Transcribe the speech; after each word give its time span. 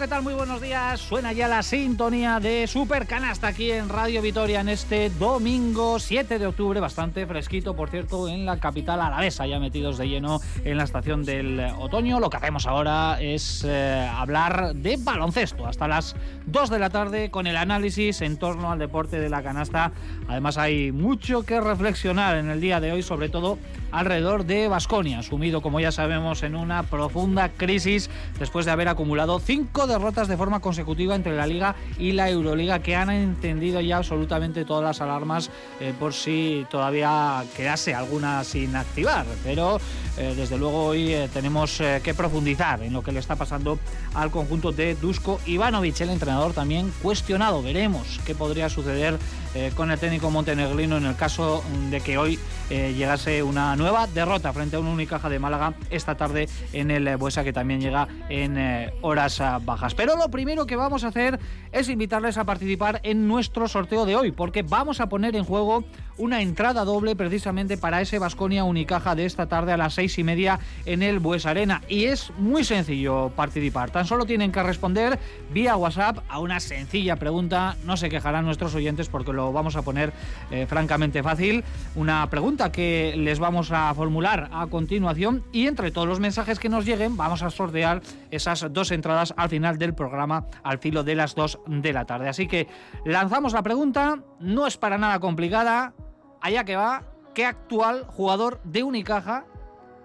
¿qué 0.00 0.08
tal? 0.08 0.22
Muy 0.22 0.32
buenos 0.32 0.62
días. 0.62 0.98
Suena 0.98 1.34
ya 1.34 1.46
la 1.46 1.62
sintonía 1.62 2.40
de 2.40 2.66
Super 2.66 3.06
Canasta 3.06 3.48
aquí 3.48 3.70
en 3.70 3.90
Radio 3.90 4.22
Vitoria 4.22 4.62
en 4.62 4.70
este 4.70 5.10
domingo 5.10 5.98
7 5.98 6.38
de 6.38 6.46
octubre, 6.46 6.80
bastante 6.80 7.26
fresquito, 7.26 7.76
por 7.76 7.90
cierto, 7.90 8.26
en 8.26 8.46
la 8.46 8.58
capital 8.58 9.02
alavesa, 9.02 9.46
ya 9.46 9.58
metidos 9.58 9.98
de 9.98 10.08
lleno 10.08 10.40
en 10.64 10.78
la 10.78 10.84
estación 10.84 11.22
del 11.22 11.60
otoño. 11.78 12.18
Lo 12.18 12.30
que 12.30 12.38
hacemos 12.38 12.66
ahora 12.66 13.20
es 13.20 13.62
eh, 13.68 14.08
hablar 14.10 14.74
de 14.74 14.96
baloncesto 14.98 15.66
hasta 15.66 15.86
las 15.86 16.16
2 16.46 16.70
de 16.70 16.78
la 16.78 16.88
tarde 16.88 17.30
con 17.30 17.46
el 17.46 17.58
análisis 17.58 18.22
en 18.22 18.38
torno 18.38 18.72
al 18.72 18.78
deporte 18.78 19.20
de 19.20 19.28
la 19.28 19.42
canasta. 19.42 19.92
Además 20.28 20.56
hay 20.56 20.92
mucho 20.92 21.42
que 21.42 21.60
reflexionar 21.60 22.38
en 22.38 22.48
el 22.48 22.62
día 22.62 22.80
de 22.80 22.92
hoy, 22.92 23.02
sobre 23.02 23.28
todo 23.28 23.58
alrededor 23.92 24.44
de 24.44 24.68
Basconia, 24.68 25.22
sumido, 25.22 25.62
como 25.62 25.80
ya 25.80 25.92
sabemos, 25.92 26.42
en 26.42 26.54
una 26.54 26.82
profunda 26.82 27.48
crisis 27.48 28.10
después 28.38 28.66
de 28.66 28.72
haber 28.72 28.88
acumulado 28.88 29.38
cinco 29.38 29.86
derrotas 29.86 30.28
de 30.28 30.36
forma 30.36 30.60
consecutiva 30.60 31.14
entre 31.14 31.36
la 31.36 31.46
Liga 31.46 31.74
y 31.98 32.12
la 32.12 32.30
Euroliga, 32.30 32.80
que 32.80 32.96
han 32.96 33.10
encendido 33.10 33.80
ya 33.80 33.98
absolutamente 33.98 34.64
todas 34.64 34.84
las 34.84 35.00
alarmas 35.00 35.50
eh, 35.80 35.92
por 35.98 36.14
si 36.14 36.66
todavía 36.70 37.44
quedase 37.56 37.94
alguna 37.94 38.44
sin 38.44 38.76
activar. 38.76 39.26
Pero 39.44 39.80
eh, 40.16 40.34
desde 40.36 40.58
luego 40.58 40.84
hoy 40.84 41.12
eh, 41.12 41.28
tenemos 41.32 41.82
que 42.02 42.14
profundizar 42.14 42.82
en 42.82 42.92
lo 42.92 43.02
que 43.02 43.12
le 43.12 43.20
está 43.20 43.36
pasando 43.36 43.78
al 44.14 44.30
conjunto 44.30 44.72
de 44.72 44.94
Dusko 44.94 45.40
Ivanovic, 45.46 46.00
el 46.00 46.10
entrenador 46.10 46.52
también 46.52 46.92
cuestionado. 47.02 47.62
Veremos 47.62 48.20
qué 48.26 48.34
podría 48.34 48.68
suceder 48.68 49.18
con 49.74 49.90
el 49.90 49.98
técnico 49.98 50.30
montenegrino 50.30 50.96
en 50.96 51.06
el 51.06 51.16
caso 51.16 51.62
de 51.90 52.00
que 52.00 52.18
hoy 52.18 52.38
llegase 52.68 53.42
una 53.42 53.74
nueva 53.76 54.06
derrota 54.06 54.52
frente 54.52 54.76
a 54.76 54.78
un 54.78 54.86
Unicaja 54.86 55.28
de 55.28 55.38
Málaga 55.38 55.74
esta 55.90 56.16
tarde 56.16 56.48
en 56.72 56.90
el 56.90 57.16
Buesa, 57.16 57.42
que 57.42 57.52
también 57.52 57.80
llega 57.80 58.06
en 58.28 58.90
horas 59.02 59.42
bajas. 59.64 59.94
Pero 59.94 60.16
lo 60.16 60.28
primero 60.30 60.66
que 60.66 60.76
vamos 60.76 61.04
a 61.04 61.08
hacer 61.08 61.40
es 61.72 61.88
invitarles 61.88 62.38
a 62.38 62.44
participar 62.44 63.00
en 63.02 63.26
nuestro 63.26 63.66
sorteo 63.68 64.06
de 64.06 64.16
hoy, 64.16 64.30
porque 64.30 64.62
vamos 64.62 65.00
a 65.00 65.08
poner 65.08 65.34
en 65.34 65.44
juego 65.44 65.84
una 66.16 66.42
entrada 66.42 66.84
doble 66.84 67.16
precisamente 67.16 67.78
para 67.78 68.00
ese 68.02 68.18
Vasconia 68.18 68.64
Unicaja 68.64 69.14
de 69.14 69.24
esta 69.24 69.46
tarde 69.46 69.72
a 69.72 69.76
las 69.76 69.94
seis 69.94 70.18
y 70.18 70.24
media 70.24 70.60
en 70.84 71.02
el 71.02 71.18
Bues 71.18 71.46
Arena. 71.46 71.82
Y 71.88 72.04
es 72.04 72.30
muy 72.36 72.62
sencillo 72.62 73.30
participar. 73.34 73.90
Tan 73.90 74.06
solo 74.06 74.26
tienen 74.26 74.52
que 74.52 74.62
responder 74.62 75.18
vía 75.50 75.76
WhatsApp 75.76 76.18
a 76.28 76.38
una 76.38 76.60
sencilla 76.60 77.16
pregunta. 77.16 77.76
No 77.84 77.96
se 77.96 78.10
quejarán 78.10 78.44
nuestros 78.44 78.74
oyentes 78.74 79.08
porque 79.08 79.32
lo 79.32 79.39
vamos 79.52 79.76
a 79.76 79.82
poner 79.82 80.12
eh, 80.50 80.66
francamente 80.66 81.22
fácil. 81.22 81.64
Una 81.94 82.28
pregunta 82.28 82.70
que 82.70 83.14
les 83.16 83.38
vamos 83.38 83.72
a 83.72 83.92
formular 83.94 84.48
a 84.52 84.66
continuación 84.66 85.44
y 85.52 85.66
entre 85.66 85.90
todos 85.90 86.06
los 86.06 86.20
mensajes 86.20 86.58
que 86.58 86.68
nos 86.68 86.84
lleguen 86.84 87.16
vamos 87.16 87.42
a 87.42 87.50
sortear 87.50 88.02
esas 88.30 88.66
dos 88.72 88.90
entradas 88.90 89.34
al 89.36 89.48
final 89.48 89.78
del 89.78 89.94
programa 89.94 90.46
al 90.62 90.78
filo 90.78 91.02
de 91.02 91.14
las 91.14 91.34
dos 91.34 91.58
de 91.66 91.92
la 91.92 92.04
tarde. 92.04 92.28
Así 92.28 92.46
que 92.46 92.68
lanzamos 93.04 93.52
la 93.52 93.62
pregunta. 93.62 94.18
No 94.38 94.66
es 94.66 94.76
para 94.76 94.98
nada 94.98 95.18
complicada 95.20 95.94
allá 96.40 96.64
que 96.64 96.76
va, 96.76 97.02
¿qué 97.34 97.46
actual 97.46 98.04
jugador 98.06 98.60
de 98.64 98.82
Unicaja 98.82 99.44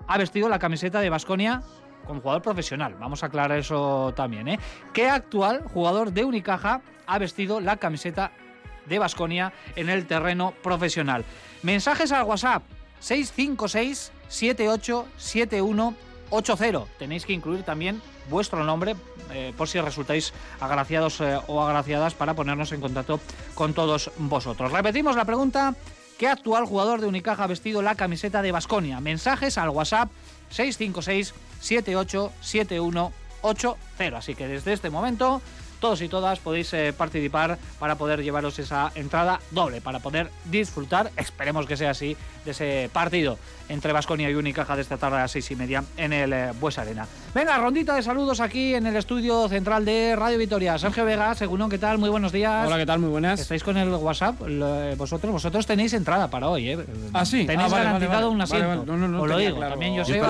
ha 0.08 0.17
vestido 0.17 0.49
la 0.49 0.60
camiseta 0.60 0.99
de 0.99 1.10
Basconia 1.10 1.61
como 2.05 2.21
jugador 2.21 2.42
profesional? 2.42 2.95
Vamos 2.99 3.23
a 3.23 3.27
aclarar 3.27 3.58
eso 3.58 4.14
también, 4.15 4.48
¿eh? 4.48 4.60
¿Qué 4.93 5.10
actual 5.10 5.64
jugador 5.73 6.11
de 6.11 6.26
Unicaja 6.26 6.81
ha 7.08 7.20
vestido 7.20 7.60
la 7.60 7.77
camiseta 7.77 8.31
de 8.86 9.00
Basconia 9.00 9.54
en 9.76 9.90
el 9.90 10.08
terreno 10.08 10.54
profesional? 10.64 11.26
Mensajes 11.64 12.12
al 12.12 12.23
WhatsApp 12.23 12.64
656 13.00 14.12
787180. 14.28 16.86
Tenéis 16.98 17.26
que 17.26 17.34
incluir 17.34 17.64
también 17.64 18.02
vuestro 18.30 18.64
nombre 18.64 18.96
eh, 19.32 19.54
por 19.58 19.68
si 19.68 19.80
resultáis 19.80 20.34
agraciados 20.60 21.22
eh, 21.22 21.40
o 21.48 21.62
agraciadas 21.62 22.14
para 22.14 22.34
ponernos 22.34 22.72
en 22.72 22.82
contacto 22.82 23.20
con 23.54 23.73
todos 23.73 24.12
vosotros. 24.18 24.72
Repetimos 24.72 25.16
la 25.16 25.26
pregunta 25.26 25.76
¿Qué 26.17 26.28
actual 26.30 26.66
jugador 26.66 27.02
de 27.02 27.08
Unicaja 27.08 27.44
ha 27.44 27.48
vestido 27.48 27.82
la 27.82 27.96
camiseta 27.96 28.42
de 28.42 28.54
Basconia? 28.54 29.02
Mensajes 29.02 29.58
al 29.58 29.67
WhatsApp 29.70 30.10
656 30.50 31.34
787180. 31.60 34.17
Así 34.17 34.36
que 34.36 34.48
desde 34.48 34.72
este 34.72 34.90
momento 34.90 35.42
todos 35.80 36.02
y 36.02 36.09
todas 36.09 36.39
podéis 36.39 36.73
eh, 36.73 36.93
participar 36.93 37.58
para 37.80 37.95
poder 37.95 38.23
llevaros 38.23 38.59
esa 38.59 38.91
entrada 38.95 39.39
doble, 39.52 39.81
para 39.81 39.99
poder 39.99 40.31
disfrutar, 40.45 41.11
esperemos 41.17 41.65
que 41.65 41.77
sea 41.77 41.91
así, 41.91 42.15
de 42.43 42.52
ese 42.52 42.89
partido 42.93 43.37
entre 43.67 43.91
Vasconia 43.91 44.30
y 44.30 44.36
Unicaja 44.36 44.75
de 44.75 44.83
esta 44.83 44.97
tarde 44.97 45.17
a 45.17 45.21
las 45.21 45.31
seis 45.31 45.49
y 45.49 45.55
media 45.55 45.83
en 45.97 46.13
el 46.13 46.31
eh, 46.31 46.52
Bues 46.59 46.77
Arena. 46.77 47.08
Venga, 47.33 47.58
rondita 47.58 47.95
de 47.95 48.03
saludos 48.03 48.39
aquí 48.39 48.75
en 48.75 48.86
el 48.86 48.95
estudio 48.95 49.49
central 49.49 49.83
de 49.83 50.15
Radio 50.15 50.37
Vitoria. 50.37 50.77
Sergio 50.77 51.05
Vega, 51.05 51.33
según 51.33 51.67
¿qué 51.69 51.77
tal? 51.77 51.97
Muy 51.97 52.09
buenos 52.09 52.31
días. 52.31 52.67
Hola, 52.67 52.77
¿qué 52.77 52.86
tal? 52.86 52.99
Muy 52.99 53.09
buenas. 53.09 53.39
¿Estáis 53.39 53.63
con 53.63 53.77
el 53.77 53.89
WhatsApp? 53.89 54.36
Vosotros 54.97 55.31
vosotros 55.31 55.65
tenéis 55.65 55.93
entrada 55.93 56.30
para 56.30 56.49
hoy, 56.49 56.69
¿eh? 56.69 56.86
Ah, 57.13 57.25
sí. 57.25 57.45
Tenéis 57.45 57.73
ah, 57.73 57.77
garantizado 57.77 58.30
un 58.30 58.42
asiento. 58.42 58.86
No, 58.86 58.97
no, 58.97 59.07
no, 59.07 59.21
Os 59.21 59.30
lo 59.30 59.37
digo. 59.37 59.59
También 59.59 59.95
yo 59.95 60.05
sé. 60.05 60.17
¿eh? 60.17 60.21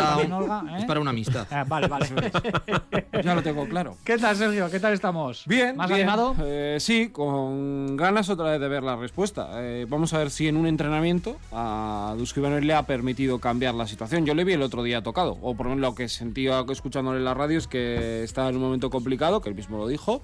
Es 0.78 0.86
para 0.86 1.00
una 1.00 1.10
amistad. 1.10 1.46
Ah, 1.52 1.66
vale, 1.68 1.88
vale. 1.88 2.08
ya 3.24 3.36
lo 3.36 3.44
tengo 3.44 3.68
claro. 3.68 3.98
¿Qué 4.04 4.18
tal, 4.18 4.36
Sergio? 4.36 4.70
¿Qué 4.70 4.80
tal 4.80 4.94
estamos? 4.94 5.35
Bien. 5.46 5.76
¿Más 5.76 5.88
bien. 5.88 6.02
animado? 6.02 6.36
Eh, 6.44 6.78
sí, 6.80 7.10
con 7.10 7.98
ganas 7.98 8.30
otra 8.30 8.52
vez 8.52 8.60
de 8.60 8.68
ver 8.68 8.84
la 8.84 8.96
respuesta. 8.96 9.50
Eh, 9.56 9.86
vamos 9.90 10.14
a 10.14 10.20
ver 10.20 10.30
si 10.30 10.48
en 10.48 10.58
un 10.58 10.68
entrenamiento 10.68 11.38
a 11.52 12.16
Dusko 12.18 12.40
Ivanovic 12.40 12.66
le 12.66 12.74
ha 12.74 12.84
permitido 12.84 13.40
cambiar 13.40 13.76
la 13.76 13.88
situación. 13.88 14.26
Yo 14.26 14.34
le 14.36 14.44
vi 14.44 14.54
el 14.54 14.62
otro 14.62 14.84
día 14.84 15.02
tocado, 15.02 15.38
o 15.42 15.56
por 15.56 15.66
lo 15.66 15.76
menos 15.76 15.90
lo 15.90 15.96
que 15.96 16.10
sentía 16.10 16.64
escuchándole 16.70 17.20
en 17.20 17.26
la 17.26 17.34
radio 17.34 17.58
es 17.58 17.68
que 17.68 18.24
estaba 18.24 18.50
en 18.50 18.56
un 18.56 18.62
momento 18.62 18.90
complicado, 18.90 19.42
que 19.42 19.50
él 19.50 19.56
mismo 19.56 19.78
lo 19.78 19.88
dijo. 19.88 20.22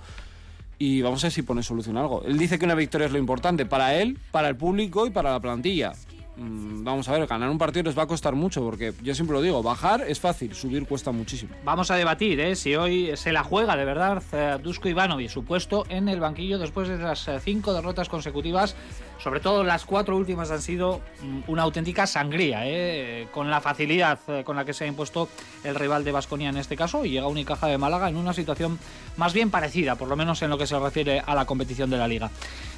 Y 0.78 1.04
vamos 1.04 1.24
a 1.24 1.28
ver 1.28 1.32
si 1.32 1.44
pone 1.44 1.62
solución 1.62 1.98
a 1.98 2.02
algo. 2.02 2.24
Él 2.26 2.40
dice 2.40 2.58
que 2.58 2.66
una 2.66 2.74
victoria 2.74 3.06
es 3.06 3.14
lo 3.14 3.20
importante 3.20 3.68
para 3.68 3.96
él, 3.96 4.18
para 4.32 4.50
el 4.50 4.56
público 4.56 5.06
y 5.06 5.12
para 5.12 5.32
la 5.32 5.40
plantilla. 5.40 5.94
Mm, 6.38 6.84
vamos 6.84 7.10
a 7.10 7.12
ver, 7.12 7.28
ganar 7.28 7.50
un 7.50 7.58
partido 7.58 7.84
les 7.84 7.98
va 7.98 8.04
a 8.04 8.08
costar 8.08 8.36
mucho, 8.36 8.64
porque 8.64 8.94
yo 9.04 9.14
siempre 9.14 9.36
lo 9.36 9.42
digo, 9.42 9.62
bajar 9.62 10.02
es 10.08 10.20
fácil, 10.20 10.56
subir 10.56 10.86
cuesta 10.88 11.12
muchísimo. 11.12 11.54
Vamos 11.64 11.92
a 11.92 11.96
debatir 11.96 12.40
¿eh? 12.40 12.56
si 12.56 12.76
hoy 12.76 13.12
se 13.16 13.32
la 13.32 13.44
juega 13.44 13.76
de 13.76 13.86
verdad 13.86 14.24
eh, 14.32 14.58
Dusko 14.62 14.88
Ivanovic, 14.88 15.30
su 15.30 15.44
puesto 15.44 15.86
en 15.90 16.08
el 16.08 16.20
banquillo 16.20 16.58
después 16.58 16.88
de 16.88 16.98
las 16.98 17.28
eh, 17.28 17.40
cinco 17.42 17.74
derrotas 17.74 18.08
consecutivas. 18.08 18.76
Sobre 19.20 19.40
todo 19.40 19.64
las 19.64 19.86
cuatro 19.86 20.18
últimas 20.18 20.50
han 20.50 20.62
sido 20.62 21.02
mm, 21.22 21.42
una 21.48 21.64
auténtica 21.64 22.08
sangría, 22.08 22.62
¿eh? 22.64 23.28
con 23.32 23.52
la 23.52 23.62
facilidad 23.62 24.20
con 24.44 24.56
la 24.56 24.66
que 24.66 24.74
se 24.74 24.86
ha 24.86 24.88
impuesto 24.88 25.30
el 25.64 25.76
rival 25.76 26.04
de 26.04 26.12
Basconia 26.12 26.50
en 26.50 26.58
este 26.58 26.76
caso, 26.76 27.06
y 27.06 27.12
llega 27.12 27.28
Unicaja 27.28 27.68
de 27.68 27.78
Málaga 27.78 28.10
en 28.10 28.16
una 28.16 28.34
situación 28.34 28.80
más 29.18 29.34
bien 29.34 29.52
parecida, 29.52 29.96
por 29.96 30.08
lo 30.08 30.16
menos 30.16 30.42
en 30.42 30.50
lo 30.50 30.58
que 30.58 30.66
se 30.66 30.80
refiere 30.80 31.22
a 31.26 31.36
la 31.36 31.46
competición 31.46 31.90
de 31.90 31.98
la 31.98 32.08
liga. 32.08 32.32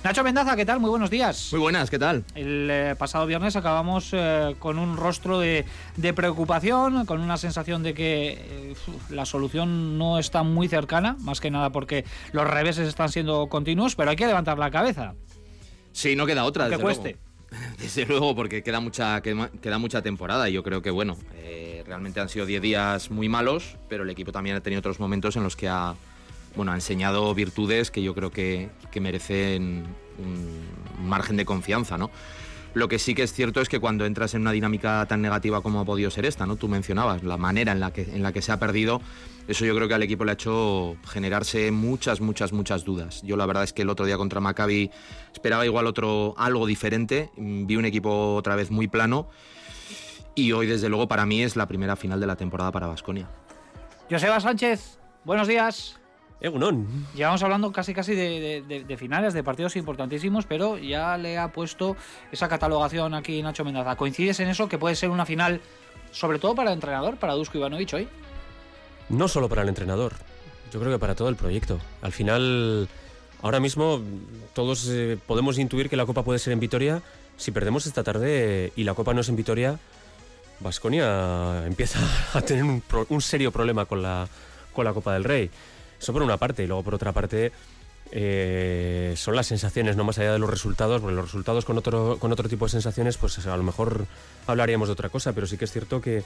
Nacho 0.04 0.22
Mendaza, 0.22 0.58
¿qué 0.58 0.66
tal? 0.66 0.82
Muy 0.82 0.90
buenos 0.90 1.10
días. 1.10 1.50
Muy 1.52 1.62
buenas, 1.62 1.90
¿qué 1.90 1.98
tal? 1.98 2.26
El 2.36 2.70
eh, 2.70 2.96
pasado 2.98 3.26
viernes 3.26 3.53
acabamos 3.56 4.10
eh, 4.14 4.56
con 4.60 4.80
un 4.80 4.98
rostro 4.98 5.40
de, 5.40 5.66
de, 5.98 6.14
preocupación, 6.14 7.06
con 7.06 7.22
una 7.22 7.38
sensación 7.38 7.84
de 7.84 7.94
que 7.94 8.38
eh, 8.40 8.76
la 9.10 9.26
solución 9.26 9.98
no 9.98 10.20
está 10.20 10.44
muy 10.44 10.68
cercana, 10.68 11.16
más 11.20 11.40
que 11.40 11.52
nada 11.52 11.72
porque 11.72 12.06
los 12.32 12.48
reveses 12.48 12.88
están 12.88 13.10
siendo 13.10 13.48
continuos, 13.48 13.96
pero 13.96 14.12
hay 14.12 14.16
que 14.16 14.28
levantar 14.28 14.58
la 14.58 14.72
cabeza. 14.72 15.14
Sí, 15.92 16.16
no 16.16 16.26
queda 16.26 16.44
otra. 16.44 16.66
Que 16.66 16.72
desde 16.72 16.84
cueste. 16.84 17.10
Luego. 17.12 17.34
Desde 17.78 18.06
luego, 18.06 18.36
porque 18.36 18.64
queda 18.64 18.80
mucha, 18.80 19.22
queda 19.22 19.78
mucha 19.78 20.02
temporada 20.02 20.50
y 20.50 20.54
yo 20.54 20.64
creo 20.64 20.82
que, 20.82 20.90
bueno, 20.90 21.18
eh, 21.36 21.84
realmente 21.86 22.20
han 22.20 22.30
sido 22.30 22.46
10 22.48 22.62
días 22.62 23.12
muy 23.12 23.30
malos, 23.30 23.78
pero 23.90 24.04
el 24.04 24.10
equipo 24.10 24.32
también 24.32 24.56
ha 24.56 24.62
tenido 24.62 24.80
otros 24.80 25.00
momentos 25.00 25.36
en 25.36 25.44
los 25.44 25.56
que 25.56 25.68
ha, 25.68 25.96
bueno, 26.56 26.72
ha 26.72 26.76
enseñado 26.76 27.34
virtudes 27.36 27.92
que 27.92 28.02
yo 28.02 28.16
creo 28.16 28.32
que, 28.32 28.70
que 28.92 29.00
merecen 29.00 29.86
un 30.18 31.08
margen 31.08 31.38
de 31.38 31.46
confianza, 31.46 31.98
¿no? 31.98 32.10
Lo 32.74 32.88
que 32.88 32.98
sí 32.98 33.14
que 33.14 33.24
es 33.24 33.34
cierto 33.34 33.62
es 33.62 33.70
que 33.70 33.80
cuando 33.80 34.06
entras 34.06 34.34
en 34.34 34.42
una 34.42 34.52
dinámica 34.52 35.06
tan 35.08 35.22
negativa 35.22 35.62
como 35.62 35.80
ha 35.80 35.86
podido 35.86 36.10
ser 36.10 36.26
esta, 36.26 36.46
¿no? 36.48 36.56
Tú 36.56 36.68
mencionabas 36.68 37.24
la 37.24 37.38
manera 37.38 37.72
en 37.72 37.80
la 37.80 37.92
que, 37.92 38.02
en 38.02 38.24
la 38.24 38.32
que 38.34 38.42
se 38.42 38.52
ha 38.52 38.60
perdido, 38.60 39.00
eso 39.48 39.66
yo 39.66 39.76
creo 39.76 39.88
que 39.88 39.94
al 39.94 40.02
equipo 40.02 40.26
le 40.26 40.32
ha 40.32 40.34
hecho 40.34 40.98
generarse 41.08 41.72
muchas, 41.72 42.20
muchas, 42.20 42.52
muchas 42.52 42.84
dudas. 42.84 43.22
Yo 43.22 43.38
la 43.38 43.46
verdad 43.46 43.64
es 43.64 43.74
que 43.74 43.84
el 43.84 43.90
otro 43.90 44.06
día 44.06 44.18
contra 44.18 44.40
Maccabi 44.40 44.90
esperaba 45.34 45.66
igual 45.66 45.86
otro 45.86 46.34
algo 46.38 46.66
diferente, 46.66 47.30
vi 47.38 47.76
un 47.76 47.86
equipo 47.86 48.36
otra 48.36 48.56
vez 48.56 48.72
muy 48.72 48.88
plano 48.88 49.28
y 50.34 50.52
hoy 50.52 50.66
desde 50.66 50.90
luego 50.90 51.08
para 51.08 51.28
mí 51.28 51.44
es 51.44 51.56
la 51.56 51.68
primera 51.68 51.96
final 51.96 52.20
de 52.20 52.26
la 52.28 52.36
temporada 52.36 52.72
para 52.72 52.88
Basconia. 52.88 53.30
Joseba 54.10 54.40
Sánchez, 54.40 54.98
buenos 55.26 55.48
días. 55.48 56.00
Egunon. 56.44 57.08
Llevamos 57.16 57.42
hablando 57.42 57.72
casi 57.72 57.94
casi 57.94 58.14
de, 58.14 58.62
de, 58.68 58.84
de, 58.84 58.98
finales, 58.98 59.34
de 59.34 59.44
partidos 59.44 59.78
importantísimos, 59.78 60.46
pero 60.46 60.78
ya 60.78 61.18
le 61.18 61.38
ha 61.38 61.54
puesto 61.54 61.96
esa 62.34 62.50
catalogación 62.50 63.14
aquí 63.14 63.42
Nacho 63.42 63.64
Mendaza. 63.64 63.96
¿Coincides 63.96 64.42
en 64.42 64.50
eso 64.50 64.68
que 64.68 64.78
puede 64.78 64.96
ser 64.96 65.10
una 65.10 65.26
final, 65.26 65.62
sobre 66.12 66.40
todo 66.40 66.54
para 66.54 66.72
el 66.72 66.76
entrenador, 66.76 67.16
para 67.16 67.34
Dusko 67.34 67.58
Ivanovic 67.58 67.94
hoy? 67.94 68.10
No 69.08 69.30
solo 69.30 69.48
para 69.48 69.62
el 69.62 69.70
entrenador, 69.70 70.16
yo 70.74 70.82
creo 70.82 70.92
que 70.92 71.00
para 71.00 71.16
todo 71.16 71.30
el 71.30 71.38
proyecto. 71.38 71.80
Al 72.02 72.12
final, 72.12 72.90
ahora 73.42 73.62
mismo 73.62 74.02
todos 74.54 74.90
eh, 74.90 75.18
podemos 75.26 75.58
intuir 75.58 75.90
que 75.90 75.96
la 75.96 76.06
Copa 76.06 76.24
puede 76.24 76.40
ser 76.40 76.52
en 76.52 76.60
Vitoria. 76.60 77.02
Si 77.38 77.52
perdemos 77.52 77.86
esta 77.86 78.04
tarde 78.04 78.74
y 78.76 78.84
la 78.84 78.96
Copa 78.96 79.14
no 79.14 79.22
es 79.22 79.30
en 79.30 79.38
Vitoria, 79.38 79.80
Vasconia 80.60 81.66
empieza 81.66 82.00
a 82.34 82.42
tener 82.42 82.66
un, 82.66 82.82
pro, 82.82 83.06
un 83.08 83.22
serio 83.22 83.50
problema 83.50 83.86
con 83.86 84.02
la, 84.02 84.28
con 84.74 84.84
la 84.84 84.92
Copa 84.92 85.14
del 85.14 85.24
Rey 85.24 85.50
Eso 86.04 86.12
por 86.12 86.22
una 86.22 86.36
parte. 86.36 86.64
Y 86.64 86.68
luego 86.68 86.84
por 86.84 86.96
otra 86.96 87.14
parte 87.14 87.54
eh, 88.12 89.14
son 89.16 89.38
las 89.38 89.48
sensaciones, 89.48 89.96
no 89.96 90.04
más 90.04 90.20
allá 90.20 90.34
de 90.34 90.40
los 90.40 90.50
resultados, 90.50 91.00
porque 91.00 91.16
los 91.16 91.24
resultados 91.24 91.64
con 91.64 91.78
otro, 91.78 92.18
con 92.20 92.30
otro 92.34 92.50
tipo 92.50 92.66
de 92.66 92.72
sensaciones, 92.72 93.16
pues 93.16 93.48
a 93.48 93.56
lo 93.56 93.64
mejor 93.64 94.06
hablaríamos 94.46 94.90
de 94.90 94.92
otra 94.92 95.08
cosa, 95.08 95.32
pero 95.32 95.48
sí 95.48 95.58
que 95.58 95.64
es 95.64 95.72
cierto 95.72 96.02
que, 96.02 96.26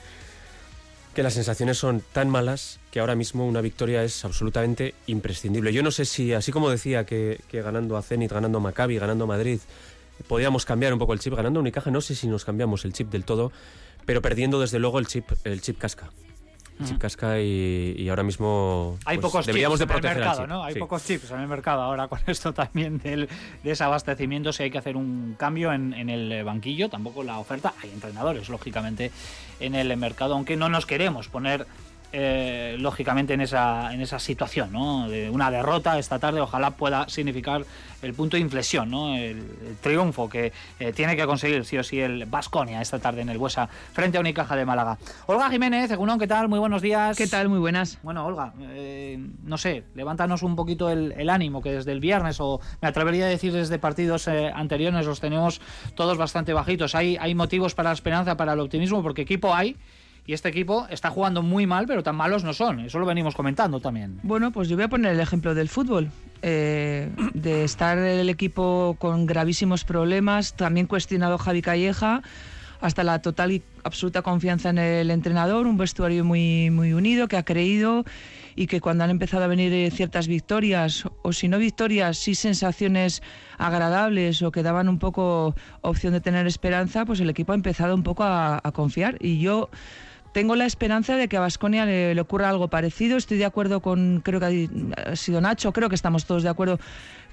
que 1.14 1.22
las 1.22 1.34
sensaciones 1.34 1.78
son 1.78 2.02
tan 2.12 2.28
malas 2.28 2.80
que 2.90 2.98
ahora 2.98 3.14
mismo 3.14 3.46
una 3.46 3.60
victoria 3.60 4.02
es 4.02 4.24
absolutamente 4.24 4.96
imprescindible. 5.06 5.72
Yo 5.72 5.84
no 5.84 5.92
sé 5.92 6.06
si, 6.06 6.32
así 6.32 6.50
como 6.50 6.70
decía 6.70 7.06
que, 7.06 7.38
ganando 7.52 7.96
a 7.96 8.02
Zenit, 8.02 8.32
ganando 8.32 8.58
a 8.58 8.60
Maccabi, 8.60 8.98
ganando 8.98 9.24
a 9.24 9.26
Madrid, 9.28 9.60
podíamos 10.26 10.64
cambiar 10.64 10.92
un 10.92 10.98
poco 10.98 11.12
el 11.12 11.20
chip, 11.20 11.34
ganando 11.34 11.60
a 11.60 11.62
Unicaja, 11.62 11.92
no 11.92 12.00
sé 12.00 12.16
si 12.16 12.26
nos 12.26 12.44
cambiamos 12.44 12.84
el 12.84 12.92
chip 12.92 13.12
del 13.12 13.22
todo, 13.24 13.52
pero 14.04 14.22
perdiendo 14.22 14.58
desde 14.58 14.80
luego 14.80 14.98
el 14.98 15.06
chip, 15.06 15.30
el 15.44 15.60
chip 15.60 15.78
casca 15.78 16.10
chip 16.84 16.98
casca 16.98 17.40
y, 17.40 18.08
ahora 18.08 18.22
mismo 18.22 18.98
hay 19.04 19.18
pues, 19.18 19.26
pocos 19.26 19.46
deberíamos 19.46 19.78
chips 19.78 19.88
de 19.88 19.92
proteger 19.92 20.16
en 20.16 20.22
el 20.22 20.28
mercado, 20.28 20.46
¿no? 20.46 20.64
Hay 20.64 20.74
pocos 20.74 21.04
chips 21.04 21.30
en 21.30 21.40
el 21.40 21.48
mercado 21.48 21.82
ahora 21.82 22.08
con 22.08 22.20
esto 22.26 22.52
también 22.52 22.98
del 22.98 23.28
desabastecimiento. 23.62 24.52
Si 24.52 24.62
hay 24.62 24.70
que 24.70 24.78
hacer 24.78 24.96
un 24.96 25.34
cambio 25.38 25.72
en, 25.72 25.94
en, 25.94 26.08
el 26.10 26.44
banquillo, 26.44 26.88
tampoco 26.88 27.22
la 27.22 27.38
oferta. 27.38 27.74
Hay 27.82 27.90
entrenadores, 27.90 28.48
lógicamente, 28.48 29.10
en 29.60 29.74
el 29.74 29.96
mercado, 29.96 30.34
aunque 30.34 30.56
no 30.56 30.68
nos 30.68 30.86
queremos 30.86 31.28
poner 31.28 31.66
eh, 32.10 32.76
lógicamente 32.78 33.34
en 33.34 33.42
esa, 33.42 33.92
en 33.92 34.00
esa 34.00 34.18
situación, 34.18 34.72
¿no? 34.72 35.08
De 35.08 35.28
una 35.28 35.50
derrota 35.50 35.98
esta 35.98 36.18
tarde, 36.18 36.40
ojalá 36.40 36.70
pueda 36.70 37.06
significar 37.08 37.66
el 38.00 38.14
punto 38.14 38.36
de 38.36 38.40
inflexión, 38.40 38.90
¿no? 38.90 39.14
El, 39.14 39.44
triunfo 39.82 40.28
que 40.28 40.52
eh, 40.80 40.92
tiene 40.92 41.16
que 41.16 41.26
conseguir 41.26 41.64
sí 41.64 41.76
o 41.76 41.84
sí 41.84 42.00
el 42.00 42.24
Vasconia 42.24 42.80
esta 42.80 42.98
tarde 42.98 43.20
en 43.20 43.28
el 43.28 43.36
Buesa 43.36 43.68
frente 43.92 44.16
a 44.16 44.20
Unicaja 44.20 44.56
de 44.56 44.64
Málaga. 44.64 44.96
Olga 45.26 45.50
Jiménez, 45.50 45.90
Egunon, 45.90 46.18
¿qué 46.18 46.26
tal? 46.26 46.48
Muy 46.48 46.58
buenos 46.58 46.80
días. 46.80 47.16
¿Qué 47.16 47.26
tal? 47.26 47.50
Muy 47.50 47.58
buenas. 47.58 47.98
Bueno, 48.02 48.24
Olga, 48.24 48.54
eh, 48.60 49.18
no 49.44 49.58
sé, 49.58 49.84
levántanos 49.94 50.42
un 50.42 50.56
poquito 50.56 50.90
el, 50.90 51.28
ánimo 51.28 51.60
que 51.60 51.72
desde 51.72 51.92
el 51.92 52.00
viernes 52.00 52.40
o 52.40 52.60
me 52.80 52.88
atrevería 52.88 53.26
a 53.26 53.28
decir 53.28 53.52
desde 53.52 53.78
partidos 53.78 54.28
anteriores 54.28 55.04
los 55.04 55.20
tenemos 55.20 55.60
todos 55.94 56.16
bastante 56.16 56.54
bajitos. 56.54 56.94
Hay, 56.94 57.18
hay 57.20 57.34
motivos 57.34 57.74
para 57.74 57.90
la 57.90 57.94
esperanza, 57.94 58.36
para 58.36 58.54
el 58.54 58.60
optimismo, 58.60 59.02
porque 59.02 59.22
equipo 59.22 59.54
hay 59.54 59.76
y 60.28 60.34
este 60.34 60.50
equipo 60.50 60.86
está 60.90 61.08
jugando 61.08 61.42
muy 61.42 61.66
mal, 61.66 61.86
pero 61.86 62.02
tan 62.02 62.14
malos 62.14 62.44
no 62.44 62.52
son. 62.52 62.80
Eso 62.80 62.98
lo 62.98 63.06
venimos 63.06 63.34
comentando 63.34 63.80
también. 63.80 64.20
Bueno, 64.22 64.52
pues 64.52 64.68
yo 64.68 64.76
voy 64.76 64.84
a 64.84 64.88
poner 64.88 65.12
el 65.12 65.20
ejemplo 65.20 65.54
del 65.54 65.70
fútbol. 65.70 66.10
Eh, 66.42 67.10
de 67.32 67.64
estar 67.64 67.96
el 67.96 68.28
equipo 68.28 68.96
con 68.98 69.24
gravísimos 69.24 69.84
problemas, 69.84 70.54
también 70.54 70.86
cuestionado 70.86 71.38
Javi 71.38 71.62
Calleja, 71.62 72.20
hasta 72.82 73.04
la 73.04 73.22
total 73.22 73.52
y 73.52 73.62
absoluta 73.84 74.20
confianza 74.20 74.68
en 74.68 74.76
el 74.76 75.10
entrenador, 75.10 75.66
un 75.66 75.78
vestuario 75.78 76.26
muy, 76.26 76.68
muy 76.68 76.92
unido 76.92 77.26
que 77.26 77.38
ha 77.38 77.42
creído 77.42 78.04
y 78.54 78.66
que 78.66 78.82
cuando 78.82 79.04
han 79.04 79.10
empezado 79.10 79.44
a 79.44 79.46
venir 79.46 79.90
ciertas 79.92 80.28
victorias, 80.28 81.04
o 81.22 81.32
si 81.32 81.48
no 81.48 81.56
victorias, 81.56 82.18
sí 82.18 82.34
sensaciones 82.34 83.22
agradables 83.56 84.42
o 84.42 84.52
que 84.52 84.62
daban 84.62 84.90
un 84.90 84.98
poco 84.98 85.54
opción 85.80 86.12
de 86.12 86.20
tener 86.20 86.46
esperanza, 86.46 87.06
pues 87.06 87.18
el 87.20 87.30
equipo 87.30 87.52
ha 87.52 87.54
empezado 87.54 87.94
un 87.94 88.02
poco 88.02 88.24
a, 88.24 88.60
a 88.62 88.72
confiar. 88.72 89.16
Y 89.20 89.38
yo 89.38 89.70
tengo 90.32 90.56
la 90.56 90.66
esperanza 90.66 91.16
de 91.16 91.28
que 91.28 91.36
a 91.36 91.40
Vasconia 91.40 91.86
le, 91.86 92.20
ocurra 92.20 92.48
algo 92.48 92.68
parecido. 92.68 93.16
Estoy 93.16 93.38
de 93.38 93.44
acuerdo 93.44 93.80
con, 93.80 94.20
creo 94.24 94.40
que 94.40 94.68
ha 95.06 95.16
sido 95.16 95.40
Nacho, 95.40 95.72
creo 95.72 95.88
que 95.88 95.94
estamos 95.94 96.26
todos 96.26 96.42
de 96.42 96.48
acuerdo 96.48 96.78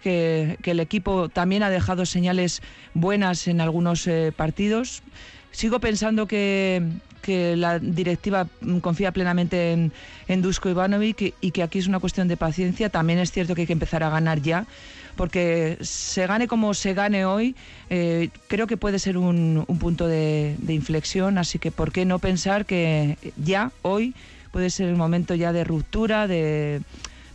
que, 0.02 0.58
el 0.64 0.80
equipo 0.80 1.30
también 1.30 1.64
ha 1.64 1.70
dejado 1.70 2.06
señales 2.06 2.62
buenas 2.94 3.48
en 3.48 3.62
algunos 3.62 4.08
eh, 4.08 4.32
partidos. 4.36 5.04
Sigo 5.52 5.80
pensando 5.80 6.28
que, 6.28 6.84
la 7.28 7.80
directiva 7.80 8.46
confía 8.82 9.12
plenamente 9.12 9.72
en, 9.72 9.92
en 10.28 10.44
Dusko 10.44 10.70
Ivanovic 10.70 11.34
y 11.42 11.50
que 11.50 11.64
aquí 11.64 11.80
es 11.80 11.88
una 11.88 12.00
cuestión 12.00 12.28
de 12.28 12.38
paciencia. 12.38 12.90
También 12.90 13.18
es 13.18 13.32
cierto 13.32 13.56
que 13.56 13.62
hay 13.62 13.68
que 13.68 13.74
empezar 13.74 14.04
a 14.04 14.12
ganar 14.12 14.44
ya 14.44 14.68
porque 15.16 15.78
se 15.82 16.28
gane 16.28 16.48
como 16.48 16.74
se 16.74 16.94
gane 16.94 17.26
hoy, 17.26 17.56
eh, 17.90 18.30
creo 18.48 18.68
que 18.68 18.78
puede 18.78 19.00
ser 19.00 19.18
un, 19.18 19.66
punto 19.80 20.08
de, 20.08 20.56
de, 20.60 20.74
inflexión, 20.74 21.38
así 21.38 21.60
que 21.60 21.72
¿por 21.72 21.92
qué 21.92 22.06
no 22.06 22.20
pensar 22.20 22.66
que 22.66 23.18
ya 23.38 23.72
hoy 23.82 24.14
puede 24.52 24.70
ser 24.70 24.88
el 24.90 24.96
momento 24.96 25.36
ya 25.36 25.52
de 25.54 25.64
ruptura, 25.64 26.28
de 26.28 26.82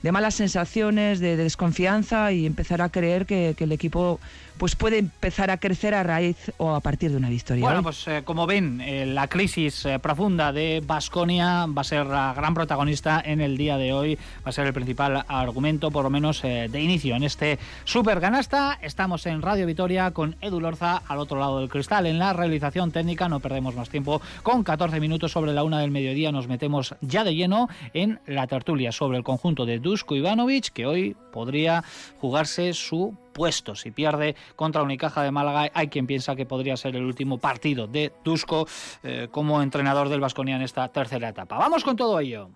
de 0.02 0.12
malas 0.12 0.34
sensaciones, 0.34 1.20
de, 1.20 1.36
desconfianza 1.36 2.32
y 2.32 2.46
empezar 2.46 2.80
a 2.82 2.88
creer 2.88 3.26
que, 3.26 3.54
el 3.58 3.72
equipo 3.72 4.20
pues 4.60 4.76
puede 4.76 4.98
empezar 4.98 5.50
a 5.50 5.56
crecer 5.56 5.94
a 5.94 6.02
raíz 6.02 6.52
o 6.58 6.74
a 6.74 6.80
partir 6.80 7.10
de 7.10 7.16
una 7.16 7.30
victoria. 7.30 7.64
Bueno, 7.64 7.82
pues 7.82 8.06
eh, 8.06 8.20
como 8.26 8.46
ven, 8.46 8.82
eh, 8.82 9.06
la 9.06 9.26
crisis 9.26 9.86
eh, 9.86 9.98
profunda 9.98 10.52
de 10.52 10.82
Basconia 10.86 11.64
va 11.64 11.80
a 11.80 11.84
ser 11.84 12.04
la 12.04 12.34
gran 12.34 12.52
protagonista 12.52 13.22
en 13.24 13.40
el 13.40 13.56
día 13.56 13.78
de 13.78 13.94
hoy, 13.94 14.16
va 14.16 14.50
a 14.50 14.52
ser 14.52 14.66
el 14.66 14.74
principal 14.74 15.24
argumento, 15.28 15.90
por 15.90 16.04
lo 16.04 16.10
menos 16.10 16.42
de 16.42 16.78
inicio 16.78 17.16
en 17.16 17.22
este 17.22 17.58
Super 17.84 18.20
Ganasta. 18.20 18.78
Estamos 18.82 19.24
en 19.24 19.40
Radio 19.40 19.64
Vitoria 19.64 20.10
con 20.10 20.36
Edu 20.42 20.60
Lorza 20.60 21.00
al 21.08 21.20
otro 21.20 21.40
lado 21.40 21.60
del 21.60 21.70
cristal. 21.70 22.04
En 22.04 22.18
la 22.18 22.34
realización 22.34 22.92
técnica 22.92 23.30
no 23.30 23.40
perdemos 23.40 23.74
más 23.74 23.88
tiempo. 23.88 24.20
Con 24.42 24.62
14 24.62 25.00
minutos 25.00 25.32
sobre 25.32 25.54
la 25.54 25.64
una 25.64 25.78
del 25.78 25.90
mediodía 25.90 26.32
nos 26.32 26.48
metemos 26.48 26.94
ya 27.00 27.24
de 27.24 27.34
lleno 27.34 27.70
en 27.94 28.20
la 28.26 28.46
tertulia 28.46 28.92
sobre 28.92 29.16
el 29.16 29.24
conjunto 29.24 29.64
de 29.64 29.78
Dusko 29.78 30.16
Ivanovic, 30.16 30.68
que 30.68 30.84
hoy 30.84 31.16
podría 31.32 31.82
jugarse 32.20 32.74
su 32.74 33.16
puesto. 33.40 33.74
Si 33.74 33.90
pierde 33.90 34.36
contra 34.54 34.82
Unicaja 34.82 35.22
de 35.22 35.30
Málaga, 35.30 35.70
hay 35.72 35.88
quien 35.88 36.06
piensa 36.06 36.36
que 36.36 36.44
podría 36.44 36.76
ser 36.76 36.94
el 36.94 37.04
último 37.04 37.38
partido 37.38 37.86
de 37.86 38.12
Dusko 38.22 38.68
eh, 39.02 39.28
como 39.30 39.62
entrenador 39.62 40.10
del 40.10 40.20
Vasconia 40.20 40.56
en 40.56 40.60
esta 40.60 40.86
tercera 40.88 41.30
etapa. 41.30 41.56
Vamos 41.56 41.82
con 41.82 41.96
todo 41.96 42.20
ello. 42.20 42.50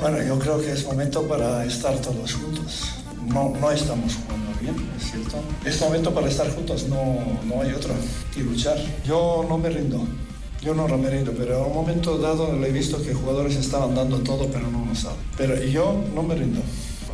Bueno, 0.00 0.20
yo 0.26 0.36
creo 0.40 0.60
que 0.60 0.72
es 0.72 0.84
momento 0.84 1.22
para 1.28 1.64
estar 1.64 1.96
todos 2.00 2.34
juntos. 2.34 3.04
No, 3.24 3.50
no 3.60 3.70
estamos 3.70 4.16
jugando 4.16 4.50
bien, 4.60 4.90
es 4.96 5.12
cierto. 5.12 5.36
Es 5.64 5.80
momento 5.80 6.12
para 6.12 6.26
estar 6.26 6.50
juntos, 6.52 6.88
no, 6.88 7.22
no 7.44 7.62
hay 7.62 7.72
otro. 7.72 7.94
Y 8.34 8.40
luchar. 8.40 8.78
Yo 9.04 9.46
no 9.48 9.58
me 9.58 9.70
rindo. 9.70 10.04
Yo 10.62 10.74
no 10.74 10.86
Ramerino, 10.86 11.32
pero 11.32 11.58
en 11.58 11.66
un 11.66 11.74
momento 11.74 12.18
dado 12.18 12.56
le 12.56 12.68
he 12.68 12.72
visto 12.72 13.02
que 13.02 13.12
jugadores 13.12 13.56
estaban 13.56 13.96
dando 13.96 14.18
todo, 14.18 14.46
pero 14.46 14.70
no 14.70 14.84
lo 14.86 14.94
saben. 14.94 15.18
Pero 15.36 15.60
yo 15.60 16.00
no 16.14 16.22
me 16.22 16.36
rindo. 16.36 16.60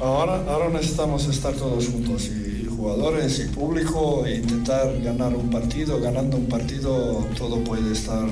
Ahora, 0.02 0.44
ahora 0.46 0.68
necesitamos 0.68 1.26
estar 1.28 1.54
todos 1.54 1.88
juntos, 1.88 2.26
y, 2.26 2.66
jugadores 2.66 3.40
y 3.40 3.48
público, 3.48 4.26
e 4.26 4.36
intentar 4.36 5.00
ganar 5.00 5.34
un 5.34 5.48
partido. 5.48 5.98
Ganando 5.98 6.36
un 6.36 6.46
partido 6.46 7.26
todo 7.38 7.64
puede 7.64 7.90
estar, 7.90 8.28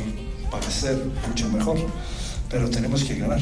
parecer 0.51 1.03
mucho 1.27 1.49
mejor, 1.49 1.79
pero 2.51 2.69
tenemos 2.69 3.03
que 3.03 3.15
ganar. 3.15 3.41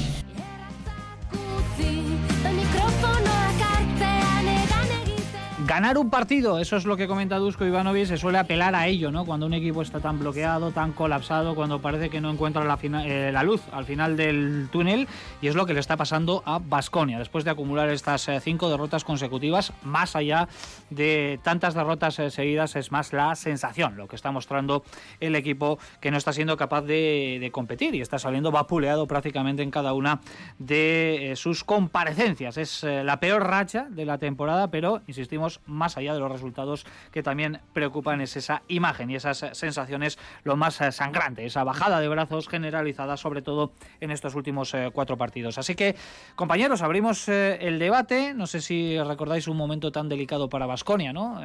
Ganar 5.66 5.96
un 5.96 6.10
partido, 6.10 6.58
eso 6.58 6.76
es 6.76 6.84
lo 6.84 6.94
que 6.98 7.08
comenta 7.08 7.38
Dusko 7.38 7.64
Ivanovic, 7.64 8.04
se 8.04 8.18
suele 8.18 8.36
apelar 8.36 8.74
a 8.74 8.86
ello, 8.86 9.10
¿no? 9.10 9.24
Cuando 9.24 9.46
un 9.46 9.54
equipo 9.54 9.80
está 9.80 9.98
tan 9.98 10.18
bloqueado, 10.18 10.72
tan 10.72 10.92
colapsado, 10.92 11.54
cuando 11.54 11.80
parece 11.80 12.10
que 12.10 12.20
no 12.20 12.30
encuentra 12.30 12.64
la, 12.64 12.78
eh, 12.82 13.30
la 13.32 13.42
luz 13.42 13.62
al 13.72 13.86
final 13.86 14.14
del 14.14 14.68
túnel, 14.70 15.08
y 15.40 15.48
es 15.48 15.54
lo 15.54 15.64
que 15.64 15.72
le 15.72 15.80
está 15.80 15.96
pasando 15.96 16.42
a 16.44 16.58
Basconia, 16.58 17.18
después 17.18 17.44
de 17.44 17.50
acumular 17.50 17.88
estas 17.88 18.28
eh, 18.28 18.40
cinco 18.40 18.68
derrotas 18.68 19.04
consecutivas, 19.04 19.72
más 19.82 20.16
allá 20.16 20.48
de 20.90 21.40
tantas 21.42 21.72
derrotas 21.72 22.18
eh, 22.18 22.30
seguidas, 22.30 22.76
es 22.76 22.92
más 22.92 23.14
la 23.14 23.34
sensación, 23.34 23.96
lo 23.96 24.06
que 24.06 24.16
está 24.16 24.30
mostrando 24.32 24.84
el 25.18 25.34
equipo 25.34 25.78
que 25.98 26.10
no 26.10 26.18
está 26.18 26.34
siendo 26.34 26.58
capaz 26.58 26.82
de, 26.82 27.38
de 27.40 27.50
competir 27.50 27.94
y 27.94 28.02
está 28.02 28.18
saliendo 28.18 28.50
vapuleado 28.50 29.06
prácticamente 29.06 29.62
en 29.62 29.70
cada 29.70 29.94
una 29.94 30.20
de 30.58 31.32
sus 31.36 31.64
comparecencias. 31.64 32.58
Es 32.58 32.82
la 32.82 33.18
peor 33.18 33.46
racha 33.46 33.86
de 33.88 34.04
la 34.04 34.18
temporada, 34.18 34.68
pero 34.70 35.00
insistimos, 35.06 35.53
más 35.66 35.96
allá 35.96 36.14
de 36.14 36.20
los 36.20 36.30
resultados 36.30 36.86
que 37.10 37.22
también 37.22 37.60
preocupan 37.72 38.20
es 38.20 38.36
esa 38.36 38.62
imagen 38.68 39.10
y 39.10 39.16
esas 39.16 39.46
sensaciones 39.52 40.18
lo 40.42 40.56
más 40.56 40.80
eh, 40.80 40.92
sangrante, 40.92 41.44
esa 41.44 41.64
bajada 41.64 42.00
de 42.00 42.08
brazos 42.08 42.48
generalizada 42.48 43.16
sobre 43.16 43.42
todo 43.42 43.72
en 44.00 44.10
estos 44.10 44.34
últimos 44.34 44.74
eh, 44.74 44.90
cuatro 44.92 45.16
partidos. 45.16 45.58
Así 45.58 45.74
que, 45.74 45.96
compañeros, 46.34 46.82
abrimos 46.82 47.28
eh, 47.28 47.58
el 47.60 47.78
debate. 47.78 48.34
No 48.34 48.46
sé 48.46 48.60
si 48.60 49.00
recordáis 49.00 49.48
un 49.48 49.56
momento 49.56 49.92
tan 49.92 50.08
delicado 50.08 50.48
para 50.48 50.66
Vasconia, 50.66 51.12
¿no? 51.12 51.40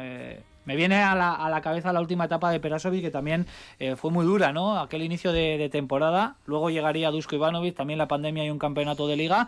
me 0.65 0.75
viene 0.75 1.01
a 1.01 1.15
la, 1.15 1.61
cabeza 1.61 1.91
la 1.91 1.99
última 1.99 2.25
etapa 2.25 2.51
de 2.51 2.59
Perasovic, 2.59 3.01
que 3.01 3.09
también 3.09 3.47
fue 3.95 4.11
muy 4.11 4.23
dura, 4.25 4.53
¿no? 4.53 4.79
Aquel 4.79 5.01
inicio 5.01 5.31
de, 5.31 5.67
temporada. 5.71 6.35
Luego 6.45 6.69
llegaría 6.69 7.09
Dusko 7.09 7.35
Ivanovic, 7.35 7.75
también 7.75 7.97
la 7.97 8.07
pandemia 8.07 8.45
y 8.45 8.51
un 8.51 8.59
campeonato 8.59 9.07
de 9.07 9.15
liga. 9.15 9.47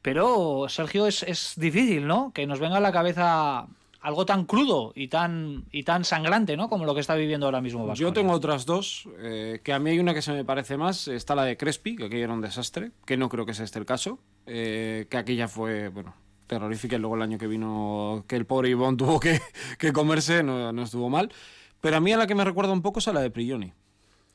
Pero, 0.00 0.66
Sergio, 0.68 1.06
es, 1.06 1.22
es 1.24 1.54
difícil, 1.56 2.06
¿no? 2.06 2.32
Que 2.32 2.46
nos 2.46 2.58
venga 2.58 2.78
a 2.78 2.80
la 2.80 2.92
cabeza 2.92 3.66
algo 4.00 4.26
tan 4.26 4.44
crudo 4.44 4.92
y 4.94 5.08
tan, 5.08 5.64
y 5.72 5.82
tan 5.82 6.04
sangrante, 6.04 6.56
¿no? 6.56 6.68
Como 6.68 6.84
lo 6.84 6.94
que 6.94 7.00
está 7.00 7.14
viviendo 7.14 7.46
ahora 7.46 7.60
mismo 7.60 7.92
Yo 7.94 8.12
tengo 8.12 8.32
otras 8.32 8.66
dos, 8.66 9.08
eh, 9.18 9.60
que 9.62 9.72
a 9.72 9.78
mí 9.78 9.90
hay 9.90 9.98
una 9.98 10.14
que 10.14 10.22
se 10.22 10.32
me 10.32 10.44
parece 10.44 10.76
más, 10.76 11.08
está 11.08 11.34
la 11.34 11.44
de 11.44 11.56
Crespi, 11.56 11.96
que 11.96 12.04
aquello 12.04 12.24
era 12.24 12.32
un 12.32 12.40
desastre, 12.40 12.92
que 13.04 13.16
no 13.16 13.28
creo 13.28 13.46
que 13.46 13.54
sea 13.54 13.64
este 13.64 13.78
el 13.78 13.86
caso, 13.86 14.18
eh, 14.46 15.06
que 15.10 15.16
aquella 15.16 15.48
fue, 15.48 15.88
bueno, 15.88 16.14
terrorífica 16.46 16.96
y 16.96 16.98
luego 16.98 17.16
el 17.16 17.22
año 17.22 17.38
que 17.38 17.46
vino, 17.46 18.24
que 18.28 18.36
el 18.36 18.46
pobre 18.46 18.70
Ivón 18.70 18.96
tuvo 18.98 19.20
que, 19.20 19.40
que 19.78 19.92
comerse, 19.92 20.42
no, 20.42 20.72
no, 20.72 20.82
estuvo 20.82 21.08
mal. 21.08 21.32
Pero 21.80 21.96
a 21.96 22.00
mí 22.00 22.12
a 22.12 22.16
la 22.16 22.26
que 22.26 22.34
me 22.34 22.44
recuerda 22.44 22.72
un 22.72 22.82
poco 22.82 23.00
es 23.00 23.08
a 23.08 23.12
la 23.12 23.20
de 23.20 23.30
Prigioni. 23.30 23.72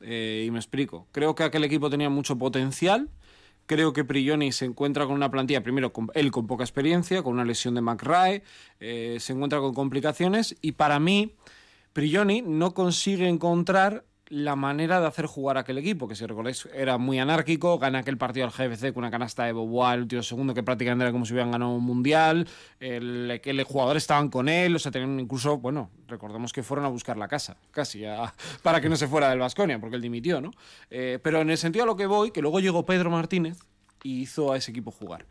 Eh, 0.01 0.45
y 0.47 0.51
me 0.51 0.57
explico. 0.57 1.07
Creo 1.11 1.35
que 1.35 1.43
aquel 1.43 1.63
equipo 1.63 1.89
tenía 1.89 2.09
mucho 2.09 2.37
potencial 2.37 3.09
Creo 3.65 3.93
que 3.93 4.03
Prigioni 4.03 4.51
se 4.51 4.65
encuentra 4.65 5.05
con 5.05 5.15
una 5.15 5.31
plantilla, 5.31 5.63
primero, 5.63 5.93
con, 5.93 6.09
él 6.13 6.31
con 6.31 6.47
poca 6.47 6.63
experiencia, 6.63 7.23
con 7.23 7.33
una 7.33 7.45
lesión 7.45 7.75
de 7.75 7.81
McRae, 7.81 8.43
eh, 8.79 9.17
se 9.19 9.33
encuentra 9.33 9.59
con 9.59 9.73
complicaciones 9.73 10.55
y 10.61 10.73
para 10.73 10.99
mí 10.99 11.35
Prigioni 11.93 12.41
no 12.41 12.73
consigue 12.73 13.27
encontrar 13.27 14.05
la 14.31 14.55
manera 14.55 15.01
de 15.01 15.07
hacer 15.07 15.25
jugar 15.25 15.57
aquel 15.57 15.77
equipo, 15.77 16.07
que 16.07 16.15
si 16.15 16.25
recordáis 16.25 16.65
era 16.73 16.97
muy 16.97 17.19
anárquico, 17.19 17.77
gana 17.77 17.99
aquel 17.99 18.17
partido 18.17 18.45
al 18.45 18.51
GFC 18.51 18.93
con 18.93 19.03
una 19.03 19.11
canasta 19.11 19.43
de 19.43 19.51
Bobois 19.51 19.95
el 19.95 20.03
último 20.03 20.23
segundo, 20.23 20.53
que 20.53 20.63
prácticamente 20.63 21.03
era 21.03 21.11
como 21.11 21.25
si 21.25 21.33
hubieran 21.33 21.51
ganado 21.51 21.71
un 21.71 21.83
mundial, 21.83 22.47
el, 22.79 23.41
que 23.43 23.51
los 23.51 23.67
jugadores 23.67 24.03
estaban 24.03 24.29
con 24.29 24.47
él, 24.47 24.73
o 24.73 24.79
sea, 24.79 24.89
tenían 24.89 25.19
incluso, 25.19 25.57
bueno, 25.57 25.91
recordemos 26.07 26.53
que 26.53 26.63
fueron 26.63 26.85
a 26.85 26.87
buscar 26.87 27.17
la 27.17 27.27
casa, 27.27 27.57
casi, 27.71 28.03
para 28.63 28.79
que 28.79 28.87
no 28.87 28.95
se 28.95 29.09
fuera 29.09 29.29
del 29.29 29.39
Vasconia, 29.39 29.79
porque 29.79 29.97
él 29.97 30.01
dimitió, 30.01 30.39
¿no? 30.39 30.51
Eh, 30.89 31.19
pero 31.21 31.41
en 31.41 31.49
el 31.49 31.57
sentido 31.57 31.83
a 31.83 31.85
lo 31.85 31.97
que 31.97 32.05
voy, 32.05 32.31
que 32.31 32.41
luego 32.41 32.61
llegó 32.61 32.85
Pedro 32.85 33.09
Martínez 33.09 33.59
y 34.01 34.21
hizo 34.21 34.53
a 34.53 34.57
ese 34.57 34.71
equipo 34.71 34.91
jugar. 34.91 35.25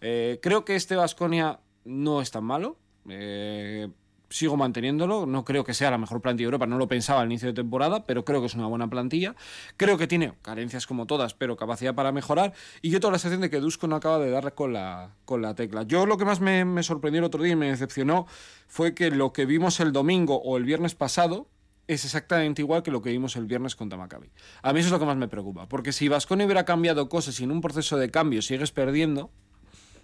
Eh, 0.00 0.38
creo 0.40 0.64
que 0.64 0.76
este 0.76 0.96
Vasconia 0.96 1.60
no 1.84 2.22
es 2.22 2.30
tan 2.30 2.44
malo. 2.44 2.78
Eh, 3.06 3.88
sigo 4.30 4.56
manteniéndolo. 4.56 5.26
No 5.26 5.44
creo 5.44 5.64
que 5.64 5.74
sea 5.74 5.90
la 5.90 5.98
mejor 5.98 6.20
plantilla 6.20 6.44
de 6.44 6.48
Europa, 6.48 6.66
no 6.66 6.78
lo 6.78 6.88
pensaba 6.88 7.20
al 7.20 7.26
inicio 7.26 7.48
de 7.48 7.54
temporada, 7.54 8.04
pero 8.04 8.24
creo 8.24 8.40
que 8.40 8.46
es 8.46 8.54
una 8.54 8.66
buena 8.66 8.88
plantilla. 8.88 9.34
Creo 9.76 9.98
que 9.98 10.06
tiene 10.06 10.34
carencias 10.42 10.86
como 10.86 11.06
todas, 11.06 11.34
pero 11.34 11.56
capacidad 11.56 11.94
para 11.94 12.12
mejorar. 12.12 12.52
Y 12.82 12.90
yo 12.90 13.00
tengo 13.00 13.12
la 13.12 13.18
sensación 13.18 13.42
de 13.42 13.50
que 13.50 13.60
Dusko 13.60 13.86
no 13.86 13.96
acaba 13.96 14.18
de 14.18 14.30
darle 14.30 14.52
con 14.52 14.72
la, 14.72 15.14
con 15.24 15.42
la 15.42 15.54
tecla. 15.54 15.82
Yo 15.82 16.06
lo 16.06 16.18
que 16.18 16.24
más 16.24 16.40
me, 16.40 16.64
me 16.64 16.82
sorprendió 16.82 17.18
el 17.20 17.24
otro 17.24 17.42
día 17.42 17.52
y 17.52 17.56
me 17.56 17.68
decepcionó 17.68 18.26
fue 18.66 18.94
que 18.94 19.10
lo 19.10 19.32
que 19.32 19.46
vimos 19.46 19.80
el 19.80 19.92
domingo 19.92 20.36
o 20.42 20.56
el 20.56 20.64
viernes 20.64 20.94
pasado 20.94 21.48
es 21.88 22.04
exactamente 22.04 22.62
igual 22.62 22.82
que 22.82 22.90
lo 22.90 23.00
que 23.02 23.10
vimos 23.10 23.36
el 23.36 23.46
viernes 23.46 23.76
contra 23.76 23.98
Maccabi. 23.98 24.30
A 24.62 24.72
mí 24.72 24.80
eso 24.80 24.88
es 24.88 24.92
lo 24.92 24.98
que 24.98 25.06
más 25.06 25.16
me 25.16 25.28
preocupa, 25.28 25.68
porque 25.68 25.92
si 25.92 26.08
Vasconi 26.08 26.44
hubiera 26.44 26.64
cambiado 26.64 27.08
cosas 27.08 27.38
y 27.40 27.44
en 27.44 27.50
un 27.50 27.60
proceso 27.60 27.96
de 27.96 28.10
cambio 28.10 28.42
sigues 28.42 28.72
perdiendo, 28.72 29.30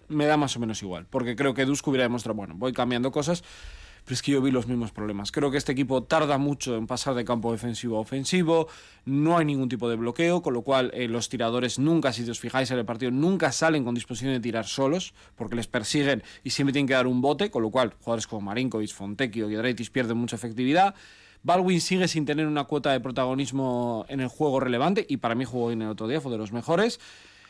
me 0.08 0.26
da 0.26 0.36
más 0.36 0.56
o 0.56 0.60
menos 0.60 0.82
igual, 0.82 1.06
porque 1.10 1.34
creo 1.36 1.54
que 1.54 1.64
Dusko 1.64 1.90
hubiera 1.90 2.04
demostrado, 2.04 2.36
bueno, 2.36 2.54
voy 2.56 2.72
cambiando 2.72 3.10
cosas, 3.10 3.42
pero 4.04 4.14
es 4.14 4.22
que 4.22 4.32
yo 4.32 4.42
vi 4.42 4.50
los 4.50 4.66
mismos 4.66 4.92
problemas. 4.92 5.32
Creo 5.32 5.50
que 5.50 5.58
este 5.58 5.72
equipo 5.72 6.02
tarda 6.02 6.38
mucho 6.38 6.76
en 6.76 6.86
pasar 6.86 7.14
de 7.14 7.24
campo 7.24 7.52
defensivo 7.52 7.98
a 7.98 8.00
ofensivo, 8.00 8.68
no 9.04 9.36
hay 9.36 9.44
ningún 9.44 9.68
tipo 9.68 9.88
de 9.88 9.96
bloqueo, 9.96 10.42
con 10.42 10.54
lo 10.54 10.62
cual 10.62 10.90
eh, 10.94 11.08
los 11.08 11.28
tiradores 11.28 11.78
nunca, 11.78 12.12
si 12.12 12.28
os 12.28 12.40
fijáis 12.40 12.70
en 12.70 12.78
el 12.78 12.84
partido, 12.84 13.10
nunca 13.10 13.52
salen 13.52 13.84
con 13.84 13.94
disposición 13.94 14.32
de 14.32 14.40
tirar 14.40 14.66
solos, 14.66 15.14
porque 15.36 15.56
les 15.56 15.66
persiguen 15.66 16.22
y 16.44 16.50
siempre 16.50 16.72
tienen 16.72 16.86
que 16.86 16.94
dar 16.94 17.06
un 17.06 17.20
bote, 17.20 17.50
con 17.50 17.62
lo 17.62 17.70
cual 17.70 17.94
jugadores 18.00 18.26
como 18.26 18.42
Marinkovic, 18.42 18.92
Fontecchio 18.92 19.50
y 19.50 19.54
Draitis 19.54 19.90
pierden 19.90 20.16
mucha 20.16 20.36
efectividad. 20.36 20.94
Baldwin 21.44 21.80
sigue 21.80 22.06
sin 22.06 22.24
tener 22.24 22.46
una 22.46 22.64
cuota 22.64 22.92
de 22.92 23.00
protagonismo 23.00 24.06
en 24.08 24.20
el 24.20 24.28
juego 24.28 24.60
relevante 24.60 25.04
y 25.08 25.16
para 25.16 25.34
mí 25.34 25.44
jugó 25.44 25.72
en 25.72 25.82
el 25.82 25.88
otro 25.88 26.06
día, 26.06 26.20
fue 26.20 26.30
de 26.30 26.38
los 26.38 26.52
mejores. 26.52 27.00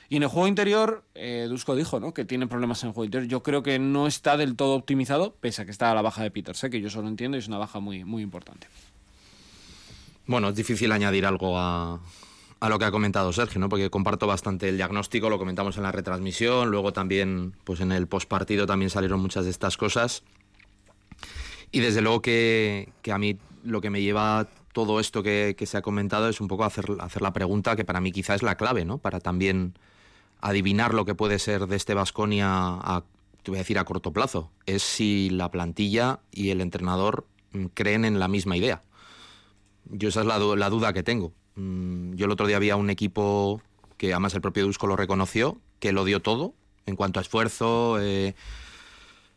Y 0.08 0.16
en 0.16 0.22
el 0.24 0.28
juego 0.28 0.46
interior, 0.46 1.04
eh, 1.14 1.46
Dusko 1.48 1.74
dijo 1.74 2.00
¿no? 2.00 2.12
que 2.12 2.24
tiene 2.24 2.46
problemas 2.46 2.82
en 2.82 2.88
el 2.88 2.94
juego 2.94 3.06
interior. 3.06 3.30
Yo 3.30 3.42
creo 3.42 3.62
que 3.62 3.78
no 3.78 4.06
está 4.06 4.36
del 4.36 4.56
todo 4.56 4.74
optimizado, 4.74 5.34
pese 5.40 5.62
a 5.62 5.64
que 5.64 5.70
está 5.70 5.90
a 5.90 5.94
la 5.94 6.02
baja 6.02 6.22
de 6.22 6.30
Peters, 6.30 6.62
¿eh? 6.64 6.70
que 6.70 6.80
yo 6.80 6.90
solo 6.90 7.08
entiendo 7.08 7.36
y 7.36 7.40
es 7.40 7.48
una 7.48 7.58
baja 7.58 7.80
muy, 7.80 8.04
muy 8.04 8.22
importante. 8.22 8.66
Bueno, 10.26 10.50
es 10.50 10.54
difícil 10.54 10.92
añadir 10.92 11.26
algo 11.26 11.58
a, 11.58 12.00
a 12.62 12.68
lo 12.68 12.78
que 12.78 12.84
ha 12.84 12.92
comentado 12.92 13.32
Sergio, 13.32 13.60
¿no? 13.60 13.68
porque 13.68 13.90
comparto 13.90 14.28
bastante 14.28 14.68
el 14.68 14.76
diagnóstico, 14.76 15.28
lo 15.28 15.36
comentamos 15.36 15.76
en 15.78 15.82
la 15.82 15.90
retransmisión, 15.90 16.70
luego 16.70 16.92
también 16.92 17.54
pues 17.64 17.80
en 17.80 17.90
el 17.90 18.06
postpartido 18.06 18.66
también 18.66 18.88
salieron 18.88 19.20
muchas 19.20 19.44
de 19.44 19.50
estas 19.50 19.76
cosas. 19.76 20.22
Y 21.72 21.80
desde 21.80 22.02
luego 22.02 22.22
que, 22.22 22.92
que 23.02 23.10
a 23.10 23.18
mí 23.18 23.36
lo 23.64 23.80
que 23.80 23.90
me 23.90 24.00
lleva 24.00 24.46
todo 24.72 25.00
esto 25.00 25.24
que, 25.24 25.56
que, 25.58 25.66
se 25.66 25.76
ha 25.76 25.82
comentado 25.82 26.28
es 26.28 26.40
un 26.40 26.46
poco 26.46 26.64
hacer, 26.64 26.84
hacer 27.00 27.20
la 27.20 27.32
pregunta 27.32 27.74
que 27.74 27.84
para 27.84 28.00
mí 28.00 28.12
quizá 28.12 28.34
es 28.34 28.42
la 28.42 28.56
clave, 28.56 28.84
¿no? 28.84 28.98
Para 28.98 29.18
también 29.18 29.74
adivinar 30.42 30.92
lo 30.92 31.06
que 31.06 31.14
puede 31.14 31.38
ser 31.38 31.66
de 31.66 31.76
este 31.76 31.94
Vasconia 31.94 32.48
a, 32.50 33.04
te 33.42 33.50
voy 33.50 33.58
a 33.58 33.62
decir 33.62 33.78
a 33.78 33.84
corto 33.84 34.12
plazo, 34.12 34.50
es 34.66 34.82
si 34.82 35.30
la 35.30 35.50
plantilla 35.50 36.20
y 36.30 36.50
el 36.50 36.60
entrenador 36.60 37.26
mm, 37.52 37.66
creen 37.74 38.04
en 38.04 38.18
la 38.18 38.28
misma 38.28 38.56
idea. 38.56 38.82
Yo 39.86 40.10
esa 40.10 40.20
es 40.20 40.26
la, 40.26 40.38
la 40.38 40.70
duda 40.70 40.92
que 40.92 41.02
tengo. 41.02 41.32
Mm, 41.54 42.14
yo 42.14 42.26
el 42.26 42.32
otro 42.32 42.46
día 42.46 42.56
había 42.56 42.76
un 42.76 42.90
equipo 42.90 43.62
que 43.96 44.12
además 44.12 44.34
el 44.34 44.40
propio 44.40 44.64
Dusko 44.64 44.86
lo 44.86 44.96
reconoció, 44.96 45.58
que 45.78 45.92
lo 45.92 46.04
dio 46.04 46.20
todo 46.20 46.54
en 46.86 46.96
cuanto 46.96 47.20
a 47.20 47.22
esfuerzo, 47.22 48.00
eh, 48.00 48.34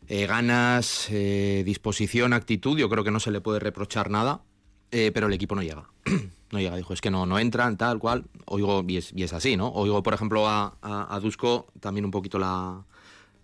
eh, 0.08 0.26
ganas, 0.26 1.08
eh, 1.10 1.62
disposición, 1.64 2.32
actitud. 2.32 2.78
Yo 2.78 2.88
creo 2.88 3.04
que 3.04 3.10
no 3.10 3.20
se 3.20 3.30
le 3.30 3.40
puede 3.40 3.60
reprochar 3.60 4.10
nada, 4.10 4.42
pero 4.90 5.26
el 5.26 5.32
equipo 5.32 5.54
no 5.54 5.62
llega. 5.62 5.88
no 6.56 6.62
llega, 6.62 6.76
dijo, 6.76 6.92
es 6.92 7.00
que 7.00 7.10
no, 7.10 7.26
no 7.26 7.38
entran, 7.38 7.76
tal 7.76 7.98
cual. 7.98 8.24
Oigo, 8.46 8.84
y 8.86 8.96
es, 8.96 9.32
así, 9.32 9.56
¿no? 9.56 9.68
Oigo, 9.68 10.02
por 10.02 10.14
ejemplo, 10.14 10.48
a, 10.48 10.76
a, 10.82 11.14
a 11.14 11.20
Dusko 11.20 11.66
también 11.80 12.04
un 12.04 12.10
poquito 12.10 12.38
la. 12.38 12.84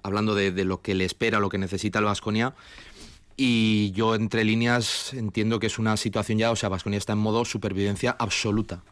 hablando 0.03 0.35
de, 0.35 0.51
de, 0.51 0.65
lo 0.65 0.83
que 0.83 0.95
le 0.95 1.05
espera, 1.05 1.41
lo 1.41 1.49
que 1.49 1.59
necesita 1.59 1.99
el 1.99 2.07
Vasconia. 2.07 2.55
Y 3.37 3.93
yo, 3.93 4.15
entre 4.15 4.45
líneas, 4.45 5.15
entiendo 5.15 5.59
que 5.59 5.67
es 5.67 5.79
una 5.79 5.97
situación 5.97 6.39
ya, 6.39 6.51
o 6.51 6.57
sea, 6.57 6.69
Vasconia 6.69 6.99
está 6.99 7.13
en 7.15 7.19
modo 7.19 7.45
supervivencia 7.45 8.15
absoluta. 8.19 8.83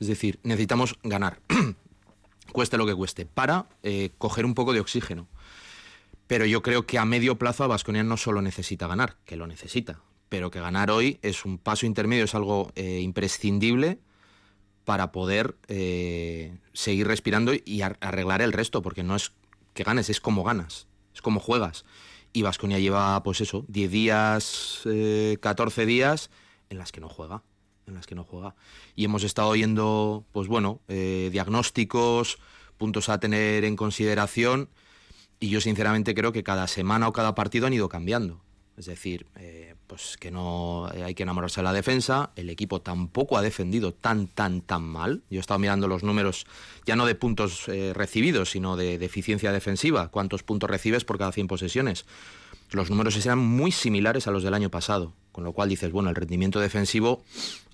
Es 0.00 0.08
decir, 0.08 0.40
necesitamos 0.42 0.96
ganar, 1.02 1.38
cueste 2.52 2.76
lo 2.76 2.86
que 2.86 2.94
cueste, 2.94 3.26
para 3.26 3.66
eh, 3.82 4.10
coger 4.18 4.44
un 4.44 4.54
poco 4.54 4.72
de 4.72 4.80
oxígeno. 4.80 5.28
Pero 6.26 6.46
yo 6.46 6.62
creo 6.62 6.86
que 6.86 6.98
a 6.98 7.04
medio 7.04 7.36
plazo 7.38 7.64
a 7.64 7.66
Vasconia 7.66 8.02
no 8.02 8.16
solo 8.16 8.40
necesita 8.40 8.86
ganar, 8.86 9.16
que 9.26 9.36
lo 9.36 9.46
necesita, 9.46 10.00
pero 10.28 10.50
que 10.50 10.60
ganar 10.60 10.90
hoy 10.90 11.18
es 11.22 11.44
un 11.44 11.58
paso 11.58 11.86
intermedio, 11.86 12.24
es 12.24 12.34
algo 12.34 12.72
eh, 12.74 13.00
imprescindible 13.00 13.98
para 14.84 15.12
poder 15.12 15.56
eh, 15.68 16.58
seguir 16.72 17.06
respirando 17.06 17.52
y 17.54 17.82
arreglar 17.82 18.42
el 18.42 18.52
resto, 18.52 18.82
porque 18.82 19.02
no 19.02 19.16
es 19.16 19.32
que 19.72 19.82
ganes, 19.82 20.10
es 20.10 20.20
como 20.20 20.44
ganas, 20.44 20.86
es 21.14 21.22
como 21.22 21.40
juegas. 21.40 21.84
Y 22.32 22.42
Vasconia 22.42 22.78
lleva, 22.78 23.22
pues 23.22 23.40
eso, 23.40 23.64
10 23.68 23.90
días, 23.90 24.80
eh, 24.86 25.38
14 25.40 25.86
días 25.86 26.30
en 26.68 26.78
las 26.78 26.92
que 26.92 27.00
no 27.00 27.08
juega, 27.08 27.42
en 27.86 27.94
las 27.94 28.06
que 28.06 28.14
no 28.14 28.24
juega. 28.24 28.54
Y 28.94 29.04
hemos 29.04 29.22
estado 29.24 29.48
oyendo, 29.48 30.24
pues 30.32 30.48
bueno, 30.48 30.80
eh, 30.88 31.28
diagnósticos, 31.32 32.38
puntos 32.76 33.08
a 33.08 33.18
tener 33.18 33.64
en 33.64 33.76
consideración, 33.76 34.68
y 35.40 35.48
yo 35.48 35.60
sinceramente 35.60 36.14
creo 36.14 36.32
que 36.32 36.42
cada 36.42 36.66
semana 36.66 37.08
o 37.08 37.12
cada 37.12 37.34
partido 37.34 37.66
han 37.66 37.72
ido 37.72 37.88
cambiando. 37.88 38.42
Es 38.76 38.86
decir, 38.86 39.26
pues 39.86 40.16
que 40.16 40.30
no 40.30 40.86
hay 40.86 41.14
que 41.14 41.22
enamorarse 41.22 41.60
de 41.60 41.64
la 41.64 41.72
defensa. 41.72 42.30
El 42.36 42.50
equipo 42.50 42.80
tampoco 42.80 43.36
ha 43.36 43.42
defendido 43.42 43.92
tan, 43.92 44.26
tan, 44.26 44.60
tan 44.60 44.82
mal. 44.82 45.22
Yo 45.30 45.38
he 45.38 45.40
estado 45.40 45.58
mirando 45.58 45.88
los 45.88 46.02
números, 46.02 46.46
ya 46.86 46.96
no 46.96 47.06
de 47.06 47.14
puntos 47.14 47.68
eh, 47.68 47.92
recibidos, 47.94 48.50
sino 48.50 48.76
de, 48.76 48.94
eficiencia 48.94 49.52
defensiva. 49.52 50.08
¿Cuántos 50.08 50.42
puntos 50.42 50.70
recibes 50.70 51.04
por 51.04 51.18
cada 51.18 51.32
100 51.32 51.48
posesiones? 51.48 52.06
Los 52.70 52.90
números 52.90 53.16
eran 53.24 53.38
muy 53.38 53.72
similares 53.72 54.26
a 54.26 54.30
los 54.30 54.42
del 54.42 54.54
año 54.54 54.70
pasado. 54.70 55.12
Con 55.32 55.44
lo 55.44 55.52
cual 55.52 55.68
dices, 55.68 55.92
bueno, 55.92 56.10
el 56.10 56.16
rendimiento 56.16 56.60
defensivo, 56.60 57.22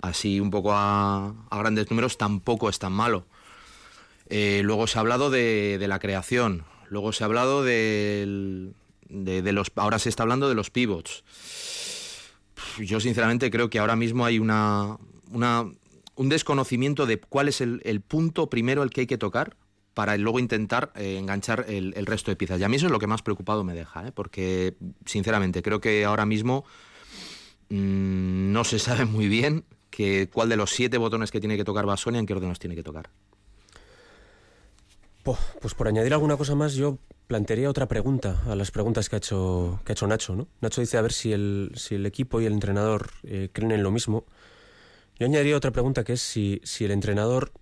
así 0.00 0.40
un 0.40 0.50
poco 0.50 0.72
a, 0.72 1.34
a 1.50 1.58
grandes 1.58 1.90
números, 1.90 2.18
tampoco 2.18 2.68
es 2.68 2.78
tan 2.78 2.92
malo. 2.92 3.26
Eh, 4.28 4.62
luego 4.64 4.86
se 4.86 4.98
ha 4.98 5.00
hablado 5.00 5.30
de, 5.30 5.76
de 5.78 5.88
la 5.88 5.98
creación. 5.98 6.64
Luego 6.88 7.12
se 7.12 7.22
ha 7.22 7.26
hablado 7.26 7.62
del, 7.62 8.74
de, 9.10 9.42
de, 9.42 9.52
los, 9.52 9.70
ahora 9.76 9.98
se 9.98 10.08
está 10.08 10.22
hablando 10.22 10.48
de 10.48 10.54
los 10.54 10.70
pivots. 10.70 11.24
Yo 12.78 13.00
sinceramente 13.00 13.50
creo 13.50 13.70
que 13.70 13.78
ahora 13.78 13.96
mismo 13.96 14.24
hay 14.24 14.38
una, 14.38 14.96
una 15.30 15.66
un 16.20 16.28
desconocimiento 16.28 17.06
de 17.06 17.18
cuál 17.18 17.48
es 17.48 17.62
el, 17.62 18.02
punto 18.06 18.50
primero 18.50 18.82
el 18.82 18.90
que 18.90 19.00
hay 19.00 19.06
que 19.06 19.16
tocar 19.16 19.56
para 19.94 20.16
luego 20.18 20.38
intentar 20.38 20.92
eh, 20.94 21.16
enganchar 21.18 21.64
el, 21.66 21.94
resto 22.04 22.30
de 22.30 22.36
piezas. 22.36 22.60
Y 22.60 22.64
a 22.64 22.68
mí 22.68 22.76
eso 22.76 22.86
es 22.86 22.92
lo 22.92 22.98
que 22.98 23.06
más 23.06 23.22
preocupado 23.22 23.64
me 23.64 23.72
deja, 23.72 24.06
¿eh? 24.06 24.12
porque 24.12 24.76
sinceramente 25.06 25.62
creo 25.62 25.80
que 25.80 26.04
ahora 26.04 26.26
mismo 26.26 26.66
mmm, 27.70 28.52
no 28.52 28.64
se 28.64 28.78
sabe 28.78 29.06
muy 29.06 29.28
bien 29.28 29.64
que, 29.88 30.28
cuál 30.30 30.50
de 30.50 30.56
los 30.56 30.70
siete 30.70 30.98
botones 30.98 31.30
que 31.30 31.40
tiene 31.40 31.56
que 31.56 31.64
tocar 31.64 31.86
Basonia 31.86 32.18
en 32.18 32.26
qué 32.26 32.34
orden 32.34 32.50
los 32.50 32.58
tiene 32.58 32.76
que 32.76 32.82
tocar. 32.82 33.08
Pues 35.22 35.74
por 35.74 35.88
añadir 35.88 36.12
alguna 36.12 36.36
cosa 36.36 36.54
más, 36.54 36.74
yo 36.74 36.98
plantearía 37.30 37.70
otra 37.70 37.86
pregunta 37.86 38.42
a 38.48 38.56
las 38.56 38.72
preguntas 38.72 39.08
que 39.08 39.14
ha 39.14 39.18
hecho, 39.18 39.78
que 39.84 39.92
ha 39.92 39.94
hecho 39.94 40.08
Nacho. 40.08 40.34
¿no? 40.34 40.48
Nacho 40.60 40.80
dice 40.80 40.98
a 40.98 41.00
ver 41.00 41.12
si 41.12 41.32
el, 41.32 41.70
si 41.76 41.94
el 41.94 42.04
equipo 42.04 42.40
y 42.40 42.46
el 42.46 42.52
entrenador 42.52 43.10
eh, 43.22 43.50
creen 43.52 43.70
en 43.70 43.84
lo 43.84 43.92
mismo. 43.92 44.24
Yo 45.16 45.26
añadiría 45.26 45.56
otra 45.56 45.70
pregunta 45.70 46.02
que 46.02 46.14
es 46.14 46.22
si, 46.22 46.60
si 46.64 46.86
el 46.86 46.90
entrenador 46.90 47.52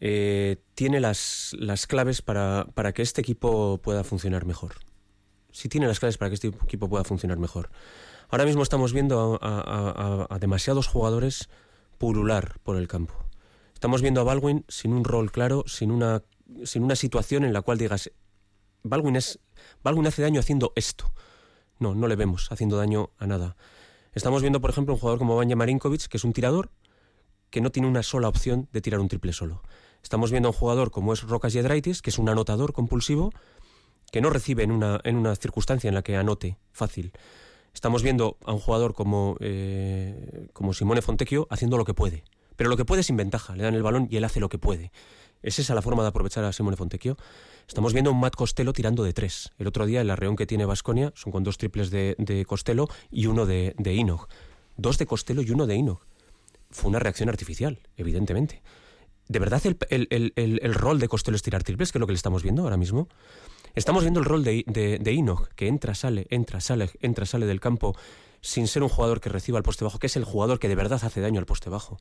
eh, 0.00 0.56
tiene 0.74 1.00
las, 1.00 1.54
las 1.58 1.86
claves 1.86 2.22
para, 2.22 2.66
para, 2.72 2.94
que 2.94 3.02
este 3.02 3.20
equipo 3.20 3.76
pueda 3.76 4.04
funcionar 4.04 4.46
mejor. 4.46 4.76
Si 5.52 5.68
tiene 5.68 5.86
las 5.86 6.00
claves 6.00 6.16
para 6.16 6.30
que 6.30 6.36
este 6.36 6.48
equipo 6.48 6.88
pueda 6.88 7.04
funcionar 7.04 7.36
mejor. 7.36 7.68
Ahora 8.30 8.46
mismo 8.46 8.62
estamos 8.62 8.94
viendo 8.94 9.38
a, 9.42 10.38
demasiados 10.40 10.86
jugadores 10.86 11.50
pulular 11.98 12.58
por 12.62 12.78
el 12.78 12.88
campo. 12.88 13.12
Estamos 13.74 14.00
viendo 14.00 14.22
a 14.22 14.24
Baldwin 14.24 14.64
sin 14.66 14.94
un 14.94 15.04
rol 15.04 15.30
claro, 15.30 15.64
sin 15.66 15.90
una, 15.90 16.22
sin 16.64 16.84
una 16.84 16.96
situación 16.96 17.44
en 17.44 17.52
la 17.52 17.60
cual 17.60 17.76
digas, 17.76 18.10
Baldwin, 18.82 19.16
es, 19.16 19.38
hace 20.06 20.22
daño 20.22 20.40
haciendo 20.40 20.72
esto. 20.76 21.12
No, 21.78 21.94
no 21.94 22.08
le 22.08 22.16
vemos 22.16 22.50
haciendo 22.50 22.76
daño 22.76 23.10
a 23.18 23.26
nada. 23.26 23.56
Estamos 24.14 24.42
viendo, 24.42 24.60
por 24.60 24.70
ejemplo, 24.70 24.94
un 24.94 25.00
jugador 25.00 25.18
como 25.18 25.36
Vanja 25.36 25.56
Marinkovic, 25.56 26.06
que 26.08 26.16
es 26.16 26.24
un 26.24 26.32
tirador 26.32 26.70
que 27.50 27.60
no 27.60 27.70
tiene 27.70 27.88
una 27.88 28.02
sola 28.02 28.28
opción 28.28 28.68
de 28.72 28.80
tirar 28.80 29.00
un 29.00 29.08
triple 29.08 29.32
solo. 29.32 29.62
Estamos 30.02 30.30
viendo 30.30 30.48
a 30.48 30.50
un 30.50 30.56
jugador 30.56 30.90
como 30.90 31.12
es 31.12 31.22
Rocas 31.22 31.52
Yedraitis, 31.52 32.02
que 32.02 32.10
es 32.10 32.18
un 32.18 32.28
anotador 32.28 32.72
compulsivo, 32.72 33.32
que 34.10 34.20
no 34.20 34.30
recibe 34.30 34.62
en 34.62 34.72
una, 34.72 35.00
en 35.04 35.16
una 35.16 35.34
circunstancia 35.36 35.88
en 35.88 35.94
la 35.94 36.02
que 36.02 36.16
anote 36.16 36.58
fácil. 36.72 37.12
Estamos 37.74 38.02
viendo 38.02 38.38
a 38.44 38.52
un 38.52 38.58
jugador 38.58 38.94
como, 38.94 39.36
eh, 39.40 40.48
como 40.52 40.74
Simone 40.74 41.02
Fontecchio 41.02 41.46
haciendo 41.50 41.76
lo 41.76 41.84
que 41.84 41.94
puede. 41.94 42.24
Pero 42.56 42.70
lo 42.70 42.76
que 42.76 42.84
puede 42.84 43.02
sin 43.02 43.16
ventaja. 43.16 43.54
Le 43.54 43.62
dan 43.62 43.74
el 43.74 43.82
balón 43.82 44.08
y 44.10 44.16
él 44.16 44.24
hace 44.24 44.40
lo 44.40 44.48
que 44.48 44.58
puede. 44.58 44.90
¿Es 45.42 45.58
esa 45.58 45.74
la 45.74 45.82
forma 45.82 46.02
de 46.02 46.08
aprovechar 46.08 46.44
a 46.44 46.52
Simone 46.52 46.76
Fontecchio? 46.76 47.16
Estamos 47.68 47.92
viendo 47.92 48.10
un 48.10 48.18
Matt 48.18 48.34
Costello 48.34 48.72
tirando 48.72 49.04
de 49.04 49.12
tres. 49.12 49.52
El 49.58 49.66
otro 49.66 49.86
día, 49.86 50.00
el 50.00 50.10
arreón 50.10 50.36
que 50.36 50.46
tiene 50.46 50.64
Basconia 50.64 51.12
son 51.14 51.32
con 51.32 51.44
dos 51.44 51.58
triples 51.58 51.90
de, 51.90 52.44
Costello 52.46 52.88
y 53.10 53.26
uno 53.26 53.46
de, 53.46 53.74
de 53.78 53.94
Inog. 53.94 54.26
Dos 54.76 54.98
de 54.98 55.06
Costello 55.06 55.42
y 55.42 55.50
uno 55.50 55.66
de 55.66 55.76
Inog. 55.76 56.00
Fue 56.70 56.88
una 56.88 56.98
reacción 56.98 57.28
artificial, 57.28 57.78
evidentemente. 57.96 58.62
¿De 59.28 59.38
verdad 59.38 59.62
el, 59.90 60.74
rol 60.74 60.98
de 60.98 61.08
Costello 61.08 61.36
es 61.36 61.42
tirar 61.42 61.62
triples, 61.62 61.92
que 61.92 61.98
es 61.98 62.00
lo 62.00 62.06
que 62.06 62.12
le 62.12 62.16
estamos 62.16 62.42
viendo 62.42 62.62
ahora 62.62 62.76
mismo? 62.76 63.08
Estamos 63.74 64.02
viendo 64.02 64.20
el 64.20 64.26
rol 64.26 64.42
de, 64.42 64.64
de, 64.66 64.98
de 64.98 65.12
Inog, 65.12 65.50
que 65.50 65.68
entra, 65.68 65.94
sale, 65.94 66.26
entra, 66.30 66.60
sale, 66.60 66.90
entra, 67.00 67.26
sale 67.26 67.46
del 67.46 67.60
campo 67.60 67.94
sin 68.40 68.66
ser 68.66 68.82
un 68.82 68.88
jugador 68.88 69.20
que 69.20 69.28
reciba 69.28 69.58
el 69.58 69.64
poste 69.64 69.84
bajo, 69.84 69.98
que 69.98 70.06
es 70.06 70.16
el 70.16 70.24
jugador 70.24 70.58
que 70.58 70.68
de 70.68 70.74
verdad 70.74 71.00
hace 71.02 71.20
daño 71.20 71.38
al 71.38 71.46
poste 71.46 71.70
bajo. 71.70 71.98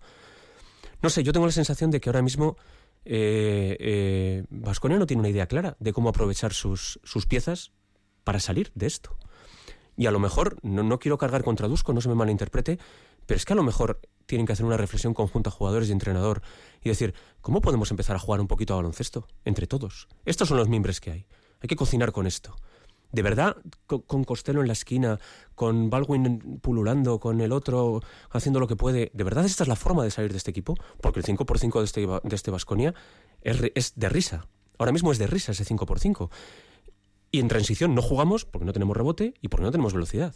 No 1.02 1.10
sé, 1.10 1.24
yo 1.24 1.34
tengo 1.34 1.46
la 1.46 1.52
sensación 1.52 1.92
de 1.92 2.00
que 2.00 2.10
ahora 2.10 2.22
mismo 2.22 2.58
eh, 3.10 3.78
eh, 3.80 4.44
no 4.50 5.08
tiene 5.08 5.22
una 5.22 5.30
idea 5.30 5.48
clara 5.48 5.78
de 5.80 5.94
cómo 5.94 6.10
aprovechar 6.10 6.54
sus, 6.54 7.00
sus 7.04 7.26
piezas 7.26 7.72
para 8.24 8.40
salir 8.40 8.72
de 8.76 8.88
esto. 8.88 9.18
Y 9.96 10.06
a 10.06 10.12
lo 10.12 10.20
mejor, 10.20 10.58
no, 10.62 10.84
no, 10.84 11.00
quiero 11.00 11.18
cargar 11.18 11.44
contra 11.44 11.68
Dusko, 11.68 11.94
no 11.94 12.02
se 12.02 12.10
me 12.10 12.16
malinterprete, 12.16 12.78
pero 13.26 13.38
es 13.38 13.46
que 13.46 13.54
a 13.54 13.56
lo 13.56 13.64
mejor 13.64 14.00
tienen 14.26 14.46
que 14.46 14.54
hacer 14.54 14.66
una 14.66 14.78
reflexión 14.78 15.14
conjunta 15.14 15.50
jugadores 15.50 15.90
y 15.90 15.92
entrenador 15.92 16.42
y 16.84 16.90
decir, 16.90 17.14
¿cómo 17.42 17.62
podemos 17.62 17.90
empezar 17.92 18.16
a 18.16 18.20
jugar 18.20 18.42
un 18.42 18.48
poquito 18.48 18.74
a 18.74 18.78
baloncesto? 18.78 19.28
Entre 19.46 19.66
todos. 19.66 20.08
Estos 20.26 20.50
son 20.50 20.58
los 20.58 20.70
mimbres 20.70 21.00
que 21.00 21.12
hay. 21.12 21.26
Hay 21.62 21.68
que 21.68 21.76
cocinar 21.76 22.12
con 22.12 22.28
esto. 22.28 22.56
De 23.12 23.22
verdad, 23.22 23.58
con, 23.86 24.02
con 24.02 24.24
Costello 24.24 24.62
en 24.62 24.68
la 24.68 24.74
esquina, 24.74 25.20
con 25.56 25.90
Baldwin 25.90 26.60
pululando, 26.62 27.20
con 27.20 27.42
el 27.42 27.52
otro 27.52 28.02
haciendo 28.32 28.60
lo 28.60 28.68
que 28.68 28.76
puede, 28.76 29.12
¿de 29.14 29.24
verdad 29.24 29.46
esta 29.46 29.64
es 29.64 29.70
la 29.70 29.76
forma 29.76 30.04
de 30.04 30.12
salir 30.12 30.32
de 30.32 30.38
este 30.38 30.52
equipo? 30.52 30.76
Porque 31.02 31.20
el 31.20 31.26
5 31.26 31.46
por 31.46 31.60
5 31.60 31.80
de 31.80 31.86
este, 31.86 32.06
de 32.06 32.36
este 32.36 32.52
Basconia 32.52 32.94
es, 33.42 33.58
es 33.76 33.94
de 33.96 34.10
risa. 34.10 34.48
Ahora 34.78 34.92
mismo 34.92 35.12
es 35.12 35.18
de 35.18 35.28
risa 35.28 35.52
ese 35.52 35.66
5 35.66 35.86
por 35.86 36.00
5 36.00 36.30
Y 37.32 37.40
en 37.40 37.48
transición 37.48 37.96
no 37.96 38.02
jugamos 38.02 38.46
porque 38.46 38.66
no 38.66 38.74
tenemos 38.74 38.96
rebote 38.96 39.34
y 39.42 39.48
porque 39.48 39.64
no 39.64 39.72
tenemos 39.72 39.94
velocidad. 39.94 40.36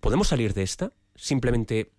¿Podemos 0.00 0.28
salir 0.28 0.54
de 0.54 0.62
esta 0.62 0.92
simplemente 1.14 1.92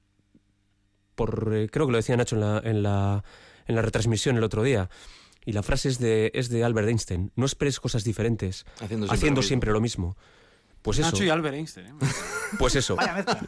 por... 1.16 1.52
Eh, 1.54 1.70
creo 1.70 1.88
que 1.88 1.92
lo 1.92 1.98
decía 1.98 2.16
Nacho 2.16 2.36
en 2.36 2.42
la, 2.42 2.62
en 2.64 2.84
la, 2.84 3.24
en 3.66 3.76
la 3.76 3.82
retransmisión 3.82 4.38
el 4.38 4.44
otro 4.44 4.64
día. 4.64 4.90
Y 5.48 5.54
la 5.54 5.64
frase 5.64 5.88
es 5.88 5.98
de, 5.98 6.30
es 6.36 6.50
de 6.50 6.66
Albert 6.66 6.90
Einstein. 6.90 7.32
No 7.38 7.46
esperes 7.46 7.80
cosas 7.80 8.04
diferentes, 8.04 8.66
haciendo 8.82 9.08
siempre, 9.08 9.16
haciendo 9.16 9.42
lo, 9.42 9.48
siempre 9.48 9.72
lo 9.72 9.80
mismo. 9.80 10.18
Pues 10.82 11.00
eso. 11.00 11.10
Nacho 11.10 11.24
y 11.24 11.30
Albert 11.30 11.56
Einstein. 11.56 11.88
¿eh? 11.88 11.94
Pues 12.60 12.76
eso. 12.76 12.98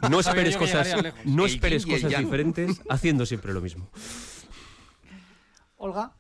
No 0.10 0.22
esperes 0.22 0.56
cosas, 0.56 0.96
no 1.26 1.46
esperes 1.46 1.86
cosas 1.86 2.18
diferentes, 2.18 2.82
haciendo 2.88 3.26
siempre 3.26 3.52
lo 3.52 3.60
mismo. 3.60 3.90
Olga 5.76 6.14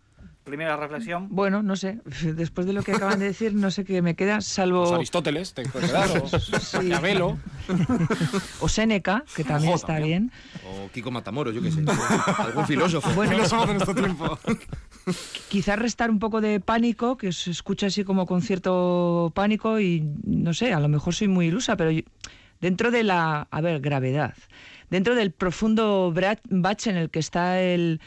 primera 0.49 0.75
reflexión. 0.75 1.27
Bueno, 1.29 1.63
no 1.63 1.75
sé, 1.75 1.99
después 2.35 2.67
de 2.67 2.73
lo 2.73 2.83
que 2.83 2.93
acaban 2.93 3.19
de 3.19 3.25
decir, 3.25 3.53
no 3.53 3.71
sé 3.71 3.85
qué 3.85 4.01
me 4.01 4.15
queda, 4.15 4.41
salvo... 4.41 4.83
Pues 4.83 4.93
Aristóteles, 4.93 5.53
te 5.53 5.63
puede 5.63 5.87
quedar, 5.87 6.09
o 6.17 6.27
sí. 6.39 6.91
o 8.59 8.67
Séneca, 8.67 9.23
que 9.35 9.43
también 9.43 9.69
Ojo, 9.69 9.75
está 9.77 9.93
también. 9.93 10.31
bien. 10.63 10.85
O 10.85 10.91
Kiko 10.91 11.11
Matamoros, 11.11 11.53
yo 11.53 11.61
qué 11.61 11.71
sé, 11.71 11.83
algún 12.37 12.65
filósofo. 12.65 13.09
Bueno, 13.11 13.33
filósofo 13.33 13.67
de 13.67 13.73
nuestro 13.73 13.95
tiempo. 13.95 14.39
Quizás 15.49 15.79
restar 15.79 16.09
un 16.12 16.19
poco 16.19 16.41
de 16.41 16.59
pánico, 16.59 17.17
que 17.17 17.31
se 17.31 17.51
escucha 17.51 17.88
así 17.88 18.03
como 18.03 18.25
con 18.25 18.41
cierto 18.41 19.31
pánico 19.33 19.79
y, 19.79 20.03
no 20.25 20.53
sé, 20.53 20.73
a 20.73 20.79
lo 20.79 20.88
mejor 20.88 21.15
soy 21.15 21.27
muy 21.27 21.47
ilusa, 21.47 21.75
pero 21.75 21.91
dentro 22.62 22.91
de 22.91 23.03
la, 23.03 23.47
a 23.49 23.62
ver, 23.62 23.79
gravedad, 23.81 24.35
dentro 24.89 25.15
del 25.15 25.31
profundo 25.31 26.13
bache 26.49 26.89
en 26.89 26.97
el 26.97 27.09
que 27.09 27.19
está 27.19 27.62
el 27.62 27.99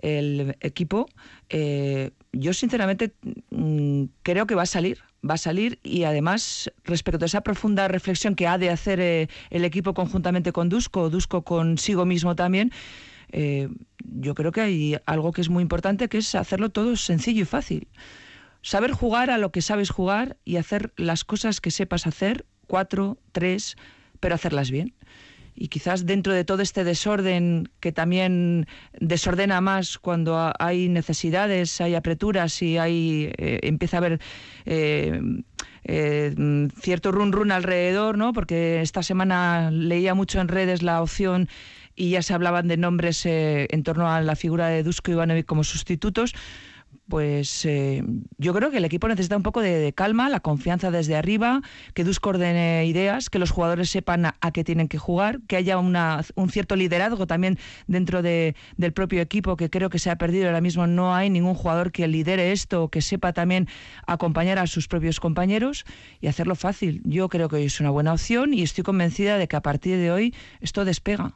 equipo, 0.00 1.08
eh, 1.50 2.10
yo 2.32 2.52
sinceramente 2.52 3.12
mm, 3.50 4.04
creo 4.22 4.46
que 4.46 4.54
va 4.54 4.62
a 4.62 4.66
salir, 4.66 4.98
va 5.28 5.34
a 5.34 5.38
salir 5.38 5.78
y 5.82 6.04
además 6.04 6.70
respecto 6.84 7.24
a 7.24 7.26
esa 7.26 7.40
profunda 7.40 7.88
reflexión 7.88 8.34
que 8.34 8.46
ha 8.46 8.58
de 8.58 8.70
hacer 8.70 9.00
eh, 9.00 9.28
el 9.50 9.64
equipo 9.64 9.94
conjuntamente 9.94 10.52
con 10.52 10.68
Dusko, 10.68 11.10
Dusko 11.10 11.42
consigo 11.42 12.04
mismo 12.04 12.36
también, 12.36 12.70
eh, 13.30 13.68
yo 13.98 14.34
creo 14.34 14.52
que 14.52 14.60
hay 14.60 14.96
algo 15.06 15.32
que 15.32 15.40
es 15.40 15.48
muy 15.48 15.62
importante 15.62 16.08
que 16.08 16.18
es 16.18 16.34
hacerlo 16.34 16.70
todo 16.70 16.96
sencillo 16.96 17.42
y 17.42 17.46
fácil. 17.46 17.88
Saber 18.62 18.92
jugar 18.92 19.30
a 19.30 19.38
lo 19.38 19.52
que 19.52 19.62
sabes 19.62 19.90
jugar 19.90 20.36
y 20.44 20.56
hacer 20.56 20.92
las 20.96 21.24
cosas 21.24 21.60
que 21.60 21.70
sepas 21.70 22.06
hacer, 22.06 22.44
cuatro, 22.66 23.18
tres, 23.32 23.76
pero 24.20 24.34
hacerlas 24.34 24.70
bien 24.70 24.94
y 25.60 25.68
quizás 25.68 26.06
dentro 26.06 26.32
de 26.32 26.44
todo 26.44 26.62
este 26.62 26.84
desorden 26.84 27.68
que 27.80 27.90
también 27.90 28.66
desordena 29.00 29.60
más 29.60 29.98
cuando 29.98 30.52
hay 30.58 30.88
necesidades, 30.88 31.80
hay 31.80 31.96
apreturas 31.96 32.62
y 32.62 32.78
hay 32.78 33.32
eh, 33.36 33.58
empieza 33.64 33.96
a 33.96 33.98
haber 33.98 34.20
eh, 34.66 35.20
cierto 36.80 37.10
run 37.10 37.32
run 37.32 37.50
alrededor, 37.50 38.16
¿no? 38.16 38.32
Porque 38.32 38.80
esta 38.82 39.02
semana 39.02 39.72
leía 39.72 40.14
mucho 40.14 40.40
en 40.40 40.46
redes 40.46 40.82
la 40.82 41.02
opción 41.02 41.48
y 41.98 42.10
ya 42.10 42.22
se 42.22 42.32
hablaban 42.32 42.68
de 42.68 42.76
nombres 42.76 43.26
en 43.26 43.82
torno 43.82 44.08
a 44.08 44.20
la 44.20 44.36
figura 44.36 44.68
de 44.68 44.82
Dusko 44.82 45.10
Ivanovic 45.10 45.46
como 45.46 45.64
sustitutos 45.64 46.34
pues 47.08 47.64
eh, 47.64 48.04
yo 48.36 48.52
creo 48.52 48.70
que 48.70 48.76
el 48.76 48.84
equipo 48.84 49.08
necesita 49.08 49.36
un 49.36 49.42
poco 49.42 49.62
de, 49.62 49.92
calma, 49.94 50.28
la 50.28 50.40
confianza 50.40 50.90
desde 50.90 51.16
arriba, 51.16 51.62
que 51.94 52.04
Dus 52.04 52.20
coordene 52.20 52.84
ideas, 52.86 53.30
que 53.30 53.38
los 53.38 53.50
jugadores 53.50 53.88
sepan 53.88 54.26
a, 54.26 54.50
qué 54.52 54.62
tienen 54.62 54.88
que 54.88 54.98
jugar, 54.98 55.40
que 55.48 55.56
haya 55.56 55.78
una, 55.78 56.22
un 56.34 56.50
cierto 56.50 56.76
liderazgo 56.76 57.26
también 57.26 57.58
dentro 57.86 58.22
de, 58.22 58.54
del 58.76 58.92
propio 58.92 59.22
equipo, 59.22 59.56
que 59.56 59.70
creo 59.70 59.88
que 59.88 59.98
se 59.98 60.10
ha 60.10 60.16
perdido 60.16 60.46
ahora 60.46 60.60
mismo. 60.60 60.86
No 60.86 61.14
hay 61.14 61.30
ningún 61.30 61.54
jugador 61.54 61.92
que 61.92 62.06
lidere 62.08 62.52
esto 62.52 62.88
que 62.88 63.00
sepa 63.00 63.32
también 63.32 63.68
acompañar 64.06 64.58
a 64.58 64.66
sus 64.66 64.86
propios 64.86 65.18
compañeros 65.18 65.84
y 66.20 66.26
hacerlo 66.26 66.56
fácil. 66.56 67.00
Yo 67.04 67.28
creo 67.28 67.48
que 67.48 67.56
hoy 67.56 67.64
es 67.64 67.80
una 67.80 67.90
buena 67.90 68.12
opción 68.12 68.52
y 68.52 68.62
estoy 68.62 68.84
convencida 68.84 69.38
de 69.38 69.48
que 69.48 69.56
a 69.56 69.62
partir 69.62 69.96
de 69.96 70.10
hoy 70.10 70.34
esto 70.60 70.84
despega. 70.84 71.34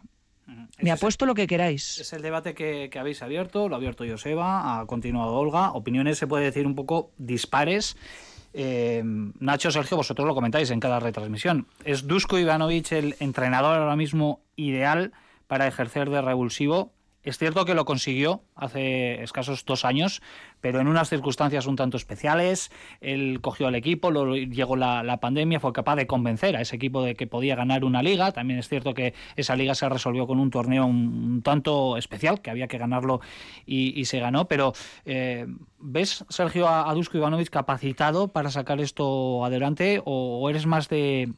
Me 0.82 0.90
apuesto 0.90 1.26
lo 1.26 1.34
que 1.34 1.46
queráis. 1.46 1.98
Es 1.98 2.12
el 2.12 2.22
debate 2.22 2.54
que, 2.54 2.88
que, 2.90 2.98
habéis 2.98 3.22
abierto, 3.22 3.68
lo 3.68 3.74
ha 3.74 3.78
abierto 3.78 4.04
Joseba, 4.08 4.80
ha 4.80 4.86
continuado 4.86 5.34
Olga. 5.34 5.72
Opiniones, 5.72 6.18
se 6.18 6.26
puede 6.26 6.44
decir, 6.44 6.66
un 6.66 6.74
poco 6.74 7.10
dispares. 7.18 7.96
Eh, 8.54 9.02
Nacho, 9.04 9.70
Sergio, 9.70 9.96
vosotros 9.96 10.26
lo 10.26 10.34
comentáis 10.34 10.70
en 10.70 10.80
cada 10.80 11.00
retransmisión. 11.00 11.66
¿Es 11.84 12.06
Dusko 12.06 12.38
Ivanovic 12.38 12.92
el 12.92 13.16
entrenador 13.20 13.78
ahora 13.78 13.96
mismo 13.96 14.40
ideal 14.56 15.12
para 15.46 15.66
ejercer 15.66 16.10
de 16.10 16.20
revulsivo? 16.20 16.92
Es 17.24 17.38
cierto 17.38 17.64
que 17.64 17.74
lo 17.74 17.84
consiguió 17.84 18.42
hace 18.56 19.22
escasos 19.22 19.64
dos 19.64 19.84
años, 19.84 20.22
pero 20.60 20.80
en 20.80 20.88
unas 20.88 21.08
circunstancias 21.08 21.66
un 21.66 21.76
tanto 21.76 21.96
especiales. 21.96 22.72
Él 23.00 23.38
cogió 23.40 23.68
al 23.68 23.76
equipo, 23.76 24.10
lo, 24.10 24.34
llegó 24.34 24.74
la, 24.74 25.18
pandemia, 25.20 25.60
fue 25.60 25.72
capaz 25.72 25.94
de 25.94 26.08
convencer 26.08 26.56
a 26.56 26.60
ese 26.60 26.74
equipo 26.74 27.02
de 27.02 27.14
que 27.14 27.28
podía 27.28 27.54
ganar 27.54 27.84
una 27.84 28.02
liga. 28.02 28.32
También 28.32 28.58
es 28.58 28.68
cierto 28.68 28.92
que 28.92 29.14
esa 29.36 29.54
liga 29.54 29.76
se 29.76 29.88
resolvió 29.88 30.26
con 30.26 30.40
un 30.40 30.50
torneo 30.50 30.84
un, 30.84 31.42
tanto 31.42 31.96
especial, 31.96 32.40
que 32.40 32.50
había 32.50 32.66
que 32.66 32.78
ganarlo 32.78 33.20
y, 33.66 34.04
se 34.04 34.18
ganó. 34.18 34.48
Pero 34.48 34.72
eh, 35.04 35.46
¿ves, 35.78 36.24
Sergio, 36.28 36.66
a, 36.66 36.90
a 36.90 36.94
Dusko 36.94 37.18
Ivanovic 37.18 37.50
capacitado 37.50 38.28
para 38.28 38.50
sacar 38.50 38.80
esto 38.80 39.44
adelante 39.44 40.02
o, 40.04 40.40
o 40.40 40.50
eres 40.50 40.66
más 40.66 40.88
de 40.88 41.32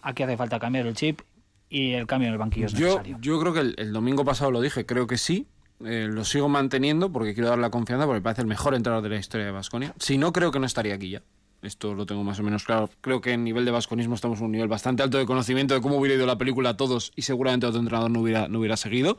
aquí 0.00 0.22
hace 0.22 0.36
falta 0.36 0.58
cambiar 0.58 0.86
el 0.86 0.94
chip 0.94 1.20
y 1.68 1.92
el 1.92 2.06
cambio 2.06 2.28
en 2.28 2.32
el 2.32 2.38
banquillo 2.38 2.66
es 2.66 2.74
necesario. 2.74 3.16
Yo, 3.16 3.20
yo 3.20 3.40
creo 3.40 3.52
que 3.52 3.60
el, 3.60 3.74
el, 3.78 3.92
domingo 3.92 4.24
pasado 4.24 4.50
lo 4.50 4.60
dije, 4.60 4.86
creo 4.86 5.06
que 5.06 5.18
sí. 5.18 5.46
Eh, 5.84 6.08
lo 6.10 6.24
sigo 6.24 6.48
manteniendo 6.48 7.12
porque 7.12 7.34
quiero 7.34 7.50
dar 7.50 7.58
la 7.58 7.70
confianza 7.70 8.04
porque 8.04 8.18
me 8.18 8.22
parece 8.22 8.42
el 8.42 8.48
mejor 8.48 8.74
entrenador 8.74 9.02
de 9.04 9.10
la 9.10 9.16
historia 9.20 9.46
de 9.46 9.52
Basconia. 9.52 9.94
Si 9.98 10.18
no, 10.18 10.32
creo 10.32 10.50
que 10.50 10.58
no 10.58 10.66
estaría 10.66 10.94
aquí 10.94 11.10
ya. 11.10 11.22
Esto 11.62 11.94
lo 11.94 12.06
tengo 12.06 12.22
más 12.24 12.38
o 12.38 12.42
menos 12.42 12.64
claro. 12.64 12.90
Creo 13.00 13.20
que 13.20 13.32
en 13.32 13.44
nivel 13.44 13.64
de 13.64 13.70
vasconismo 13.70 14.14
estamos 14.14 14.38
en 14.38 14.46
un 14.46 14.52
nivel 14.52 14.68
bastante 14.68 15.02
alto 15.02 15.18
de 15.18 15.26
conocimiento 15.26 15.74
de 15.74 15.80
cómo 15.80 15.96
hubiera 15.96 16.16
ido 16.16 16.26
la 16.26 16.38
película 16.38 16.70
a 16.70 16.76
todos 16.76 17.12
y 17.16 17.22
seguramente 17.22 17.66
otro 17.66 17.80
entrenador 17.80 18.10
no 18.10 18.20
hubiera, 18.20 18.48
no 18.48 18.58
hubiera 18.60 18.76
seguido. 18.76 19.18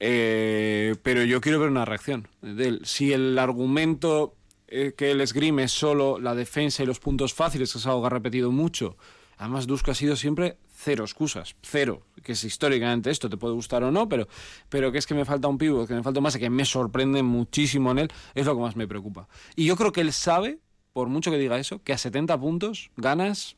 Eh, 0.00 0.96
pero 1.02 1.22
yo 1.24 1.40
quiero 1.40 1.60
ver 1.60 1.68
una 1.68 1.84
reacción 1.84 2.28
de 2.40 2.68
él. 2.68 2.80
Si 2.84 3.12
el 3.12 3.38
argumento 3.38 4.34
eh, 4.66 4.94
que 4.96 5.12
él 5.12 5.20
esgrime 5.20 5.64
es 5.64 5.72
solo 5.72 6.18
la 6.18 6.34
defensa 6.34 6.82
y 6.82 6.86
los 6.86 6.98
puntos 6.98 7.34
fáciles, 7.34 7.72
que 7.72 7.78
es 7.78 7.86
algo 7.86 8.02
que 8.02 8.06
ha 8.06 8.10
repetido 8.10 8.50
mucho, 8.50 8.96
además 9.38 9.68
Dusko 9.68 9.92
ha 9.92 9.94
sido 9.94 10.16
siempre 10.16 10.56
cero 10.82 11.04
excusas, 11.04 11.54
cero, 11.62 12.02
que 12.22 12.32
es 12.32 12.44
históricamente 12.44 13.10
esto, 13.10 13.28
te 13.28 13.36
puede 13.36 13.54
gustar 13.54 13.84
o 13.84 13.90
no, 13.90 14.08
pero, 14.08 14.26
pero 14.68 14.90
que 14.90 14.98
es 14.98 15.06
que 15.06 15.14
me 15.14 15.24
falta 15.24 15.48
un 15.48 15.58
pívot, 15.58 15.86
que 15.86 15.94
me 15.94 16.02
falta 16.02 16.20
más, 16.20 16.36
que 16.36 16.50
me 16.50 16.64
sorprende 16.64 17.22
muchísimo 17.22 17.92
en 17.92 18.00
él, 18.00 18.12
es 18.34 18.46
lo 18.46 18.56
que 18.56 18.62
más 18.62 18.76
me 18.76 18.88
preocupa. 18.88 19.28
Y 19.54 19.64
yo 19.64 19.76
creo 19.76 19.92
que 19.92 20.00
él 20.00 20.12
sabe, 20.12 20.58
por 20.92 21.08
mucho 21.08 21.30
que 21.30 21.38
diga 21.38 21.58
eso, 21.58 21.80
que 21.82 21.92
a 21.92 21.98
70 21.98 22.38
puntos 22.38 22.90
ganas 22.96 23.56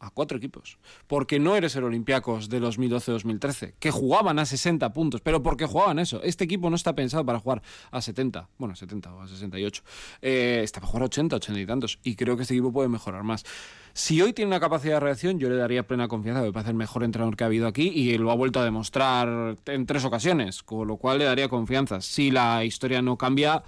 a 0.00 0.10
cuatro 0.10 0.38
equipos. 0.38 0.78
Porque 1.06 1.38
no 1.38 1.54
eres 1.54 1.76
el 1.76 1.84
Olympiacos 1.84 2.48
de 2.48 2.60
2012-2013, 2.60 3.74
que 3.78 3.90
jugaban 3.90 4.38
a 4.38 4.46
60 4.46 4.92
puntos, 4.92 5.20
pero 5.20 5.42
porque 5.42 5.66
jugaban 5.66 5.98
eso. 5.98 6.22
Este 6.22 6.44
equipo 6.44 6.70
no 6.70 6.76
está 6.76 6.94
pensado 6.94 7.24
para 7.24 7.38
jugar 7.38 7.62
a 7.90 8.00
70, 8.00 8.48
bueno, 8.58 8.72
a 8.72 8.76
70 8.76 9.14
o 9.14 9.20
a 9.20 9.28
68. 9.28 9.82
Eh, 10.22 10.60
está 10.64 10.80
para 10.80 10.88
jugar 10.88 11.02
a 11.02 11.06
80, 11.06 11.36
80 11.36 11.60
y 11.60 11.66
tantos. 11.66 11.98
Y 12.02 12.16
creo 12.16 12.36
que 12.36 12.42
este 12.42 12.54
equipo 12.54 12.72
puede 12.72 12.88
mejorar 12.88 13.22
más. 13.22 13.44
Si 13.92 14.22
hoy 14.22 14.32
tiene 14.32 14.48
una 14.48 14.60
capacidad 14.60 14.94
de 14.94 15.00
reacción, 15.00 15.38
yo 15.38 15.48
le 15.50 15.56
daría 15.56 15.86
plena 15.86 16.08
confianza, 16.08 16.42
me 16.42 16.52
parece 16.52 16.70
el 16.70 16.76
mejor 16.76 17.04
entrenador 17.04 17.36
que 17.36 17.44
ha 17.44 17.48
habido 17.48 17.66
aquí 17.66 17.88
y 17.88 18.16
lo 18.18 18.30
ha 18.30 18.34
vuelto 18.34 18.60
a 18.60 18.64
demostrar 18.64 19.56
en 19.66 19.86
tres 19.86 20.04
ocasiones, 20.04 20.62
con 20.62 20.86
lo 20.86 20.96
cual 20.96 21.18
le 21.18 21.24
daría 21.24 21.48
confianza. 21.48 22.00
Si 22.00 22.30
la 22.30 22.64
historia 22.64 23.02
no 23.02 23.18
cambia, 23.18 23.62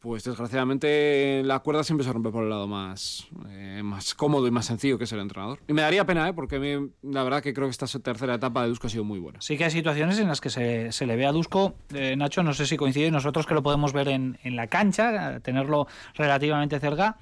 pues 0.00 0.24
desgraciadamente 0.24 1.42
la 1.44 1.60
cuerda 1.60 1.82
siempre 1.82 2.04
se 2.04 2.12
rompe 2.12 2.30
por 2.30 2.44
el 2.44 2.50
lado 2.50 2.66
más, 2.66 3.26
eh, 3.48 3.80
más 3.82 4.14
cómodo 4.14 4.46
y 4.46 4.50
más 4.50 4.66
sencillo 4.66 4.98
que 4.98 5.04
es 5.04 5.12
el 5.12 5.20
entrenador. 5.20 5.60
Y 5.66 5.72
me 5.72 5.82
daría 5.82 6.04
pena, 6.04 6.28
¿eh? 6.28 6.32
porque 6.32 6.56
a 6.56 6.60
mí, 6.60 6.90
la 7.02 7.24
verdad 7.24 7.42
que 7.42 7.54
creo 7.54 7.66
que 7.66 7.72
esta 7.72 7.86
tercera 8.00 8.34
etapa 8.34 8.62
de 8.62 8.68
Dusko 8.68 8.86
ha 8.86 8.90
sido 8.90 9.04
muy 9.04 9.18
buena. 9.18 9.40
Sí 9.40 9.56
que 9.56 9.64
hay 9.64 9.70
situaciones 9.70 10.18
en 10.18 10.28
las 10.28 10.40
que 10.40 10.50
se, 10.50 10.92
se 10.92 11.06
le 11.06 11.16
ve 11.16 11.26
a 11.26 11.32
Dusko, 11.32 11.74
eh, 11.94 12.14
Nacho, 12.16 12.42
no 12.42 12.52
sé 12.52 12.66
si 12.66 12.76
coincide, 12.76 13.10
nosotros 13.10 13.46
que 13.46 13.54
lo 13.54 13.62
podemos 13.62 13.92
ver 13.92 14.08
en, 14.08 14.38
en 14.42 14.54
la 14.54 14.66
cancha, 14.68 15.40
tenerlo 15.40 15.88
relativamente 16.14 16.78
cerca, 16.78 17.18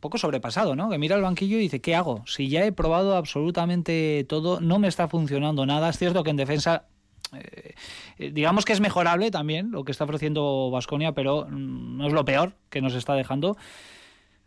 poco 0.00 0.18
sobrepasado, 0.18 0.74
¿no? 0.74 0.88
Que 0.90 0.98
mira 0.98 1.16
el 1.16 1.22
banquillo 1.22 1.58
y 1.58 1.60
dice, 1.60 1.80
¿qué 1.80 1.94
hago? 1.94 2.24
Si 2.26 2.48
ya 2.48 2.64
he 2.64 2.72
probado 2.72 3.16
absolutamente 3.16 4.24
todo, 4.28 4.60
no 4.60 4.78
me 4.78 4.88
está 4.88 5.08
funcionando 5.08 5.66
nada. 5.66 5.90
Es 5.90 5.98
cierto 5.98 6.24
que 6.24 6.30
en 6.30 6.36
defensa 6.36 6.86
eh, 7.32 7.74
eh, 8.18 8.30
digamos 8.32 8.64
que 8.64 8.72
es 8.72 8.80
mejorable 8.80 9.30
también 9.30 9.70
lo 9.70 9.84
que 9.84 9.92
está 9.92 10.04
ofreciendo 10.04 10.70
Vasconia, 10.70 11.12
pero 11.12 11.46
mm, 11.48 11.96
no 11.98 12.06
es 12.06 12.12
lo 12.12 12.24
peor 12.24 12.54
que 12.68 12.80
nos 12.80 12.94
está 12.94 13.14
dejando. 13.14 13.56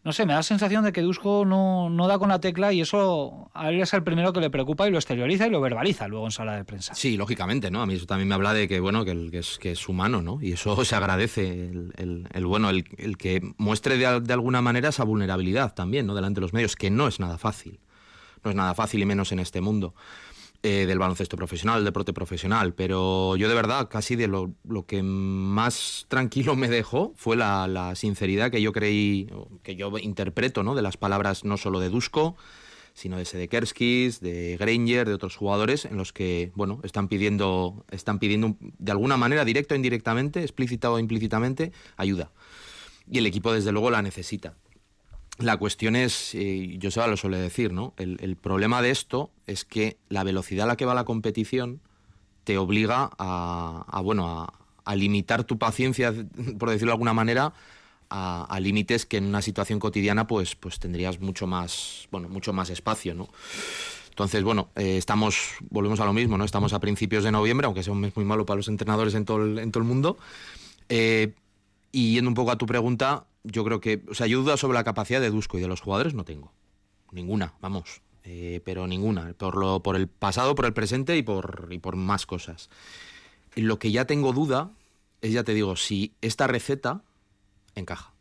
No 0.04 0.12
sé, 0.12 0.26
me 0.26 0.34
da 0.34 0.40
la 0.40 0.44
sensación 0.44 0.84
de 0.84 0.92
que 0.92 1.02
Dusko 1.02 1.46
no, 1.46 1.90
no 1.90 2.08
da 2.08 2.20
con 2.20 2.28
la 2.28 2.42
tecla 2.42 2.74
y 2.74 2.82
eso 2.82 3.50
a 3.54 3.70
él 3.70 3.80
es 3.82 3.94
el 3.94 4.04
primero 4.04 4.34
que 4.34 4.42
le 4.42 4.50
preocupa 4.50 4.86
y 4.86 4.92
lo 4.92 4.98
exterioriza 4.98 5.48
y 5.48 5.50
lo 5.50 5.62
verbaliza 5.62 6.10
luego 6.10 6.26
en 6.26 6.32
sala 6.32 6.58
de 6.58 6.66
prensa. 6.66 6.94
Sí, 6.94 7.16
lógicamente, 7.16 7.72
¿no? 7.72 7.82
A 7.82 7.86
mí 7.86 7.94
eso 7.94 8.06
también 8.06 8.28
me 8.28 8.36
habla 8.36 8.54
de 8.54 8.68
que, 8.68 8.82
bueno, 8.82 9.06
que, 9.06 9.30
es, 9.32 9.58
que 9.60 9.72
es, 9.72 9.88
humano, 9.88 10.22
¿no? 10.22 10.40
Y 10.42 10.52
eso 10.52 10.76
se 10.84 10.96
agradece, 10.96 11.70
el, 11.70 12.28
el, 12.34 12.46
bueno, 12.46 12.70
el, 12.70 12.84
que 13.18 13.42
muestre 13.58 13.98
de, 13.98 14.20
de, 14.20 14.34
alguna 14.34 14.62
manera 14.62 14.90
esa 14.90 15.06
vulnerabilidad 15.06 15.74
también, 15.74 16.06
¿no? 16.06 16.16
Delante 16.16 16.42
de 16.42 16.42
los 16.42 16.54
medios, 16.54 16.76
que 16.76 16.90
no 16.90 17.08
es 17.08 17.22
nada 17.22 17.38
fácil. 17.38 17.80
No 18.44 18.50
es 18.52 18.58
nada 18.58 18.76
fácil 18.76 19.02
y 19.02 19.06
menos 19.06 19.32
en 19.32 19.40
este 19.40 19.62
mundo 19.62 19.96
eh, 20.64 20.86
del 20.86 20.98
baloncesto 20.98 21.36
profesional, 21.36 21.80
del 21.80 21.86
deporte 21.86 22.14
profesional, 22.14 22.74
pero 22.74 23.36
yo 23.36 23.50
de 23.50 23.54
verdad 23.54 23.90
casi 23.90 24.16
de 24.16 24.28
lo, 24.28 24.54
que 24.88 25.04
más 25.04 26.06
tranquilo 26.08 26.56
me 26.56 26.70
dejó 26.70 27.14
fue 27.18 27.36
la, 27.36 27.68
la, 27.68 27.96
sinceridad 27.96 28.50
que 28.50 28.62
yo 28.62 28.72
creí, 28.72 29.30
que 29.62 29.76
yo 29.76 29.98
interpreto 29.98 30.64
¿no? 30.64 30.74
de 30.74 30.82
las 30.82 30.96
palabras 30.96 31.44
no 31.44 31.58
solo 31.58 31.82
de 31.82 31.90
Dusko, 31.90 32.38
sino 32.94 33.18
de 33.18 33.26
Sedekerskis, 33.26 34.22
de 34.22 34.56
Granger, 34.58 35.08
de 35.08 35.14
otros 35.14 35.36
jugadores 35.36 35.86
en 35.86 35.98
los 35.98 36.14
que, 36.14 36.52
bueno, 36.56 36.80
están 36.84 37.08
pidiendo, 37.08 37.86
están 37.92 38.20
pidiendo 38.20 38.56
de 38.60 38.92
alguna 38.92 39.18
manera, 39.18 39.46
directa 39.46 39.74
o 39.74 39.76
indirectamente, 39.76 40.44
explícita 40.44 40.92
o 40.92 41.00
implícitamente, 41.00 41.72
ayuda. 41.98 42.32
Y 43.10 43.18
el 43.18 43.26
equipo 43.26 43.52
desde 43.52 43.72
luego 43.72 43.90
la 43.92 44.02
necesita. 44.02 44.54
La 45.40 45.58
cuestión 45.58 45.96
es, 45.96 46.36
eh, 46.36 46.76
yo 46.78 46.92
se 46.92 47.06
lo 47.08 47.18
suele 47.18 47.38
decir, 47.38 47.74
¿no? 47.74 47.94
El, 47.98 48.18
el, 48.22 48.36
problema 48.36 48.82
de 48.82 48.92
esto 48.92 49.32
es 49.48 49.66
que 49.66 49.98
la 50.08 50.24
velocidad 50.24 50.66
a 50.66 50.68
la 50.68 50.76
que 50.78 50.86
va 50.86 50.94
la 50.94 51.06
competición 51.06 51.82
te 52.44 52.58
obliga 52.58 53.10
a, 53.18 53.86
a 53.88 54.02
bueno, 54.02 54.48
a, 54.86 54.96
limitar 54.96 55.44
tu 55.44 55.58
paciencia, 55.58 56.14
por 56.60 56.70
decirlo 56.70 56.92
de 56.92 56.94
alguna 56.94 57.14
manera, 57.14 57.54
a, 58.10 58.60
límites 58.60 59.08
que 59.08 59.18
en 59.18 59.26
una 59.26 59.42
situación 59.42 59.80
cotidiana 59.80 60.28
pues, 60.28 60.56
pues 60.56 60.80
tendrías 60.80 61.20
mucho 61.20 61.48
más, 61.48 62.08
bueno, 62.12 62.30
mucho 62.30 62.54
más 62.54 62.70
espacio, 62.70 63.16
¿no? 63.16 63.30
Entonces, 64.10 64.44
bueno, 64.44 64.70
eh, 64.76 64.98
estamos, 64.98 65.56
volvemos 65.72 66.00
a 66.00 66.06
lo 66.06 66.14
mismo, 66.14 66.38
¿no? 66.38 66.46
Estamos 66.46 66.74
a 66.74 66.80
principios 66.80 67.24
de 67.24 67.32
noviembre, 67.32 67.66
aunque 67.66 67.82
sea 67.82 67.92
un 67.92 68.02
mes 68.02 68.16
muy 68.16 68.24
malo 68.24 68.46
para 68.46 68.58
los 68.58 68.68
entrenadores 68.68 69.16
en 69.16 69.26
todo 69.26 69.44
el, 69.44 69.58
en 69.58 69.72
todo 69.72 69.82
el 69.82 69.90
mundo. 69.90 70.20
Eh, 70.90 71.34
y 71.92 72.14
yendo 72.14 72.30
un 72.30 72.36
poco 72.36 72.52
a 72.52 72.58
tu 72.58 72.68
pregunta, 72.68 73.26
yo 73.44 73.64
creo 73.64 73.82
que, 73.82 74.04
o 74.10 74.14
sea, 74.14 74.28
yo 74.28 74.42
duda 74.42 74.58
sobre 74.58 74.76
la 74.76 74.84
capacidad 74.84 75.22
de 75.22 75.30
Dusko 75.30 75.58
y 75.58 75.62
de 75.62 75.68
los 75.68 75.82
jugadores 75.82 76.14
no 76.14 76.26
tengo. 76.26 76.52
Ninguna, 77.12 77.54
vamos. 77.62 78.02
Eh, 78.24 78.62
pero 78.64 78.88
ninguna. 78.88 79.34
Por, 79.34 79.58
lo, 79.58 79.82
por 79.82 79.96
el 79.96 80.08
pasado, 80.08 80.56
por 80.56 80.66
el 80.66 80.74
presente 80.74 81.18
y 81.18 81.24
por, 81.24 81.68
y 81.70 81.80
por 81.80 81.96
más 81.96 82.26
cosas. 82.26 82.70
Lo 83.56 83.80
que 83.80 83.92
ya 83.92 84.06
tengo 84.06 84.34
duda 84.34 84.72
es, 85.22 85.34
ya 85.34 85.44
te 85.44 85.54
digo, 85.54 85.76
si 85.76 86.14
esta 86.22 86.48
receta 86.48 87.02
encaja. 87.76 88.14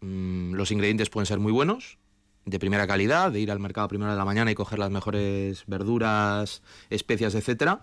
Mm, 0.00 0.54
los 0.54 0.70
ingredientes 0.70 1.10
pueden 1.10 1.26
ser 1.26 1.40
muy 1.40 1.52
buenos, 1.52 1.98
de 2.44 2.58
primera 2.58 2.86
calidad, 2.86 3.32
de 3.32 3.40
ir 3.40 3.50
al 3.50 3.58
mercado 3.58 3.86
a 3.86 3.88
primera 3.88 4.12
de 4.12 4.18
la 4.18 4.24
mañana 4.24 4.50
y 4.50 4.54
coger 4.54 4.78
las 4.78 4.90
mejores 4.90 5.64
verduras, 5.66 6.62
especias, 6.88 7.34
etcétera 7.34 7.82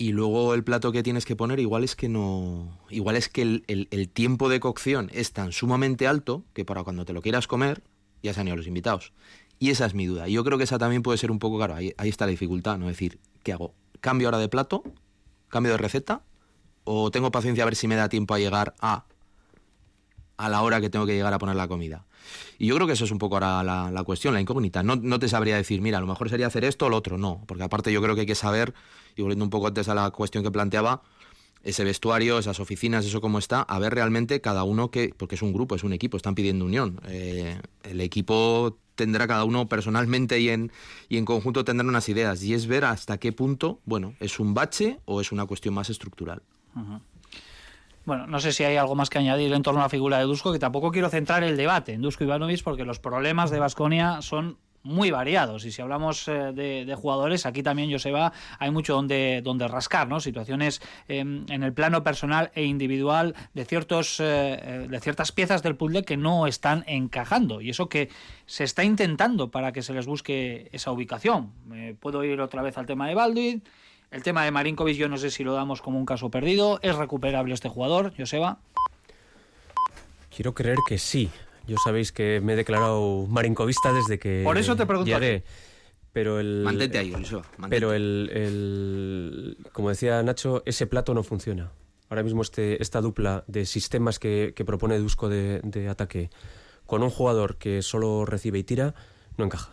y 0.00 0.12
luego 0.12 0.54
el 0.54 0.62
plato 0.62 0.92
que 0.92 1.02
tienes 1.02 1.26
que 1.26 1.34
poner 1.34 1.58
igual 1.58 1.82
es 1.82 1.96
que 1.96 2.08
no 2.08 2.78
igual 2.88 3.16
es 3.16 3.28
que 3.28 3.42
el, 3.42 3.64
el, 3.66 4.08
tiempo 4.08 4.48
de 4.48 4.60
cocción 4.60 5.10
es 5.12 5.32
tan 5.32 5.50
sumamente 5.50 6.06
alto 6.06 6.44
que 6.54 6.64
para 6.64 6.84
cuando 6.84 7.04
te 7.04 7.12
lo 7.12 7.20
quieras 7.20 7.48
comer 7.48 7.82
ya 8.22 8.32
se 8.32 8.40
han 8.40 8.46
ido 8.46 8.56
los 8.56 8.66
invitados. 8.66 9.12
Y 9.58 9.70
esa 9.70 9.86
es 9.86 9.94
mi 9.94 10.06
duda. 10.06 10.28
Yo 10.28 10.44
creo 10.44 10.56
que 10.56 10.64
esa 10.64 10.78
también 10.78 11.02
puede 11.02 11.18
ser 11.18 11.32
un 11.32 11.40
poco 11.40 11.56
claro 11.56 11.74
ahí, 11.74 11.94
ahí 11.98 12.08
está 12.08 12.26
la 12.26 12.30
dificultad 12.30 12.78
no 12.78 12.88
es 12.88 12.96
decir 12.96 13.18
qué 13.42 13.52
hago 13.52 13.74
cambio 14.00 14.28
ahora 14.28 14.38
de 14.38 14.48
plato 14.48 14.84
cambio 15.48 15.72
de 15.72 15.78
receta 15.78 16.22
o 16.84 17.10
tengo 17.10 17.32
paciencia 17.32 17.64
a 17.64 17.66
ver 17.66 17.74
si 17.74 17.88
me 17.88 17.96
da 17.96 18.08
tiempo 18.08 18.34
a 18.34 18.38
llegar 18.38 18.74
a 18.80 19.04
a 20.36 20.48
la 20.48 20.62
hora 20.62 20.80
que 20.80 20.90
tengo 20.90 21.06
que 21.06 21.14
llegar 21.14 21.34
a 21.34 21.38
poner 21.38 21.56
la 21.56 21.66
comida 21.66 22.06
y 22.58 22.66
yo 22.66 22.74
creo 22.74 22.86
que 22.86 22.94
eso 22.94 23.04
es 23.04 23.10
un 23.10 23.18
poco 23.18 23.36
ahora 23.36 23.62
la, 23.62 23.90
la 23.90 24.04
cuestión, 24.04 24.34
la 24.34 24.40
incógnita. 24.40 24.82
No, 24.82 24.96
no, 24.96 25.18
te 25.18 25.28
sabría 25.28 25.56
decir, 25.56 25.80
mira, 25.80 25.98
a 25.98 26.00
lo 26.00 26.06
mejor 26.06 26.28
sería 26.28 26.46
hacer 26.46 26.64
esto 26.64 26.86
o 26.86 26.88
lo 26.88 26.96
otro, 26.96 27.18
no. 27.18 27.42
Porque 27.46 27.62
aparte 27.62 27.92
yo 27.92 28.02
creo 28.02 28.14
que 28.14 28.22
hay 28.22 28.26
que 28.26 28.34
saber, 28.34 28.74
y 29.16 29.22
volviendo 29.22 29.44
un 29.44 29.50
poco 29.50 29.66
antes 29.66 29.88
a 29.88 29.94
la 29.94 30.10
cuestión 30.10 30.44
que 30.44 30.50
planteaba, 30.50 31.02
ese 31.64 31.84
vestuario, 31.84 32.38
esas 32.38 32.60
oficinas, 32.60 33.04
eso 33.04 33.20
cómo 33.20 33.38
está, 33.38 33.62
a 33.62 33.78
ver 33.78 33.94
realmente 33.94 34.40
cada 34.40 34.64
uno 34.64 34.90
que, 34.90 35.12
porque 35.16 35.34
es 35.34 35.42
un 35.42 35.52
grupo, 35.52 35.74
es 35.74 35.84
un 35.84 35.92
equipo, 35.92 36.16
están 36.16 36.34
pidiendo 36.34 36.64
unión. 36.64 37.00
Eh, 37.08 37.60
el 37.82 38.00
equipo 38.00 38.78
tendrá 38.94 39.26
cada 39.26 39.44
uno 39.44 39.68
personalmente 39.68 40.40
y 40.40 40.48
en, 40.48 40.72
y 41.08 41.18
en 41.18 41.24
conjunto 41.24 41.64
tendrán 41.64 41.88
unas 41.88 42.08
ideas. 42.08 42.42
Y 42.42 42.54
es 42.54 42.66
ver 42.66 42.84
hasta 42.84 43.18
qué 43.18 43.32
punto, 43.32 43.80
bueno, 43.84 44.14
es 44.20 44.40
un 44.40 44.54
bache 44.54 44.98
o 45.04 45.20
es 45.20 45.32
una 45.32 45.46
cuestión 45.46 45.74
más 45.74 45.90
estructural. 45.90 46.42
Uh. 46.74 46.98
Bueno, 48.08 48.26
no 48.26 48.40
sé 48.40 48.52
si 48.52 48.64
hay 48.64 48.78
algo 48.78 48.94
más 48.94 49.10
que 49.10 49.18
añadir 49.18 49.52
en 49.52 49.62
torno 49.62 49.80
a 49.80 49.82
la 49.82 49.88
figura 49.90 50.16
de 50.16 50.24
Dusko, 50.24 50.50
que 50.50 50.58
tampoco 50.58 50.90
quiero 50.90 51.10
centrar 51.10 51.44
el 51.44 51.58
debate 51.58 51.92
en 51.92 52.00
Dusko 52.00 52.24
Ivanovic 52.24 52.62
porque 52.62 52.86
los 52.86 52.98
problemas 53.00 53.50
de 53.50 53.58
Vasconia 53.58 54.22
son 54.22 54.56
muy 54.82 55.10
variados 55.10 55.66
y 55.66 55.72
si 55.72 55.82
hablamos 55.82 56.26
eh, 56.26 56.52
de, 56.54 56.86
de, 56.86 56.94
jugadores 56.94 57.44
aquí 57.44 57.62
también 57.62 57.92
Joseba 57.92 58.32
hay 58.58 58.70
mucho 58.70 58.94
donde, 58.94 59.42
donde 59.44 59.68
rascar 59.68 60.08
no 60.08 60.20
situaciones 60.20 60.80
eh, 61.08 61.18
en 61.18 61.62
el 61.62 61.74
plano 61.74 62.02
personal 62.02 62.50
e 62.54 62.64
individual 62.64 63.34
de 63.52 63.66
ciertos 63.66 64.20
eh, 64.20 64.86
de 64.88 65.00
ciertas 65.00 65.30
piezas 65.30 65.62
del 65.62 65.76
puzzle 65.76 66.04
que 66.04 66.16
no 66.16 66.46
están 66.46 66.84
encajando 66.86 67.60
y 67.60 67.68
eso 67.68 67.90
que 67.90 68.08
se 68.46 68.64
está 68.64 68.84
intentando 68.84 69.50
para 69.50 69.72
que 69.72 69.82
se 69.82 69.92
les 69.92 70.06
busque 70.06 70.70
esa 70.72 70.92
ubicación. 70.92 71.52
Puedo 72.00 72.24
ir 72.24 72.40
otra 72.40 72.62
vez 72.62 72.78
al 72.78 72.86
tema 72.86 73.06
de 73.06 73.14
Baldwin 73.14 73.62
el 74.10 74.22
tema 74.22 74.44
de 74.44 74.50
Marinkovic 74.50 74.96
yo 74.96 75.08
no 75.08 75.18
sé 75.18 75.30
si 75.30 75.44
lo 75.44 75.52
damos 75.54 75.82
como 75.82 75.98
un 75.98 76.06
caso 76.06 76.30
perdido. 76.30 76.78
¿Es 76.82 76.96
recuperable 76.96 77.54
este 77.54 77.68
jugador, 77.68 78.12
Joseba? 78.16 78.58
Quiero 80.34 80.54
creer 80.54 80.78
que 80.86 80.98
sí. 80.98 81.30
Yo 81.66 81.76
sabéis 81.82 82.12
que 82.12 82.40
me 82.42 82.54
he 82.54 82.56
declarado 82.56 83.26
marincovista 83.28 83.92
desde 83.92 84.18
que 84.18 84.42
Por 84.44 84.56
eso 84.56 84.76
te 84.76 84.86
pregunto 84.86 85.10
llegué. 85.10 85.44
Pero 86.12 86.40
el, 86.40 86.62
Mantente 86.64 86.98
ahí, 86.98 87.12
Joseba. 87.12 87.42
Pero 87.68 87.92
el, 87.92 88.30
el, 88.32 89.58
como 89.72 89.90
decía 89.90 90.22
Nacho, 90.22 90.62
ese 90.64 90.86
plato 90.86 91.12
no 91.12 91.22
funciona. 91.22 91.70
Ahora 92.08 92.22
mismo 92.22 92.40
este, 92.40 92.82
esta 92.82 93.02
dupla 93.02 93.44
de 93.46 93.66
sistemas 93.66 94.18
que, 94.18 94.54
que 94.56 94.64
propone 94.64 94.98
Dusko 94.98 95.28
de, 95.28 95.60
de 95.62 95.88
ataque 95.88 96.30
con 96.86 97.02
un 97.02 97.10
jugador 97.10 97.56
que 97.58 97.82
solo 97.82 98.24
recibe 98.24 98.58
y 98.58 98.64
tira, 98.64 98.94
no 99.36 99.44
encaja. 99.44 99.72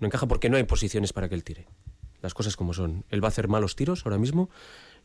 No 0.00 0.08
encaja 0.08 0.26
porque 0.26 0.50
no 0.50 0.56
hay 0.56 0.64
posiciones 0.64 1.12
para 1.12 1.28
que 1.28 1.36
él 1.36 1.44
tire 1.44 1.66
las 2.26 2.34
cosas 2.34 2.56
como 2.56 2.74
son. 2.74 3.04
Él 3.10 3.22
va 3.22 3.28
a 3.28 3.30
hacer 3.30 3.46
malos 3.46 3.76
tiros 3.76 4.04
ahora 4.04 4.18
mismo 4.18 4.50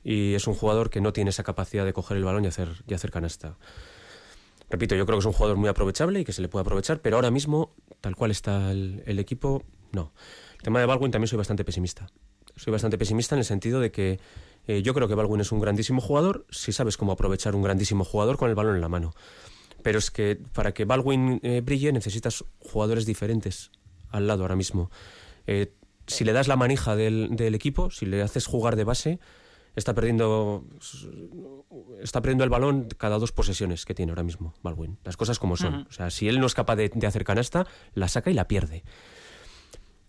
y 0.03 0.33
es 0.33 0.47
un 0.47 0.55
jugador 0.55 0.89
que 0.89 1.01
no 1.01 1.13
tiene 1.13 1.29
esa 1.29 1.43
capacidad 1.43 1.85
de 1.85 1.93
coger 1.93 2.17
el 2.17 2.23
balón 2.23 2.43
y 2.45 2.47
hacer, 2.47 2.83
y 2.87 2.95
hacer 2.95 3.11
canasta. 3.11 3.57
Repito, 4.71 4.95
yo 4.95 5.05
creo 5.05 5.17
que 5.17 5.19
es 5.19 5.25
un 5.25 5.33
jugador 5.33 5.57
muy 5.57 5.69
aprovechable 5.69 6.21
y 6.21 6.25
que 6.25 6.33
se 6.33 6.41
le 6.41 6.47
puede 6.47 6.61
aprovechar, 6.61 6.99
pero 6.99 7.17
ahora 7.17 7.29
mismo, 7.29 7.75
tal 7.99 8.15
cual 8.15 8.31
está 8.31 8.71
el, 8.71 9.19
equipo, 9.19 9.63
no. 9.91 10.13
El 10.57 10.63
tema 10.63 10.79
de 10.79 10.87
Baldwin 10.87 11.11
también 11.11 11.27
soy 11.27 11.37
bastante 11.37 11.63
pesimista. 11.63 12.07
Soy 12.55 12.71
bastante 12.71 12.97
pesimista 12.97 13.35
en 13.35 13.39
el 13.39 13.45
sentido 13.45 13.79
de 13.79 13.91
que 13.91 14.19
eh, 14.65 14.81
yo 14.81 14.95
creo 14.95 15.07
que 15.07 15.13
Baldwin 15.13 15.41
es 15.41 15.51
un 15.51 15.59
grandísimo 15.59 16.01
jugador 16.01 16.47
si 16.49 16.71
sabes 16.71 16.97
cómo 16.97 17.11
aprovechar 17.11 17.53
un 17.53 17.61
grandísimo 17.61 18.03
jugador 18.03 18.37
con 18.37 18.49
el 18.49 18.55
balón 18.55 18.73
en 18.73 18.81
la 18.81 18.89
mano. 18.89 19.13
Pero 19.83 19.99
es 19.99 20.09
que 20.09 20.39
para 20.53 20.73
que 20.73 20.85
Baldwin 20.85 21.39
eh, 21.43 21.61
brille 21.61 21.91
necesitas 21.91 22.43
jugadores 22.59 23.05
diferentes 23.05 23.69
al 24.09 24.25
lado 24.25 24.43
ahora 24.43 24.55
mismo. 24.55 24.89
Eh, 25.47 25.73
si 26.11 26.23
le 26.23 26.33
das 26.33 26.47
la 26.47 26.55
manija 26.55 26.95
del, 26.95 27.29
del, 27.31 27.55
equipo, 27.55 27.89
si 27.89 28.05
le 28.05 28.21
haces 28.21 28.45
jugar 28.45 28.75
de 28.75 28.83
base, 28.83 29.19
está 29.75 29.93
perdiendo 29.93 30.65
está 32.01 32.21
perdiendo 32.21 32.43
el 32.43 32.49
balón 32.49 32.89
cada 32.97 33.17
dos 33.17 33.31
posesiones 33.31 33.85
que 33.85 33.93
tiene 33.93 34.11
ahora 34.11 34.23
mismo 34.23 34.53
Baldwin. 34.61 34.97
Las 35.03 35.17
cosas 35.17 35.39
como 35.39 35.57
son. 35.57 35.73
Uh 35.73 35.77
-huh. 35.77 35.87
O 35.87 35.91
sea, 35.91 36.09
si 36.09 36.27
él 36.27 36.39
no 36.39 36.45
es 36.45 36.53
capaz 36.53 36.75
de, 36.75 36.89
de, 36.89 37.07
hacer 37.07 37.23
canasta, 37.23 37.65
la 37.93 38.07
saca 38.07 38.29
y 38.29 38.33
la 38.33 38.47
pierde. 38.47 38.83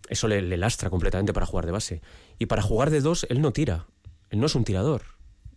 eso 0.09 0.27
le, 0.27 0.41
le 0.41 0.57
lastra 0.57 0.89
completamente 0.89 1.33
para 1.33 1.45
jugar 1.45 1.65
de 1.65 1.71
base. 1.71 2.01
Y 2.37 2.45
para 2.47 2.61
jugar 2.61 2.89
de 2.89 3.01
dos, 3.01 3.25
él 3.29 3.41
no 3.41 3.51
tira. 3.51 3.87
Él 4.29 4.39
no 4.39 4.47
es 4.47 4.55
un 4.55 4.63
tirador. 4.63 5.03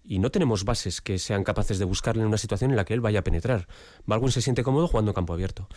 Y 0.04 0.20
no 0.20 0.30
tenemos 0.30 0.64
bases 0.64 1.00
que 1.00 1.18
sean 1.18 1.42
capaces 1.42 1.78
de 1.78 1.84
buscarle 1.84 2.22
en 2.22 2.28
una 2.28 2.38
situación 2.38 2.70
en 2.70 2.76
la 2.76 2.84
que 2.84 2.94
él 2.94 3.00
vaya 3.00 3.20
a 3.20 3.24
penetrar. 3.24 3.66
Baldwin 4.04 4.30
se 4.30 4.40
siente 4.40 4.62
cómodo 4.62 4.86
jugando 4.86 5.10
en 5.10 5.14
campo 5.14 5.32
abierto. 5.34 5.68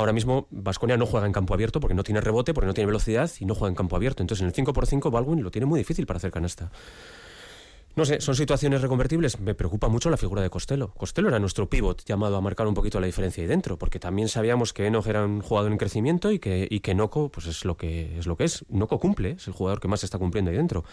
Ahora 0.00 0.14
mismo 0.14 0.46
Vasconia 0.50 0.96
no 0.96 1.04
juega 1.04 1.26
en 1.26 1.32
campo 1.34 1.52
abierto 1.52 1.78
porque 1.78 1.92
no 1.92 2.02
tiene 2.02 2.22
rebote, 2.22 2.54
porque 2.54 2.66
no 2.66 2.72
tiene 2.72 2.86
velocidad 2.86 3.30
y 3.38 3.44
no 3.44 3.54
juega 3.54 3.68
en 3.68 3.74
campo 3.74 3.96
abierto. 3.96 4.22
Entonces 4.22 4.40
en 4.40 4.46
el 4.48 4.54
5x5 4.54 5.10
Baldwin 5.10 5.42
lo 5.42 5.50
tiene 5.50 5.66
muy 5.66 5.78
difícil 5.78 6.06
para 6.06 6.16
hacer 6.16 6.30
canasta. 6.30 6.70
No 7.96 8.04
sé, 8.04 8.20
son 8.20 8.36
situaciones 8.36 8.82
reconvertibles. 8.82 9.40
Me 9.40 9.54
preocupa 9.54 9.88
mucho 9.88 10.10
la 10.10 10.16
figura 10.16 10.42
de 10.42 10.48
Costello. 10.48 10.92
Costello 10.96 11.28
era 11.28 11.40
nuestro 11.40 11.68
pivot 11.68 12.04
llamado 12.04 12.36
a 12.36 12.40
marcar 12.40 12.68
un 12.68 12.74
poquito 12.74 13.00
la 13.00 13.06
diferencia 13.06 13.42
ahí 13.42 13.48
dentro, 13.48 13.78
porque 13.78 13.98
también 13.98 14.28
sabíamos 14.28 14.72
que 14.72 14.86
Enoch 14.86 15.06
era 15.06 15.24
un 15.24 15.40
jugador 15.40 15.72
en 15.72 15.78
crecimiento 15.78 16.30
y 16.30 16.38
que, 16.38 16.68
y 16.70 16.80
que 16.80 16.94
Noco 16.94 17.30
pues 17.30 17.46
es 17.46 17.64
lo 17.64 17.76
que 17.76 18.18
es 18.18 18.26
lo 18.26 18.36
que 18.36 18.44
es. 18.44 18.64
Noco 18.68 19.00
cumple, 19.00 19.32
es 19.32 19.48
el 19.48 19.54
jugador 19.54 19.80
que 19.80 19.88
más 19.88 20.04
está 20.04 20.18
cumpliendo 20.18 20.50
ahí 20.50 20.56
dentro. 20.56 20.84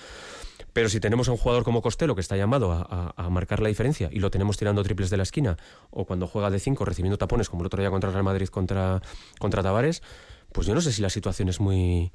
Pero 0.73 0.89
si 0.89 0.99
tenemos 0.99 1.27
a 1.29 1.31
un 1.31 1.38
jugador 1.38 1.63
como 1.63 1.81
Costello 1.81 2.15
que 2.15 2.21
está 2.21 2.36
llamado 2.36 2.71
a, 2.71 3.29
marcar 3.29 3.62
la 3.62 3.69
diferencia 3.69 4.10
y 4.12 4.19
lo 4.19 4.31
tenemos 4.31 4.57
tirando 4.57 4.83
triples 4.83 5.10
de 5.10 5.17
la 5.17 5.23
esquina, 5.23 5.57
o 5.91 6.05
cuando 6.05 6.27
juega 6.27 6.49
de 6.49 6.60
5 6.60 6.83
recibiendo 6.83 7.17
tapones, 7.17 7.49
como 7.49 7.62
el 7.62 7.67
otro 7.67 7.81
día 7.81 7.91
contra 7.91 8.10
Real 8.10 8.23
Madrid 8.23 8.47
contra, 8.47 9.01
contra 9.39 9.62
Tavares, 9.62 10.01
pues 10.51 10.65
yo 10.65 10.73
no 10.73 10.81
sé 10.81 10.91
si 10.91 11.01
la 11.01 11.10
situación 11.10 11.49
es 11.49 11.60
muy 11.60 12.12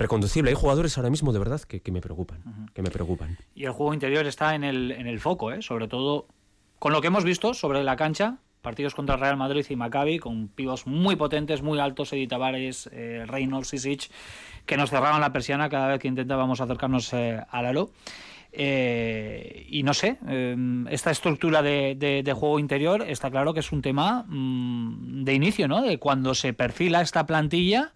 reconducible. 0.00 0.50
Hay 0.50 0.56
jugadores 0.56 0.96
ahora 0.98 1.10
mismo 1.10 1.32
de 1.32 1.38
verdad 1.38 1.60
que, 1.62 1.80
que 1.80 1.92
me 1.92 2.00
preocupan, 2.00 2.40
uh 2.44 2.50
-huh. 2.50 2.72
que 2.72 2.82
me 2.82 2.90
preocupan. 2.90 3.36
Y 3.54 3.64
el 3.64 3.72
juego 3.72 3.94
interior 3.94 4.26
está 4.26 4.54
en 4.54 4.64
el, 4.64 4.90
en 4.90 5.06
el 5.06 5.20
foco, 5.20 5.52
¿eh? 5.52 5.62
sobre 5.62 5.86
todo 5.86 6.26
con 6.78 6.92
lo 6.92 7.00
que 7.00 7.08
hemos 7.08 7.24
visto 7.24 7.54
sobre 7.54 7.84
la 7.84 7.94
cancha, 7.96 8.38
partidos 8.62 8.94
contra 8.94 9.16
Real 9.16 9.36
Madrid 9.36 9.64
y 9.68 9.76
Maccabi, 9.76 10.18
con 10.18 10.48
pibos 10.48 10.86
muy 10.86 11.16
potentes, 11.16 11.62
muy 11.62 11.78
altos, 11.78 12.12
Edith 12.12 12.30
Tavares, 12.30 12.88
eh, 12.92 13.24
Reynolds, 13.26 13.68
Sisic, 13.68 14.10
que 14.66 14.76
nos 14.76 14.90
cerraban 14.90 15.20
la 15.20 15.32
persiana 15.32 15.68
cada 15.68 15.88
vez 15.88 15.98
que 16.00 16.08
intentábamos 16.08 16.60
acercarnos 16.60 17.12
eh, 17.12 17.40
al 17.50 17.66
aro. 17.66 17.90
Eh, 18.52 19.66
y 19.68 19.82
no 19.84 19.94
sé, 19.94 20.18
eh, 20.28 20.56
esta 20.90 21.10
estructura 21.12 21.62
de, 21.62 21.94
de, 21.96 22.22
de, 22.24 22.32
juego 22.32 22.58
interior 22.58 23.04
está 23.06 23.30
claro 23.30 23.54
que 23.54 23.60
es 23.60 23.70
un 23.70 23.80
tema 23.80 24.24
mmm, 24.26 25.22
de 25.24 25.34
inicio, 25.34 25.68
¿no? 25.68 25.82
De 25.82 25.98
cuando 25.98 26.34
se 26.34 26.52
perfila 26.52 27.00
esta 27.00 27.26
plantilla 27.26 27.92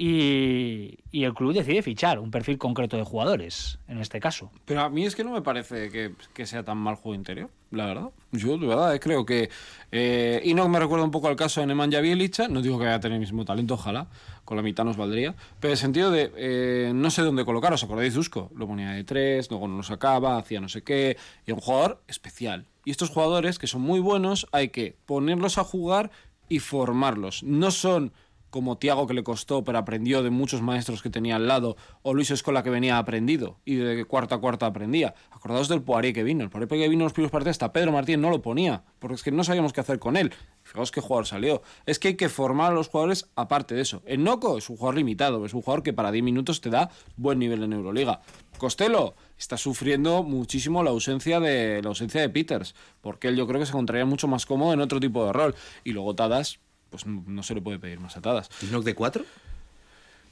y, 0.00 1.00
y, 1.10 1.24
el 1.24 1.34
club 1.34 1.52
decide 1.52 1.82
fichar 1.82 2.20
un 2.20 2.30
perfil 2.30 2.56
concreto 2.56 2.96
de 2.96 3.02
jugadores, 3.02 3.80
en 3.88 3.98
este 3.98 4.20
caso. 4.20 4.52
Pero 4.64 4.82
a 4.82 4.88
mí 4.88 5.04
es 5.04 5.16
que 5.16 5.24
no 5.24 5.32
me 5.32 5.42
parece 5.42 5.90
que, 5.90 6.46
sea 6.46 6.62
tan 6.62 6.78
mal 6.78 6.94
juego 6.94 7.16
interior, 7.16 7.50
la 7.72 7.86
verdad. 7.86 8.10
Yo, 8.30 8.56
de 8.58 8.68
verdad, 8.68 8.94
eh, 8.94 9.00
creo 9.00 9.26
que. 9.26 9.50
Eh, 9.90 10.40
y 10.44 10.54
no 10.54 10.68
me 10.68 10.78
recuerda 10.78 11.04
un 11.04 11.10
poco 11.10 11.26
al 11.26 11.34
caso 11.34 11.60
de 11.60 11.66
Nemanja 11.66 11.98
Bielicha. 11.98 12.46
No 12.46 12.62
digo 12.62 12.78
que 12.78 12.84
vaya 12.84 12.96
a 12.96 13.00
tener 13.00 13.14
el 13.14 13.20
mismo 13.20 13.44
talento, 13.44 13.74
ojalá. 13.74 14.06
Con 14.44 14.56
la 14.56 14.62
mitad 14.62 14.84
nos 14.84 14.96
valdría. 14.96 15.34
Pero 15.58 15.70
en 15.70 15.72
el 15.72 15.78
sentido 15.78 16.12
de. 16.12 16.32
Eh, 16.36 16.92
no 16.94 17.10
sé 17.10 17.22
dónde 17.22 17.44
colocar. 17.44 17.72
¿Os 17.72 17.82
acordáis 17.82 18.14
de 18.14 18.20
Usco? 18.20 18.52
Lo 18.54 18.68
ponía 18.68 18.92
de 18.92 19.02
tres, 19.02 19.50
luego 19.50 19.66
no 19.66 19.78
lo 19.78 19.82
sacaba, 19.82 20.38
hacía 20.38 20.60
no 20.60 20.68
sé 20.68 20.82
qué. 20.82 21.16
Y 21.44 21.50
un 21.50 21.58
jugador 21.58 22.00
especial. 22.06 22.66
Y 22.84 22.92
estos 22.92 23.10
jugadores 23.10 23.58
que 23.58 23.66
son 23.66 23.80
muy 23.80 23.98
buenos, 23.98 24.46
hay 24.52 24.68
que 24.68 24.96
ponerlos 25.06 25.58
a 25.58 25.64
jugar 25.64 26.12
y 26.48 26.60
formarlos. 26.60 27.42
No 27.42 27.72
son 27.72 28.12
como 28.50 28.78
Tiago 28.78 29.06
que 29.06 29.14
le 29.14 29.22
costó, 29.22 29.64
pero 29.64 29.78
aprendió 29.78 30.22
de 30.22 30.30
muchos 30.30 30.62
maestros 30.62 31.02
que 31.02 31.10
tenía 31.10 31.36
al 31.36 31.48
lado, 31.48 31.76
o 32.02 32.14
Luis 32.14 32.30
Escola 32.30 32.62
que 32.62 32.70
venía 32.70 32.98
aprendido 32.98 33.58
y 33.64 33.76
de 33.76 34.04
cuarta 34.04 34.36
a 34.36 34.38
cuarta 34.38 34.66
aprendía. 34.66 35.14
Acordaos 35.30 35.68
del 35.68 35.82
Poirier 35.82 36.14
que 36.14 36.22
vino, 36.22 36.44
el 36.44 36.50
Poirier 36.50 36.68
que 36.68 36.88
vino 36.88 37.02
en 37.02 37.06
los 37.06 37.12
primeros 37.12 37.32
partidos, 37.32 37.54
hasta 37.54 37.72
Pedro 37.72 37.92
Martín 37.92 38.20
no 38.20 38.30
lo 38.30 38.42
ponía, 38.42 38.84
porque 38.98 39.14
es 39.14 39.22
que 39.22 39.32
no 39.32 39.44
sabíamos 39.44 39.72
qué 39.72 39.80
hacer 39.80 39.98
con 39.98 40.16
él. 40.16 40.32
Fijaos 40.62 40.90
qué 40.90 41.00
jugador 41.00 41.26
salió. 41.26 41.62
Es 41.86 41.98
que 41.98 42.08
hay 42.08 42.16
que 42.16 42.28
formar 42.28 42.72
a 42.72 42.74
los 42.74 42.88
jugadores 42.88 43.28
aparte 43.36 43.74
de 43.74 43.80
eso. 43.80 44.02
El 44.04 44.22
Noco 44.22 44.58
es 44.58 44.68
un 44.68 44.76
jugador 44.76 44.96
limitado, 44.96 45.44
es 45.46 45.54
un 45.54 45.62
jugador 45.62 45.82
que 45.82 45.92
para 45.92 46.12
10 46.12 46.24
minutos 46.24 46.60
te 46.60 46.70
da 46.70 46.90
buen 47.16 47.38
nivel 47.38 47.62
en 47.62 47.72
Euroliga. 47.72 48.20
Costello 48.58 49.14
está 49.38 49.56
sufriendo 49.56 50.22
muchísimo 50.22 50.82
la 50.82 50.90
ausencia 50.90 51.40
de 51.40 51.80
la 51.82 51.88
ausencia 51.88 52.20
de 52.20 52.28
Peters, 52.28 52.74
porque 53.00 53.28
él 53.28 53.36
yo 53.36 53.46
creo 53.46 53.60
que 53.60 53.66
se 53.66 53.72
encontraría 53.72 54.04
mucho 54.04 54.28
más 54.28 54.46
cómodo 54.46 54.72
en 54.72 54.80
otro 54.80 55.00
tipo 55.00 55.24
de 55.24 55.32
rol. 55.32 55.54
Y 55.84 55.92
luego 55.92 56.14
Tadas, 56.14 56.60
pues 56.90 57.06
no 57.06 57.42
se 57.42 57.54
le 57.54 57.60
puede 57.60 57.78
pedir 57.78 58.00
más 58.00 58.16
atadas. 58.16 58.48
¿Y 58.62 58.66
no 58.66 58.80
de 58.82 58.94
cuatro? 58.94 59.24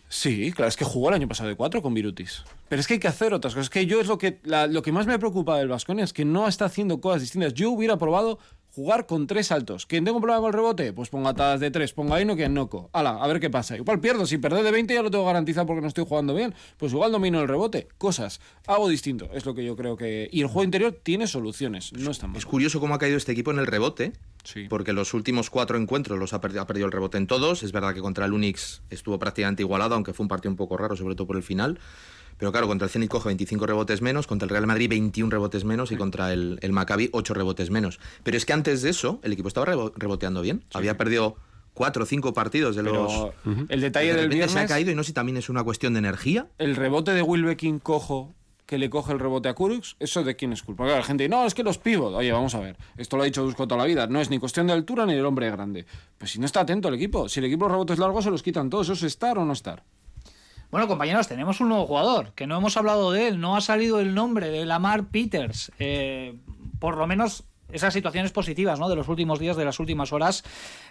Sí, 0.09 0.53
claro, 0.53 0.69
es 0.69 0.77
que 0.77 0.85
jugó 0.85 1.09
el 1.09 1.17
año 1.17 1.27
pasado 1.27 1.49
de 1.49 1.57
cuatro 1.57 1.83
con 1.83 1.93
Virutis. 1.93 2.45
Pero 2.69 2.81
es 2.81 2.87
que 2.87 2.95
hay 2.95 3.01
que 3.01 3.09
hacer 3.09 3.35
otras 3.35 3.55
cosas. 3.55 3.67
Es 3.67 3.71
que 3.71 3.87
yo 3.87 4.01
es 4.01 4.07
lo 4.07 4.19
que, 4.19 4.39
la, 4.45 4.67
lo 4.67 4.83
que 4.83 4.93
más 4.93 5.07
me 5.07 5.19
preocupa 5.19 5.59
del 5.59 5.69
Vasconia 5.69 6.05
es 6.05 6.13
que 6.13 6.25
no 6.25 6.47
está 6.47 6.67
haciendo 6.67 7.01
cosas 7.01 7.23
distintas. 7.23 7.55
Yo 7.55 7.71
hubiera 7.71 7.99
probado 7.99 8.39
jugar 8.77 9.07
con 9.07 9.27
tres 9.27 9.53
altos. 9.53 9.87
¿Quién 9.87 10.05
tengo 10.05 10.19
un 10.19 10.23
problema 10.23 10.43
con 10.43 10.49
el 10.49 10.53
rebote? 10.53 10.93
Pues 10.93 11.09
ponga 11.09 11.31
atadas 11.31 11.61
de 11.61 11.71
tres, 11.71 11.95
ponga 11.95 12.17
Aino 12.17 12.37
que 12.37 12.45
en 12.45 12.53
Noco. 12.53 12.91
Ala, 12.93 13.17
a 13.23 13.27
ver 13.27 13.41
qué 13.41 13.49
pasa. 13.49 13.75
Igual 13.75 14.01
pierdo, 14.01 14.27
si 14.27 14.37
perder 14.37 14.63
de 14.65 14.71
20 14.71 14.93
ya 14.93 15.03
lo 15.03 15.11
tengo 15.11 15.25
garantizado 15.25 15.67
porque 15.67 15.81
no 15.81 15.89
estoy 15.89 16.05
jugando 16.07 16.35
bien. 16.35 16.55
Pues 16.77 16.93
igual 16.93 17.11
domino 17.11 17.41
el 17.41 17.49
rebote. 17.49 17.89
Cosas. 17.97 18.39
Hago 18.67 18.91
distinto, 18.91 19.31
es 19.33 19.47
lo 19.47 19.55
que 19.55 19.65
yo 19.65 19.77
creo 19.77 19.97
que... 19.97 20.29
Y 20.31 20.43
el 20.43 20.49
juego 20.49 20.65
interior 20.65 20.93
tiene 21.03 21.27
soluciones, 21.27 21.95
no 21.95 22.11
está 22.11 22.27
mal. 22.27 22.37
Es 22.37 22.45
curioso 22.45 22.79
cómo 22.79 22.95
ha 22.95 22.99
caído 22.99 23.17
este 23.17 23.33
equipo 23.33 23.51
en 23.51 23.61
el 23.61 23.67
rebote. 23.67 24.13
Sí. 24.45 24.67
Porque 24.69 24.93
los 24.93 25.15
últimos 25.15 25.49
cuatro 25.49 25.79
encuentros 25.79 26.19
los 26.19 26.35
ha 26.35 26.43
perdido, 26.43 26.61
ha 26.61 26.67
perdido 26.67 26.85
el 26.85 26.93
rebote 26.93 27.17
en 27.17 27.27
todos. 27.27 27.63
Es 27.63 27.73
verdad 27.73 27.95
que 27.95 28.01
contra 28.01 28.27
el 28.27 28.35
Unix 28.35 28.83
estuvo 28.91 29.19
prácticamente 29.19 29.63
igualado, 29.63 29.95
aunque 29.95 30.13
fue 30.13 30.25
un 30.25 30.29
partido 30.29 30.51
un 30.51 30.57
poco 30.57 30.77
raro, 30.77 30.97
sobre 30.97 31.15
todo 31.15 31.27
por 31.27 31.37
el 31.37 31.43
final. 31.43 31.81
Pero 32.39 32.53
claro, 32.53 32.67
contra 32.67 32.87
el 32.87 32.91
Zenit 32.91 33.11
coge 33.11 33.29
25 33.29 33.67
rebotes 33.67 34.03
menos, 34.03 34.27
contra 34.27 34.45
el 34.47 34.51
Real 34.51 34.67
Madrid 34.67 34.89
21 34.91 35.31
rebotes 35.31 35.65
menos 35.65 35.93
y 35.93 35.97
contra 35.97 36.33
el, 36.33 36.59
el 36.63 36.73
Maccabi 36.73 37.09
8 37.13 37.35
rebotes 37.35 37.71
menos. 37.71 37.99
Pero 38.23 38.37
es 38.37 38.45
que 38.45 38.53
antes 38.53 38.83
de 38.83 38.91
eso, 38.91 39.21
el 39.23 39.33
equipo 39.33 39.49
estaba 39.49 39.67
reboteando 39.67 40.43
bien. 40.43 40.61
Sí. 40.61 40.67
Había 40.79 40.97
perdido 40.97 41.37
cuatro 41.75 42.05
o 42.05 42.07
cinco 42.07 42.33
partidos 42.33 42.75
de 42.77 42.83
Pero 42.83 43.05
los. 43.05 43.13
Uh 43.15 43.31
-huh. 43.45 43.67
El 43.69 43.81
detalle 43.81 44.15
de 44.15 44.21
del 44.23 44.29
viernes. 44.31 44.53
se 44.53 44.59
ha 44.61 44.67
caído 44.67 44.91
y 44.91 44.95
no 44.95 45.03
sé 45.03 45.09
si 45.09 45.13
también 45.13 45.37
es 45.37 45.49
una 45.49 45.63
cuestión 45.65 45.93
de 45.93 45.99
energía. 46.01 46.49
El 46.59 46.77
rebote 46.77 47.13
de 47.13 47.23
Wilbekin 47.23 47.79
cojo 47.79 48.35
que 48.67 48.79
le 48.79 48.91
coge 48.91 49.13
el 49.13 49.21
rebote 49.21 49.49
a 49.49 49.55
Kurux, 49.55 49.95
¿eso 50.01 50.25
de 50.25 50.35
quién 50.35 50.53
es 50.53 50.65
culpa? 50.65 50.83
Porque 50.83 50.97
la 50.97 51.03
gente 51.05 51.23
dice, 51.23 51.37
no, 51.37 51.47
es 51.47 51.55
que 51.55 51.63
los 51.63 51.79
pivot. 51.79 52.13
Oye, 52.15 52.33
vamos 52.33 52.53
a 52.57 52.59
ver, 52.61 52.77
esto 52.97 53.17
lo 53.17 53.23
ha 53.23 53.27
dicho 53.27 53.45
Dusko 53.45 53.69
toda 53.69 53.81
la 53.81 53.87
vida, 53.87 54.09
no 54.09 54.21
es 54.21 54.29
ni 54.29 54.41
cuestión 54.41 54.67
de 54.67 54.73
altura 54.73 55.07
ni 55.07 55.15
del 55.15 55.25
hombre 55.25 55.49
grande. 55.53 55.87
Pues 56.19 56.33
si 56.33 56.41
no 56.41 56.47
está 56.47 56.63
atento 56.63 56.89
el 56.89 56.95
equipo, 56.95 57.29
si 57.29 57.39
el 57.39 57.47
equipo 57.47 57.69
rebotes 57.69 58.01
largos 58.01 58.25
se 58.25 58.31
los 58.33 58.43
quitan 58.43 58.69
todos, 58.69 58.87
¿eso 58.89 58.95
es 58.95 59.03
estar 59.05 59.39
o 59.39 59.45
no 59.45 59.53
estar? 59.53 59.85
Bueno, 60.71 60.89
compañeros, 60.89 61.29
tenemos 61.29 61.61
un 61.61 61.69
nuevo 61.69 61.87
jugador, 61.87 62.33
que 62.33 62.47
no 62.47 62.57
hemos 62.57 62.77
hablado 62.77 63.13
de 63.13 63.29
él, 63.29 63.41
no 63.41 63.57
ha 63.57 63.61
salido 63.61 64.01
el 64.01 64.15
nombre 64.15 64.51
de 64.51 64.67
Lamar 64.67 65.05
Peters. 65.07 65.73
Eh, 65.79 66.37
por 66.79 66.97
lo 66.97 67.07
menos 67.07 67.45
esas 67.71 67.93
situaciones 67.93 68.33
positivas 68.33 68.79
¿no? 68.79 68.89
de 68.89 68.97
los 68.97 69.09
últimos 69.09 69.39
días, 69.39 69.57
de 69.57 69.65
las 69.65 69.81
últimas 69.81 70.13
horas, 70.13 70.45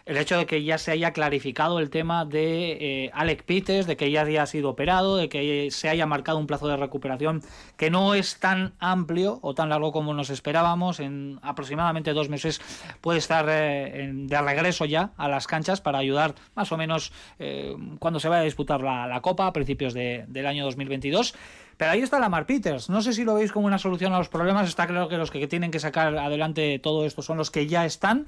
el 0.05 0.17
hecho 0.17 0.37
de 0.37 0.45
que 0.45 0.63
ya 0.63 0.77
se 0.77 0.91
haya 0.91 1.13
clarificado 1.13 1.79
el 1.79 1.89
tema 1.89 2.25
de 2.25 3.05
eh, 3.05 3.11
Alec 3.13 3.43
Peters, 3.43 3.87
de 3.87 3.97
que 3.97 4.11
ya 4.11 4.21
haya 4.21 4.45
sido 4.45 4.69
operado, 4.69 5.17
de 5.17 5.29
que 5.29 5.69
se 5.71 5.89
haya 5.89 6.05
marcado 6.05 6.37
un 6.37 6.47
plazo 6.47 6.67
de 6.67 6.77
recuperación 6.77 7.41
que 7.77 7.89
no 7.89 8.13
es 8.13 8.39
tan 8.39 8.73
amplio 8.79 9.39
o 9.41 9.53
tan 9.53 9.69
largo 9.69 9.91
como 9.91 10.13
nos 10.13 10.29
esperábamos, 10.29 10.99
en 10.99 11.39
aproximadamente 11.41 12.13
dos 12.13 12.29
meses 12.29 12.61
puede 13.01 13.19
estar 13.19 13.47
eh, 13.49 14.03
en, 14.03 14.27
de 14.27 14.41
regreso 14.41 14.85
ya 14.85 15.11
a 15.17 15.27
las 15.27 15.47
canchas 15.47 15.81
para 15.81 15.99
ayudar 15.99 16.35
más 16.55 16.71
o 16.71 16.77
menos 16.77 17.11
eh, 17.39 17.75
cuando 17.99 18.19
se 18.19 18.29
vaya 18.29 18.41
a 18.41 18.45
disputar 18.45 18.81
la, 18.81 19.07
la 19.07 19.21
Copa 19.21 19.47
a 19.47 19.53
principios 19.53 19.93
de, 19.93 20.25
del 20.27 20.45
año 20.45 20.65
2022. 20.65 21.35
Pero 21.77 21.91
ahí 21.91 22.01
está 22.01 22.19
Lamar 22.19 22.45
Peters. 22.45 22.89
No 22.89 23.01
sé 23.01 23.13
si 23.13 23.23
lo 23.23 23.35
veis 23.35 23.51
como 23.51 23.67
una 23.67 23.77
solución 23.77 24.13
a 24.13 24.17
los 24.17 24.29
problemas. 24.29 24.67
Está 24.67 24.87
claro 24.87 25.09
que 25.09 25.17
los 25.17 25.31
que 25.31 25.45
tienen 25.47 25.71
que 25.71 25.79
sacar 25.79 26.17
adelante 26.17 26.79
todo 26.79 27.05
esto 27.05 27.21
son 27.21 27.37
los 27.37 27.51
que 27.51 27.67
ya 27.67 27.85
están. 27.85 28.27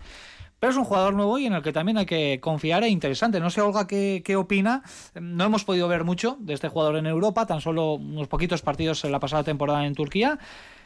Pero 0.59 0.71
es 0.71 0.77
un 0.77 0.85
jugador 0.85 1.13
nuevo 1.13 1.37
y 1.37 1.45
en 1.45 1.53
el 1.53 1.61
que 1.61 1.71
también 1.71 1.97
hay 1.99 2.07
que 2.07 2.39
confiar 2.41 2.83
e 2.83 2.89
interesante. 2.89 3.39
No 3.39 3.51
sé, 3.51 3.61
Olga, 3.61 3.85
qué, 3.85 4.23
qué 4.25 4.35
opina. 4.35 4.81
No 5.13 5.45
hemos 5.45 5.63
podido 5.63 5.87
ver 5.87 6.03
mucho 6.03 6.37
de 6.39 6.53
este 6.55 6.67
jugador 6.67 6.97
en 6.97 7.05
Europa, 7.05 7.45
tan 7.45 7.61
solo 7.61 7.93
unos 7.93 8.27
poquitos 8.27 8.63
partidos 8.63 9.05
en 9.05 9.11
la 9.11 9.19
pasada 9.19 9.43
temporada 9.43 9.85
en 9.85 9.93
Turquía. 9.93 10.39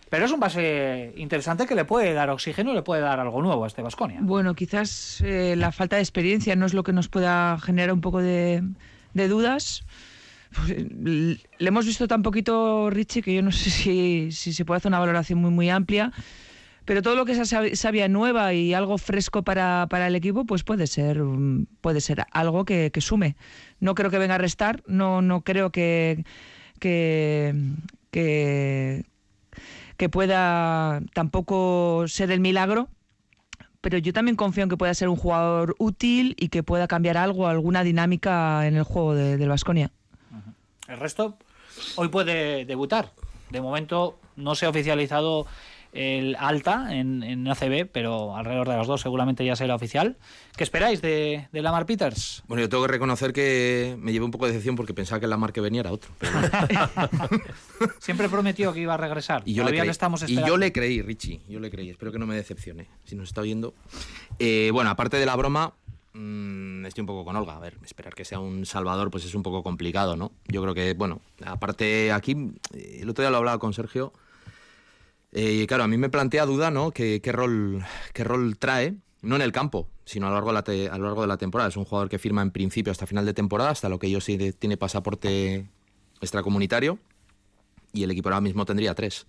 Pero 0.09 0.25
es 0.25 0.31
un 0.33 0.41
base 0.41 1.13
interesante 1.15 1.65
que 1.65 1.73
le 1.73 1.85
puede 1.85 2.11
dar 2.13 2.29
oxígeno, 2.31 2.73
le 2.73 2.81
puede 2.81 3.01
dar 3.01 3.21
algo 3.21 3.41
nuevo 3.41 3.63
a 3.63 3.67
este 3.67 3.81
Vasconia. 3.81 4.19
Bueno, 4.21 4.55
quizás 4.55 5.21
eh, 5.21 5.55
la 5.55 5.71
falta 5.71 5.95
de 5.95 6.01
experiencia 6.01 6.53
no 6.57 6.65
es 6.65 6.73
lo 6.73 6.83
que 6.83 6.91
nos 6.91 7.07
pueda 7.07 7.57
generar 7.59 7.93
un 7.93 8.01
poco 8.01 8.19
de, 8.19 8.61
de 9.13 9.27
dudas. 9.29 9.85
Pues, 10.53 10.69
le 10.69 11.67
hemos 11.67 11.85
visto 11.85 12.07
tan 12.07 12.23
poquito, 12.23 12.89
Richie, 12.89 13.21
que 13.21 13.33
yo 13.33 13.41
no 13.41 13.51
sé 13.51 13.69
si, 13.69 14.31
se 14.31 14.65
puede 14.65 14.77
hacer 14.77 14.89
una 14.89 14.99
valoración 14.99 15.39
muy, 15.39 15.51
muy 15.51 15.69
amplia. 15.69 16.11
Pero 16.83 17.01
todo 17.01 17.15
lo 17.15 17.25
que 17.25 17.33
es 17.33 17.55
savia 17.79 18.07
nueva 18.07 18.53
y 18.53 18.73
algo 18.73 18.97
fresco 18.97 19.43
para, 19.43 19.87
para, 19.89 20.07
el 20.07 20.15
equipo, 20.15 20.45
pues 20.45 20.63
puede 20.63 20.87
ser, 20.87 21.21
puede 21.79 22.01
ser 22.01 22.25
algo 22.31 22.65
que, 22.65 22.91
sume. 22.99 23.35
No 23.79 23.93
creo 23.95 24.09
que 24.09 24.17
venga 24.17 24.35
a 24.35 24.39
restar, 24.39 24.83
no, 24.87 25.21
no 25.21 25.41
creo 25.41 25.71
que, 25.71 26.25
que, 26.79 27.53
que, 28.09 29.05
que 29.95 30.09
pueda 30.09 31.01
tampoco 31.13 32.05
ser 32.07 32.31
el 32.31 32.39
milagro, 32.39 32.89
pero 33.79 33.99
yo 33.99 34.11
también 34.11 34.35
confío 34.35 34.63
en 34.63 34.69
que 34.69 34.77
pueda 34.77 34.93
ser 34.95 35.07
un 35.07 35.17
jugador 35.17 35.75
útil 35.77 36.35
y 36.39 36.49
que 36.49 36.63
pueda 36.63 36.87
cambiar 36.87 37.17
algo, 37.17 37.47
alguna 37.47 37.83
dinámica 37.83 38.67
en 38.67 38.75
el 38.75 38.83
juego 38.83 39.13
de, 39.13 39.37
del 39.37 39.49
Vasconia. 39.49 39.91
El 40.91 40.99
resto 40.99 41.37
hoy 41.95 42.09
puede 42.09 42.65
debutar. 42.65 43.13
De 43.49 43.61
momento 43.61 44.19
no 44.35 44.55
se 44.55 44.65
ha 44.65 44.69
oficializado 44.69 45.47
el 45.93 46.37
alta 46.39 46.87
en, 46.95 47.21
en 47.23 47.47
ACB, 47.47 47.87
pero 47.91 48.35
alrededor 48.35 48.69
de 48.69 48.77
las 48.77 48.87
dos 48.87 49.01
seguramente 49.01 49.43
ya 49.45 49.55
será 49.55 49.75
oficial. 49.75 50.17
¿Qué 50.55 50.63
esperáis 50.63 51.01
de, 51.01 51.47
de 51.51 51.61
Lamar 51.61 51.85
Peters? 51.85 52.43
Bueno, 52.47 52.61
yo 52.61 52.69
tengo 52.69 52.83
que 52.83 52.91
reconocer 52.91 53.33
que 53.33 53.95
me 53.99 54.11
llevé 54.11 54.25
un 54.25 54.31
poco 54.31 54.45
de 54.45 54.51
decepción 54.51 54.75
porque 54.75 54.93
pensaba 54.93 55.19
que 55.19 55.25
el 55.25 55.29
Lamar 55.29 55.51
que 55.53 55.61
venía 55.61 55.81
era 55.81 55.91
otro. 55.91 56.11
pero 56.19 56.31
bueno. 56.33 56.49
Siempre 57.99 58.29
prometió 58.29 58.73
que 58.73 58.81
iba 58.81 58.93
a 58.93 58.97
regresar. 58.97 59.43
Y 59.45 59.53
yo, 59.53 59.63
le 59.63 59.67
Todavía 59.67 59.81
creí, 59.81 59.87
le 59.87 59.91
estamos 59.91 60.29
y 60.29 60.35
yo 60.35 60.57
le 60.57 60.71
creí, 60.71 61.01
Richie, 61.01 61.41
yo 61.47 61.59
le 61.59 61.69
creí. 61.69 61.89
Espero 61.89 62.11
que 62.11 62.19
no 62.19 62.25
me 62.25 62.35
decepcione, 62.35 62.87
si 63.03 63.15
nos 63.15 63.29
está 63.29 63.41
viendo. 63.41 63.73
Eh, 64.39 64.69
bueno, 64.71 64.89
aparte 64.89 65.17
de 65.17 65.25
la 65.25 65.35
broma, 65.35 65.73
mm, 66.13 66.85
estoy 66.85 67.01
un 67.01 67.07
poco 67.07 67.25
con 67.25 67.35
Olga. 67.35 67.55
A 67.55 67.59
ver, 67.59 67.77
esperar 67.83 68.13
que 68.13 68.25
sea 68.25 68.39
un 68.39 68.65
salvador 68.65 69.11
pues 69.11 69.25
es 69.25 69.35
un 69.35 69.43
poco 69.43 69.63
complicado, 69.63 70.15
¿no? 70.15 70.31
Yo 70.47 70.61
creo 70.61 70.73
que, 70.73 70.93
bueno, 70.93 71.21
aparte 71.45 72.11
aquí, 72.11 72.51
eh, 72.73 72.99
el 73.01 73.09
otro 73.09 73.23
día 73.23 73.31
lo 73.31 73.37
hablaba 73.37 73.59
con 73.59 73.73
Sergio, 73.73 74.13
eh, 75.31 75.65
claro, 75.67 75.83
a 75.83 75.87
mí 75.87 75.97
me 75.97 76.09
plantea 76.09 76.45
duda, 76.45 76.71
¿no? 76.71 76.91
¿Qué, 76.91 77.21
rol, 77.31 77.83
¿Qué 78.13 78.23
rol 78.23 78.57
trae? 78.57 78.95
No 79.21 79.35
en 79.35 79.41
el 79.41 79.51
campo, 79.51 79.87
sino 80.03 80.27
a 80.27 80.29
lo, 80.29 80.35
largo 80.35 80.49
de 80.51 80.87
la 80.87 80.93
a 80.93 80.97
lo 80.97 81.05
largo 81.05 81.21
de 81.21 81.27
la 81.27 81.37
temporada. 81.37 81.69
Es 81.69 81.77
un 81.77 81.85
jugador 81.85 82.09
que 82.09 82.19
firma 82.19 82.41
en 82.41 82.51
principio 82.51 82.91
hasta 82.91 83.05
final 83.07 83.25
de 83.25 83.33
temporada, 83.33 83.69
hasta 83.69 83.87
lo 83.87 83.99
que 83.99 84.09
yo 84.09 84.19
sí 84.19 84.37
tiene 84.53 84.77
pasaporte 84.77 85.69
extracomunitario, 86.19 86.99
y 87.93 88.03
el 88.03 88.11
equipo 88.11 88.29
ahora 88.29 88.41
mismo 88.41 88.65
tendría 88.65 88.93
tres. 88.95 89.27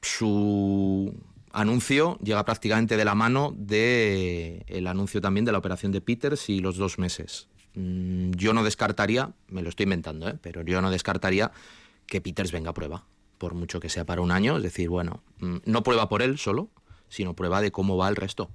Su 0.00 1.12
anuncio 1.52 2.18
llega 2.22 2.44
prácticamente 2.44 2.96
de 2.96 3.04
la 3.04 3.14
mano 3.14 3.54
de 3.56 4.64
el 4.68 4.86
anuncio 4.86 5.20
también 5.20 5.44
de 5.44 5.52
la 5.52 5.58
operación 5.58 5.92
de 5.92 6.00
Peters 6.00 6.48
y 6.48 6.60
los 6.60 6.76
dos 6.76 6.98
meses. 6.98 7.48
Mm, 7.74 8.32
Yo 8.32 8.52
no 8.52 8.64
descartaría, 8.64 9.32
me 9.48 9.62
lo 9.62 9.68
estoy 9.68 9.84
inventando, 9.84 10.28
¿eh? 10.28 10.38
pero 10.40 10.62
yo 10.62 10.80
no 10.80 10.90
descartaría 10.90 11.52
que 12.06 12.20
Peters 12.20 12.52
venga 12.52 12.70
a 12.70 12.74
prueba, 12.74 13.04
por 13.38 13.54
mucho 13.54 13.80
que 13.80 13.88
sea 13.88 14.04
para 14.04 14.20
un 14.20 14.30
año. 14.30 14.56
Es 14.56 14.62
decir, 14.62 14.88
bueno, 14.88 15.22
mm, 15.38 15.58
no 15.64 15.82
prueba 15.82 16.08
por 16.08 16.22
él 16.22 16.38
solo, 16.38 16.68
sino 17.08 17.34
prueba 17.34 17.60
de 17.60 17.70
cómo 17.70 17.96
va 17.96 18.08
el 18.08 18.16
resto. 18.16 18.50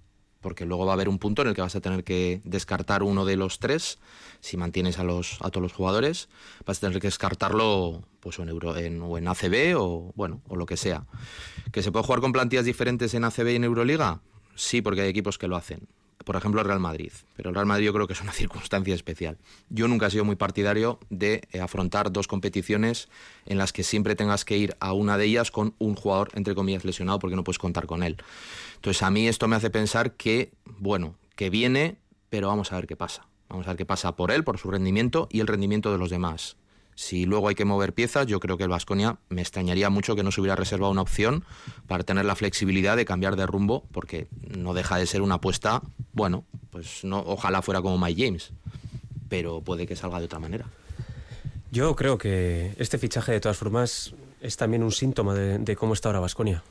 Porque 0.46 0.64
luego 0.64 0.86
va 0.86 0.92
a 0.92 0.94
haber 0.94 1.10
un 1.10 1.18
punto 1.18 1.42
en 1.42 1.48
el 1.48 1.56
que 1.56 1.62
vas 1.62 1.76
a 1.76 1.82
tener 1.82 2.04
que 2.04 2.40
descartar 2.44 3.02
uno 3.02 3.26
de 3.26 3.36
los 3.36 3.58
tres. 3.58 3.98
Si 4.42 4.58
mantienes 4.58 5.00
a, 5.00 5.04
los, 5.04 5.40
a 5.42 5.50
todos 5.50 5.64
los 5.64 5.74
jugadores, 5.74 6.30
vas 6.68 6.78
a 6.78 6.82
tener 6.82 7.02
que 7.02 7.08
descartarlo 7.08 8.04
pues, 8.20 8.38
en 8.38 8.50
Euro, 8.50 8.78
en, 8.78 9.02
o 9.02 9.18
en 9.18 9.28
ACB 9.28 9.76
o, 9.76 10.14
bueno, 10.16 10.44
o 10.48 10.56
lo 10.56 10.68
que 10.68 10.78
sea. 10.78 11.08
¿Que 11.72 11.82
se 11.82 11.92
puede 11.92 12.06
jugar 12.06 12.22
con 12.22 12.32
plantillas 12.32 12.64
diferentes 12.64 13.16
en 13.16 13.24
ACB 13.24 13.54
y 13.54 13.56
en 13.56 13.64
Euroliga? 13.64 14.22
Sí, 14.54 14.84
porque 14.84 15.02
hay 15.02 15.10
equipos 15.10 15.40
que 15.40 15.48
lo 15.48 15.56
hacen. 15.56 15.88
Por 16.26 16.36
ejemplo, 16.36 16.60
el 16.60 16.68
Real 16.68 16.80
Madrid. 16.80 17.14
Pero 17.38 17.50
el 17.50 17.56
Real 17.56 17.68
Madrid 17.68 17.86
yo 17.86 17.94
creo 17.94 18.08
que 18.08 18.14
es 18.14 18.22
una 18.22 18.32
circunstancia 18.34 18.94
especial. 18.94 19.38
Yo 19.70 19.88
nunca 19.88 20.08
he 20.08 20.12
sido 20.12 20.26
muy 20.26 20.36
partidario 20.36 21.00
de 21.10 21.48
eh, 21.52 21.62
afrontar 21.62 22.12
dos 22.12 22.28
competiciones 22.28 23.08
en 23.46 23.58
las 23.58 23.72
que 23.72 23.84
siempre 23.84 24.16
tengas 24.16 24.44
que 24.44 24.58
ir 24.58 24.76
a 24.80 24.92
una 24.92 25.18
de 25.18 25.26
ellas 25.26 25.52
con 25.52 25.76
un 25.78 25.96
jugador, 25.96 26.32
entre 26.34 26.56
comillas, 26.56 26.84
lesionado 26.84 27.20
porque 27.20 27.38
no 27.38 27.44
puedes 27.44 27.60
contar 27.60 27.86
con 27.86 28.04
él. 28.04 28.18
Entonces 28.76 29.02
a 29.04 29.12
mí 29.12 29.28
esto 29.28 29.48
me 29.48 29.56
hace 29.56 29.70
pensar 29.70 30.14
que, 30.14 30.52
bueno, 30.66 31.16
que 31.36 31.50
viene, 31.50 31.98
pero 32.30 32.48
vamos 32.48 32.74
a 32.74 32.76
ver 32.76 32.88
qué 32.88 32.96
pasa. 32.96 33.28
Vamos 33.48 33.68
a 33.68 33.70
ver 33.70 33.78
qué 33.78 33.86
pasa 33.86 34.16
por 34.16 34.32
él, 34.32 34.44
por 34.44 34.58
su 34.58 34.72
rendimiento 34.72 35.28
y 35.32 35.40
el 35.40 35.48
rendimiento 35.48 35.92
de 35.92 36.00
los 36.00 36.10
demás. 36.10 36.58
Si 36.96 37.26
luego 37.26 37.50
hay 37.50 37.56
que 37.56 37.66
mover 37.66 37.94
piezas, 37.94 38.26
yo 38.26 38.40
creo 38.40 38.58
que 38.58 38.64
el 38.64 38.70
Vasconia 38.70 39.18
me 39.28 39.42
extrañaría 39.42 39.90
mucho 39.90 40.16
que 40.16 40.24
no 40.24 40.32
se 40.32 40.40
hubiera 40.40 40.56
reservado 40.56 40.92
una 40.92 41.02
opción 41.02 41.44
para 41.88 42.06
tener 42.06 42.24
la 42.24 42.36
flexibilidad 42.36 42.96
de 42.96 43.04
cambiar 43.04 43.36
de 43.36 43.46
rumbo, 43.46 43.84
porque 43.92 44.28
no 44.58 44.74
deja 44.74 44.98
de 44.98 45.06
ser 45.06 45.22
una 45.22 45.36
apuesta, 45.36 45.82
bueno, 46.14 46.46
pues 46.72 47.04
no, 47.04 47.20
ojalá 47.20 47.62
fuera 47.62 47.82
como 47.82 47.98
Mike 47.98 48.26
James, 48.26 48.54
pero 49.28 49.60
puede 49.60 49.86
que 49.86 49.98
salga 49.98 50.20
de 50.20 50.26
otra 50.26 50.40
manera. 50.40 50.68
Yo 51.70 51.94
creo 51.98 52.18
que 52.18 52.74
este 52.78 52.98
fichaje, 52.98 53.34
de 53.34 53.42
todas 53.42 53.58
formas, 53.58 54.16
es 54.40 54.56
también 54.56 54.82
un 54.82 54.94
síntoma 54.94 55.34
de, 55.34 55.76
cómo 55.76 55.94
está 55.94 56.08
ahora 56.08 56.22
Vasconia. 56.22 56.64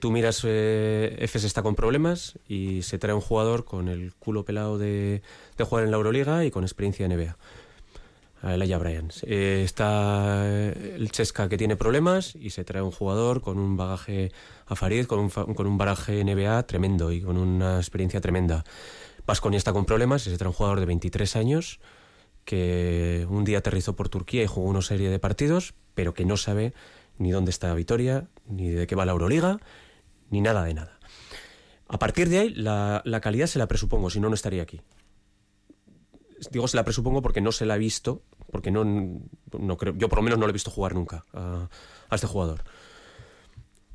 tú 0.00 0.10
miras, 0.10 0.40
eh, 0.42 1.14
Efes 1.20 1.44
está 1.44 1.62
con 1.62 1.76
problemas 1.76 2.36
y 2.48 2.82
se 2.82 2.98
trae 2.98 3.14
un 3.14 3.20
jugador 3.20 3.64
con 3.64 3.88
el 3.88 4.12
culo 4.14 4.44
pelado 4.44 4.76
de, 4.76 5.22
de 5.56 5.64
jugar 5.64 5.84
en 5.84 5.92
la 5.92 5.98
Euroliga 5.98 6.44
y 6.44 6.50
con 6.50 6.64
experiencia 6.64 7.06
en 7.06 7.16
NBA. 7.16 7.36
A 8.42 8.54
Elijah 8.54 8.78
Bryant. 8.78 9.12
Eh, 9.22 9.62
está 9.64 10.42
eh, 10.46 10.94
el 10.96 11.10
Chesca 11.10 11.48
que 11.48 11.56
tiene 11.56 11.76
problemas 11.76 12.34
y 12.34 12.50
se 12.50 12.64
trae 12.64 12.82
un 12.82 12.90
jugador 12.90 13.40
con 13.40 13.58
un 13.58 13.76
bagaje 13.76 14.32
a 14.66 14.76
Farid, 14.76 15.06
con 15.06 15.18
un, 15.18 15.30
con 15.30 15.66
un 15.66 15.78
baraje 15.78 16.22
NBA 16.24 16.64
tremendo 16.64 17.12
y 17.12 17.22
con 17.22 17.38
una 17.38 17.78
experiencia 17.78 18.20
tremenda. 18.20 18.64
Vasconia 19.26 19.56
está 19.56 19.72
con 19.72 19.86
problemas 19.86 20.26
y 20.26 20.30
se 20.30 20.38
trae 20.38 20.48
un 20.48 20.54
jugador 20.54 20.80
de 20.80 20.86
23 20.86 21.36
años 21.36 21.80
que 22.44 23.26
un 23.30 23.44
día 23.44 23.58
aterrizó 23.58 23.96
por 23.96 24.08
Turquía 24.08 24.42
y 24.42 24.46
jugó 24.46 24.68
una 24.68 24.82
serie 24.82 25.08
de 25.08 25.18
partidos, 25.18 25.74
pero 25.94 26.12
que 26.12 26.24
no 26.24 26.36
sabe 26.36 26.74
ni 27.18 27.30
dónde 27.30 27.50
está 27.50 27.74
Vitoria, 27.74 28.28
ni 28.46 28.68
de 28.68 28.86
qué 28.86 28.94
va 28.94 29.06
la 29.06 29.12
Euroliga, 29.12 29.60
ni 30.30 30.40
nada 30.40 30.64
de 30.64 30.74
nada. 30.74 30.98
A 31.88 31.98
partir 31.98 32.28
de 32.28 32.38
ahí, 32.38 32.50
la, 32.50 33.02
la 33.04 33.20
calidad 33.20 33.46
se 33.46 33.58
la 33.58 33.68
presupongo, 33.68 34.10
si 34.10 34.20
no, 34.20 34.28
no 34.28 34.34
estaría 34.34 34.62
aquí. 34.62 34.80
Digo 36.50 36.68
se 36.68 36.76
la 36.76 36.84
presupongo 36.84 37.22
porque 37.22 37.40
no 37.40 37.52
se 37.52 37.66
la 37.66 37.76
he 37.76 37.78
visto, 37.78 38.22
porque 38.50 38.70
no, 38.70 38.84
no 38.84 39.76
creo, 39.76 39.94
yo 39.96 40.08
por 40.08 40.18
lo 40.18 40.22
menos 40.22 40.38
no 40.38 40.46
lo 40.46 40.50
he 40.50 40.52
visto 40.52 40.70
jugar 40.70 40.94
nunca 40.94 41.24
a, 41.32 41.68
a 42.08 42.14
este 42.14 42.26
jugador. 42.26 42.64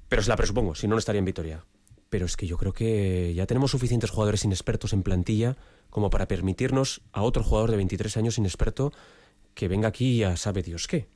Pero 0.08 0.24
se 0.24 0.30
la 0.30 0.36
presupongo, 0.36 0.76
si 0.76 0.88
no, 0.88 0.96
no 0.96 1.00
estaría 1.00 1.20
en 1.20 1.26
Vitoria. 1.26 1.66
Pero 2.10 2.26
es 2.26 2.36
que 2.36 2.48
yo 2.48 2.58
creo 2.58 2.74
que 2.74 3.34
ya 3.36 3.46
tenemos 3.46 3.72
suficientes 3.72 4.10
jugadores 4.10 4.44
inexpertos 4.44 4.94
en 4.94 5.04
plantilla 5.04 5.58
como 5.90 6.10
para 6.10 6.28
permitirnos 6.28 7.02
a 7.12 7.22
otro 7.22 7.44
jugador 7.44 7.70
de 7.72 7.78
23 7.78 8.18
años 8.18 8.38
inexperto 8.38 8.92
que 9.54 9.68
venga 9.68 9.88
aquí 9.88 10.16
y 10.16 10.18
ya 10.20 10.36
sabe 10.38 10.64
Dios 10.64 10.88
qué. 10.88 11.08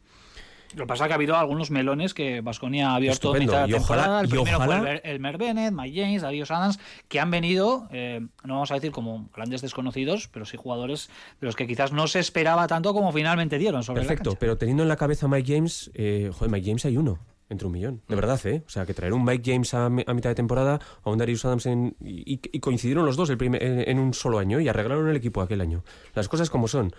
Lo 0.76 0.84
que 0.84 0.88
pasa 0.88 1.04
es 1.06 1.08
que 1.08 1.14
ha 1.14 1.16
habido 1.16 1.36
algunos 1.36 1.72
melones 1.72 2.14
que 2.14 2.42
Vasconia 2.42 2.90
ha 2.92 2.96
abierto 2.96 3.30
Estupendo. 3.34 3.52
mitad 3.54 3.68
de 3.68 3.74
ojalá- 3.76 4.04
temporada. 4.04 4.22
El 4.22 4.30
primero 4.30 4.58
ojalá- 4.58 4.80
fue 4.80 5.02
el, 5.04 5.20
Mer 5.20 5.38
Bennett, 5.38 5.74
Mike 5.74 6.02
James, 6.02 6.22
Darius 6.22 6.52
Adams, 6.52 6.80
que 7.08 7.20
han 7.20 7.30
venido, 7.32 7.88
eh, 7.92 8.22
no 8.44 8.54
vamos 8.56 8.72
a 8.72 8.76
decir 8.76 8.92
como 8.92 9.30
grandes 9.36 9.62
desconocidos, 9.62 10.28
pero 10.28 10.46
sí 10.46 10.58
jugadores 10.58 11.10
de 11.40 11.46
los 11.48 11.56
que 11.56 11.68
quizás 11.68 11.92
no 11.92 12.08
se 12.08 12.20
esperaba 12.20 12.68
tanto 12.68 12.94
como 12.94 13.12
finalmente 13.12 13.58
dieron 13.58 13.84
sobre 13.84 14.02
Perfecto, 14.02 14.32
la 14.32 14.40
pero 14.40 14.58
teniendo 14.58 14.84
en 14.84 14.90
la 14.90 14.96
cabeza 14.98 15.28
Mike 15.28 15.54
James, 15.56 15.92
eh, 15.94 16.32
joder, 16.34 16.52
Mike 16.52 16.66
James 16.68 16.86
hay 16.86 16.98
uno 16.98 17.20
entre 17.50 17.68
un 17.68 17.74
millón, 17.74 18.02
de 18.08 18.16
verdad, 18.16 18.40
¿eh? 18.48 18.64
O 18.66 18.70
sea, 18.70 18.86
que 18.88 18.96
traer 18.96 19.14
un 19.14 19.24
Mike 19.24 19.44
James 19.52 19.74
a, 19.76 19.88
mi- 19.90 20.04
a 20.08 20.14
mitad 20.16 20.30
de 20.32 20.36
temporada, 20.36 20.80
a 21.04 21.10
un 21.12 21.20
Darius 21.20 21.46
Adams 21.46 21.68
en- 21.68 21.96
y, 22.04 22.40
y 22.52 22.60
coincidieron 22.60 23.06
los 23.06 23.16
dos 23.16 23.30
el 23.30 23.38
primer- 23.38 23.62
en, 23.62 23.88
en 23.88 24.00
un 24.00 24.14
solo 24.16 24.40
año 24.40 24.60
y 24.60 24.68
arreglaron 24.70 25.08
el 25.08 25.16
equipo 25.16 25.40
aquel 25.42 25.62
año. 25.62 25.84
Las 26.16 26.28
cosas 26.28 26.50
como 26.50 26.68
son. 26.68 26.94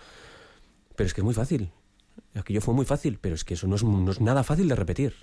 Pero 0.95 1.07
es 1.07 1.13
que 1.13 1.19
es 1.21 1.25
muy 1.25 1.33
fácil. 1.33 1.71
Aquello 2.35 2.61
fue 2.61 2.73
muy 2.73 2.85
fácil, 2.85 3.17
pero 3.19 3.35
es 3.35 3.43
que 3.43 3.53
eso 3.53 3.67
no 3.67 3.75
es, 3.75 3.83
no 3.83 4.11
es 4.11 4.21
nada 4.21 4.43
fácil 4.43 4.67
de 4.67 4.75
repetir. 4.75 5.15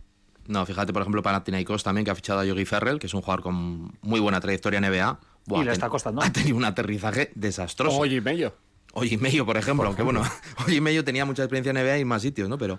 No, 0.49 0.67
fíjate, 0.67 0.93
por 0.93 1.03
ejemplo, 1.03 1.23
Panathinaikos 1.23 1.83
también, 1.83 2.05
que 2.05 2.11
ha 2.11 2.15
fichado 2.15 2.41
a 2.41 2.45
Yogi 2.45 2.65
Ferrell, 2.65 2.99
que 2.99 3.07
es 3.07 3.15
un 3.15 3.21
jugador 3.21 3.43
con 3.43 3.97
muy 4.01 4.21
buena 4.21 4.41
trayectoria 4.41 4.79
en 4.79 4.91
NBA. 4.91 5.21
Buah, 5.47 5.63
Y 5.63 5.65
le 5.65 5.73
está 5.73 5.89
costando. 5.89 6.23
Ha 6.23 6.33
tenido 6.33 6.57
un 6.57 6.65
aterrizaje 6.65 7.31
desastroso. 7.35 7.99
Oye, 7.99 8.21
Mello. 8.21 8.55
Oye, 8.95 9.17
Mello, 9.19 9.47
por 9.47 9.57
ejemplo, 9.57 9.87
aunque 9.87 10.03
bueno, 10.03 10.23
Oye, 10.67 10.81
Mello 10.81 11.05
tenía 11.05 11.25
mucha 11.25 11.43
experiencia 11.43 11.71
en 11.71 11.77
NBA 11.77 11.99
y 11.99 12.01
en 12.03 12.09
más 12.09 12.23
sitios, 12.23 12.49
¿no? 12.49 12.59
Pero 12.59 12.79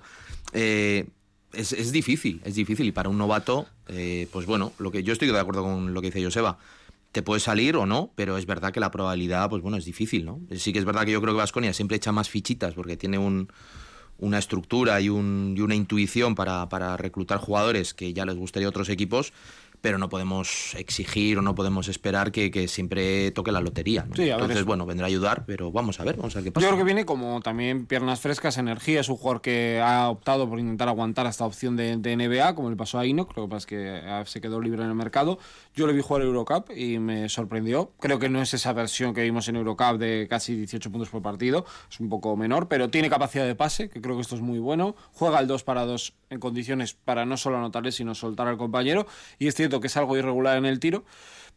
eh, 0.52 1.08
es, 1.54 1.72
es 1.72 1.92
difícil, 1.92 2.42
es 2.44 2.56
difícil. 2.56 2.88
Y 2.88 2.92
para 2.92 3.10
un 3.10 3.18
novato, 3.18 3.68
eh, 3.88 4.28
pues 4.32 4.46
bueno, 4.46 4.74
lo 4.78 4.92
que 4.92 5.04
yo 5.04 5.14
estoy 5.14 5.30
de 5.30 5.40
acuerdo 5.40 5.64
con 5.64 5.94
lo 5.94 6.02
que 6.02 6.08
dice 6.08 6.24
Joseba. 6.24 6.58
Te 7.12 7.22
puede 7.22 7.40
salir 7.40 7.76
o 7.76 7.86
no, 7.86 8.12
pero 8.16 8.40
es 8.40 8.48
verdad 8.48 8.74
que 8.74 8.80
la 8.80 8.90
probabilidad, 8.90 9.48
pues 9.48 9.62
bueno, 9.62 9.78
es 9.78 9.86
difícil, 9.86 10.26
¿no? 10.26 10.42
Sí 10.58 10.74
que 10.74 10.80
es 10.80 10.86
verdad 10.86 11.06
que 11.06 11.12
yo 11.12 11.22
creo 11.22 11.36
que 11.36 11.38
Vasconia 11.38 11.72
siempre 11.72 11.96
echa 11.96 12.12
más 12.12 12.28
fichitas 12.28 12.74
porque 12.74 12.98
tiene 12.98 13.20
un, 13.20 13.50
una 14.20 14.38
estructura 14.38 15.02
y, 15.02 15.10
un, 15.10 15.56
y 15.58 15.62
una 15.62 15.76
intuición 15.76 16.36
para, 16.36 16.68
para 16.70 16.98
reclutar 16.98 17.40
jugadores 17.40 17.94
que 17.94 18.14
ya 18.14 18.26
les 18.26 18.36
gustaría 18.36 18.68
a 18.68 18.70
otros 18.70 18.90
equipos, 18.90 19.34
pero 19.84 19.98
no 19.98 20.08
podemos 20.08 20.76
exigir 20.76 21.38
o 21.38 21.42
no 21.42 21.56
podemos 21.56 21.90
esperar 21.90 22.32
que, 22.32 22.52
que 22.52 22.70
siempre 22.70 23.32
toque 23.32 23.52
la 23.52 23.60
lotería. 23.60 24.06
Entonces, 24.16 24.60
es- 24.60 24.64
bueno, 24.64 24.86
vendrá 24.86 25.08
a 25.08 25.10
ayudar, 25.10 25.44
pero 25.46 25.74
vamos 25.74 26.00
a 26.00 26.06
ver, 26.06 26.16
vamos 26.16 26.34
a 26.36 26.40
ver 26.40 26.46
qué 26.46 26.52
pasa. 26.54 26.64
Yo 26.66 26.70
creo 26.70 26.78
que 26.80 26.86
viene 26.86 27.06
como 27.06 27.42
también 27.42 27.86
piernas 27.86 28.22
frescas, 28.22 28.58
energía. 28.58 29.02
Es 29.02 29.10
un 29.10 29.18
jugador 29.18 29.42
que 29.42 29.82
ha 29.84 30.08
optado 30.10 30.48
por 30.48 30.58
intentar 30.58 30.88
aguantar 30.88 31.26
esta 31.26 31.46
opción 31.46 31.76
de, 31.76 31.98
de 31.98 32.16
NBA, 32.16 32.56
como 32.56 32.70
le 32.70 32.78
pasó 32.78 32.98
a 32.98 33.06
Ino. 33.06 33.28
Creo 33.28 33.44
que 33.46 33.50
pasa 33.52 33.58
es 33.58 33.66
que 33.66 34.02
ah, 34.08 34.24
se 34.26 34.40
quedó 34.40 34.62
libre 34.62 34.84
en 34.84 34.88
el 34.88 34.96
mercado. 34.96 35.38
Yo 35.76 35.86
le 35.86 35.92
vi 35.92 36.00
jugar 36.02 36.22
Eurocup 36.24 36.72
y 36.74 37.00
me 37.00 37.28
sorprendió. 37.28 37.92
Creo 38.00 38.20
que 38.20 38.30
no 38.30 38.42
es 38.42 38.54
esa 38.54 38.72
versión 38.72 39.14
que 39.14 39.22
vimos 39.24 39.50
en 39.50 39.58
Eurocup 39.58 39.98
de 39.98 40.28
casi 40.30 40.56
18 40.56 40.92
puntos 40.94 41.10
por 41.10 41.22
partido. 41.22 41.66
Es 41.92 42.00
un 42.00 42.08
poco 42.08 42.38
menor, 42.38 42.70
pero 42.70 42.90
tiene 42.90 43.10
capacidad 43.10 43.46
de 43.46 43.56
pase, 43.56 43.90
que 43.90 44.00
creo 44.00 44.16
que 44.16 44.22
esto 44.22 44.36
es 44.36 44.42
muy 44.42 44.60
bueno. 44.60 44.96
Juega 45.12 45.40
el 45.42 45.48
2 45.48 45.62
para 45.66 45.84
2 45.86 46.14
en 46.34 46.40
condiciones 46.40 46.94
para 46.94 47.26
no 47.26 47.38
solo 47.38 47.58
anotarle, 47.58 47.92
sino 47.92 48.16
soltar 48.16 48.48
al 48.48 48.58
compañero. 48.58 49.08
Y 49.40 49.48
es 49.48 49.56
cierto 49.56 49.80
que 49.80 49.88
es 49.88 49.98
algo 49.98 50.18
irregular 50.18 50.58
en 50.58 50.66
el 50.66 50.80
tiro. 50.80 51.06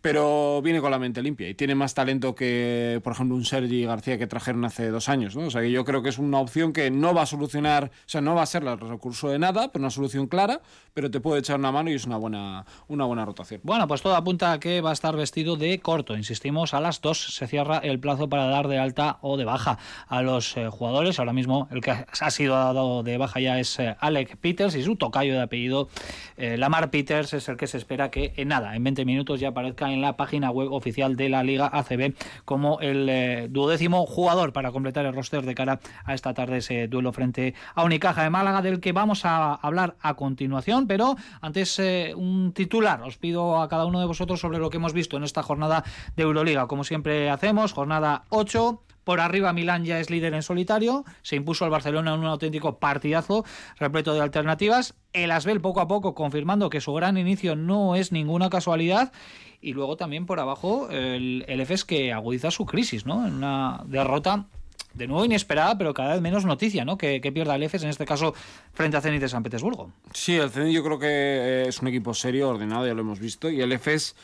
pero 0.06 0.62
viene 0.62 0.80
con 0.80 0.92
la 0.92 1.00
mente 1.00 1.20
limpia 1.20 1.48
y 1.48 1.54
tiene 1.54 1.74
más 1.74 1.94
talento 1.94 2.34
que, 2.34 3.00
por 3.02 3.12
ejemplo, 3.14 3.34
un 3.34 3.44
Sergi 3.44 3.84
García 3.84 4.18
que 4.18 4.28
trajeron 4.28 4.64
hace 4.64 4.88
dos 4.90 5.08
años, 5.08 5.34
¿no? 5.34 5.46
O 5.46 5.50
sea 5.50 5.62
que 5.62 5.70
yo 5.72 5.84
creo 5.84 6.00
que 6.02 6.10
es 6.10 6.18
una 6.18 6.38
opción 6.38 6.72
que 6.72 6.92
no 6.92 7.12
va 7.12 7.22
a 7.22 7.26
solucionar, 7.26 7.86
o 7.86 8.08
sea, 8.08 8.20
no 8.20 8.34
va 8.36 8.42
a 8.42 8.46
ser 8.46 8.62
el 8.62 8.78
recurso 8.78 9.30
de 9.30 9.40
nada, 9.40 9.72
pero 9.72 9.82
una 9.82 9.90
solución 9.90 10.28
clara, 10.28 10.60
pero 10.94 11.10
te 11.10 11.18
puede 11.18 11.40
echar 11.40 11.58
una 11.58 11.72
mano 11.72 11.90
y 11.90 11.94
es 11.94 12.06
una 12.06 12.18
buena, 12.18 12.64
una 12.86 13.04
buena 13.04 13.24
rotación. 13.24 13.60
Bueno, 13.64 13.88
pues 13.88 14.02
todo 14.02 14.14
apunta 14.14 14.52
a 14.52 14.60
que 14.60 14.80
va 14.80 14.90
a 14.90 14.92
estar 14.92 15.16
vestido 15.16 15.56
de 15.56 15.80
corto. 15.80 16.16
Insistimos, 16.16 16.72
a 16.72 16.80
las 16.80 17.00
dos 17.00 17.34
se 17.34 17.48
cierra 17.48 17.78
el 17.78 17.98
plazo 17.98 18.28
para 18.28 18.46
dar 18.46 18.68
de 18.68 18.78
alta 18.78 19.18
o 19.22 19.36
de 19.36 19.44
baja 19.44 19.78
a 20.06 20.22
los 20.22 20.56
eh, 20.56 20.68
jugadores. 20.70 21.18
Ahora 21.18 21.32
mismo 21.32 21.68
el 21.72 21.80
que 21.80 21.90
ha 21.90 22.30
sido 22.30 22.54
dado 22.54 23.02
de 23.02 23.18
baja 23.18 23.40
ya 23.40 23.58
es 23.58 23.78
eh, 23.80 23.96
Alec 23.98 24.36
Y 24.74 24.82
su 24.82 24.96
tocayo 24.96 25.34
de 25.34 25.42
apellido 25.42 25.88
eh, 26.36 26.56
Lamar 26.56 26.90
Peters 26.90 27.32
es 27.34 27.48
el 27.48 27.56
que 27.56 27.66
se 27.66 27.78
espera 27.78 28.10
que 28.10 28.32
en 28.36 28.48
nada, 28.48 28.74
en 28.74 28.84
20 28.84 29.04
minutos 29.04 29.40
ya 29.40 29.48
aparezca 29.48 29.92
en 29.92 30.00
la 30.00 30.16
página 30.16 30.50
web 30.50 30.72
oficial 30.72 31.16
de 31.16 31.28
la 31.28 31.42
Liga 31.42 31.70
ACB 31.72 32.14
como 32.44 32.80
el 32.80 33.52
duodécimo 33.52 34.06
jugador 34.06 34.52
para 34.52 34.72
completar 34.72 35.06
el 35.06 35.14
roster 35.14 35.44
de 35.44 35.54
cara 35.54 35.80
a 36.04 36.14
esta 36.14 36.34
tarde 36.34 36.58
ese 36.58 36.88
duelo 36.88 37.12
frente 37.12 37.54
a 37.74 37.84
Unicaja 37.84 38.22
de 38.22 38.30
Málaga 38.30 38.62
del 38.62 38.80
que 38.80 38.92
vamos 38.92 39.24
a 39.24 39.54
hablar 39.54 39.96
a 40.00 40.14
continuación, 40.14 40.86
pero 40.86 41.16
antes 41.40 41.80
un 42.16 42.52
titular. 42.52 43.02
Os 43.02 43.16
pido 43.18 43.60
a 43.60 43.68
cada 43.68 43.84
uno 43.84 44.00
de 44.00 44.06
vosotros 44.06 44.40
sobre 44.40 44.58
lo 44.58 44.70
que 44.70 44.76
hemos 44.76 44.92
visto 44.92 45.16
en 45.16 45.24
esta 45.24 45.42
jornada 45.42 45.84
de 46.16 46.22
Euroliga. 46.22 46.66
Como 46.66 46.84
siempre 46.84 47.30
hacemos, 47.30 47.72
jornada 47.72 48.24
8, 48.30 48.82
por 49.06 49.20
arriba 49.20 49.52
Milán 49.52 49.84
ya 49.84 50.00
es 50.00 50.10
líder 50.10 50.34
en 50.34 50.42
solitario, 50.42 51.04
se 51.22 51.36
impuso 51.36 51.64
al 51.64 51.70
Barcelona 51.70 52.12
en 52.12 52.18
un 52.18 52.26
auténtico 52.26 52.80
partidazo 52.80 53.44
repleto 53.78 54.12
de 54.14 54.20
alternativas. 54.20 54.96
El 55.12 55.30
Asbel 55.30 55.60
poco 55.60 55.80
a 55.80 55.86
poco 55.86 56.12
confirmando 56.12 56.70
que 56.70 56.80
su 56.80 56.92
gran 56.92 57.16
inicio 57.16 57.54
no 57.54 57.94
es 57.94 58.10
ninguna 58.10 58.50
casualidad. 58.50 59.12
Y 59.60 59.74
luego 59.74 59.96
también 59.96 60.26
por 60.26 60.40
abajo 60.40 60.88
el, 60.90 61.44
el 61.46 61.64
que 61.86 62.12
agudiza 62.12 62.50
su 62.50 62.66
crisis, 62.66 63.06
¿no? 63.06 63.24
En 63.24 63.34
una 63.34 63.84
derrota 63.86 64.46
de 64.94 65.06
nuevo 65.06 65.24
inesperada, 65.24 65.78
pero 65.78 65.94
cada 65.94 66.14
vez 66.14 66.20
menos 66.20 66.44
noticia, 66.44 66.84
¿no? 66.84 66.98
Que, 66.98 67.20
pierda 67.32 67.54
el 67.54 67.62
EFES, 67.62 67.84
en 67.84 67.90
este 67.90 68.06
caso, 68.06 68.34
frente 68.72 68.96
a 68.96 69.00
Zenit 69.00 69.20
de 69.20 69.28
San 69.28 69.44
Petersburgo. 69.44 69.92
Sí, 70.12 70.34
el 70.34 70.50
Zenit 70.50 70.74
yo 70.74 70.82
creo 70.82 70.98
que 70.98 71.68
es 71.68 71.80
un 71.80 71.86
equipo 71.86 72.12
serio, 72.12 72.48
ordenado, 72.48 72.88
ya 72.88 72.94
lo 72.94 73.02
hemos 73.02 73.20
visto, 73.20 73.50
y 73.50 73.60
el 73.60 73.70
EFES 73.70 74.16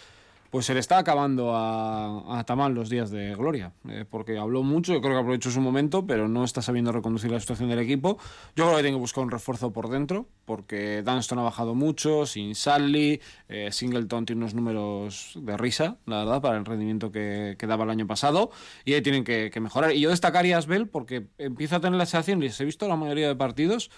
pues 0.53 0.67
se 0.67 0.75
le 0.75 0.81
está 0.81 0.99
acabando 0.99 1.57
a, 1.57 2.39
a 2.39 2.69
los 2.69 2.91
días 2.91 3.11
de 3.11 3.35
gloria, 3.35 3.73
eh, 3.89 4.05
porque 4.09 4.37
habló 4.37 4.63
mucho, 4.63 4.93
yo 4.93 5.01
creo 5.01 5.15
que 5.15 5.21
aprovechó 5.21 5.51
su 5.51 5.63
momento, 5.63 6.07
pero 6.07 6.29
no 6.29 6.45
está 6.45 6.61
sabiendo 6.61 6.93
reconducir 6.93 7.31
la 7.31 7.41
situación 7.41 7.71
del 7.71 7.79
equipo. 7.79 8.19
Yo 8.55 8.65
creo 8.67 8.77
que 8.77 8.83
tiene 8.83 8.97
que 8.99 9.01
buscar 9.01 9.25
un 9.25 9.31
refuerzo 9.31 9.73
por 9.73 9.89
dentro, 9.89 10.27
porque 10.45 11.03
Dunston 11.03 11.39
ha 11.39 11.43
bajado 11.43 11.75
mucho, 11.75 12.27
sin 12.27 12.55
Sally, 12.55 13.23
eh, 13.49 13.71
Singleton 13.73 14.27
tiene 14.27 14.41
unos 14.41 14.53
números 14.53 15.39
de 15.41 15.57
risa, 15.57 15.97
la 16.05 16.19
verdad, 16.19 16.43
para 16.43 16.59
el 16.59 16.67
rendimiento 16.67 17.11
que, 17.11 17.57
daba 17.67 17.85
el 17.85 17.91
año 17.91 18.07
pasado, 18.07 18.51
y 18.85 18.93
ahí 18.93 19.01
tienen 19.01 19.25
que, 19.25 19.51
mejorar. 19.59 19.95
Y 19.95 20.01
yo 20.01 20.11
destacaría 20.11 20.57
a 20.57 20.59
Asbel 20.59 20.87
porque 20.87 21.29
empieza 21.39 21.77
a 21.77 21.81
tener 21.81 21.97
la 21.97 22.05
sensación, 22.05 22.43
y 22.43 22.51
se 22.51 22.63
ha 22.63 22.67
visto 22.67 22.87
la 22.89 22.97
mayoría 22.97 23.27
de 23.27 23.37
partidos, 23.37 23.91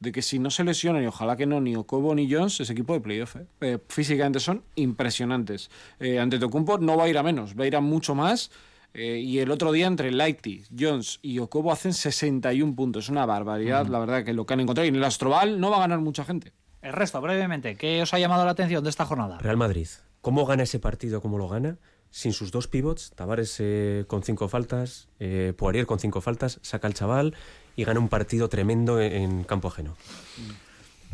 de 0.00 0.12
que 0.12 0.22
si 0.22 0.38
no 0.38 0.50
se 0.50 0.64
lesionan, 0.64 1.02
y 1.02 1.06
ojalá 1.06 1.36
que 1.36 1.46
no, 1.46 1.60
ni 1.60 1.74
Okobo 1.74 2.14
ni 2.14 2.30
Jones, 2.30 2.60
ese 2.60 2.72
equipo 2.72 2.92
de 2.92 3.00
playoff, 3.00 3.36
¿eh? 3.36 3.46
Eh, 3.60 3.78
físicamente 3.88 4.40
son 4.40 4.62
impresionantes. 4.74 5.70
Eh, 5.98 6.18
ante 6.18 6.38
Tocumpo 6.38 6.78
no 6.78 6.96
va 6.96 7.04
a 7.04 7.08
ir 7.08 7.18
a 7.18 7.22
menos, 7.22 7.58
va 7.58 7.64
a 7.64 7.66
ir 7.66 7.76
a 7.76 7.80
mucho 7.80 8.14
más. 8.14 8.50
y 8.98 9.40
el 9.40 9.50
otro 9.50 9.72
día 9.72 9.86
entre 9.86 10.10
Lighty, 10.10 10.64
Jones 10.78 11.18
y 11.20 11.38
Okobo 11.38 11.70
hacen 11.70 11.92
61 11.92 12.74
puntos. 12.74 13.04
Es 13.04 13.10
una 13.10 13.26
barbaridad, 13.26 13.86
la 13.88 13.98
verdad, 13.98 14.24
que 14.24 14.32
lo 14.32 14.46
que 14.46 14.54
han 14.54 14.60
encontrado. 14.60 14.86
Y 14.86 14.88
en 14.88 14.96
el 14.96 15.04
Astroval 15.04 15.60
no 15.60 15.68
va 15.70 15.76
a 15.76 15.80
ganar 15.80 15.98
mucha 16.00 16.24
gente. 16.24 16.54
El 16.80 16.94
resto, 16.94 17.20
brevemente, 17.20 17.76
¿qué 17.76 18.00
os 18.00 18.14
ha 18.14 18.18
llamado 18.18 18.46
la 18.46 18.52
atención 18.52 18.82
de 18.82 18.88
esta 18.88 19.04
jornada? 19.04 19.36
Real 19.38 19.58
Madrid. 19.58 19.86
¿Cómo 20.22 20.46
gana 20.46 20.62
ese 20.62 20.78
partido? 20.78 21.20
¿Cómo 21.20 21.36
lo 21.36 21.46
gana? 21.46 21.76
Sin 22.10 22.32
sus 22.32 22.50
dos 22.50 22.68
pivots, 22.68 23.12
Tavares 23.14 23.62
con 24.06 24.22
cinco 24.22 24.48
faltas, 24.48 25.08
Poirier 25.58 25.84
con 25.84 25.98
cinco 25.98 26.22
faltas, 26.22 26.58
saca 26.62 26.86
al 26.86 26.94
chaval 26.94 27.34
y 27.76 27.84
gana 27.84 28.00
un 28.00 28.08
partido 28.08 28.48
tremendo 28.48 29.00
en, 29.00 29.44
campo 29.44 29.68
ajeno. 29.68 29.96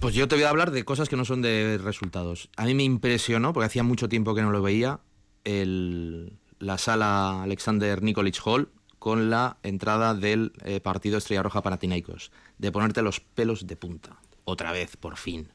Pues 0.01 0.15
yo 0.15 0.29
te 0.29 0.37
voy 0.37 0.45
a 0.45 0.51
hablar 0.51 0.71
de 0.71 0.85
cosas 0.85 1.09
que 1.09 1.17
no 1.17 1.25
son 1.25 1.43
de 1.43 1.79
resultados. 1.83 2.49
A 2.57 2.65
mí 2.65 2.75
me 2.75 2.85
impresionó, 2.85 3.53
porque 3.53 3.67
hacía 3.67 3.83
mucho 3.83 4.09
tiempo 4.09 4.35
que 4.35 4.43
no 4.43 4.51
lo 4.51 4.63
veía, 4.63 5.01
la 5.45 6.79
sala 6.79 7.43
Alexander 7.43 8.03
Nikolic 8.03 8.41
Hall 8.45 8.71
con 8.99 9.31
la 9.31 9.59
entrada 9.65 10.15
del 10.15 10.53
eh, 10.65 10.81
partido 10.81 11.19
Estrella 11.19 11.43
Roja 11.43 11.63
Panathinaikos. 11.63 12.31
De 12.59 12.71
ponerte 12.71 13.03
los 13.03 13.19
pelos 13.19 13.67
de 13.67 13.75
punta. 13.75 14.21
Otra 14.45 14.71
vez, 14.71 14.97
por 14.97 15.17
fin. 15.17 15.49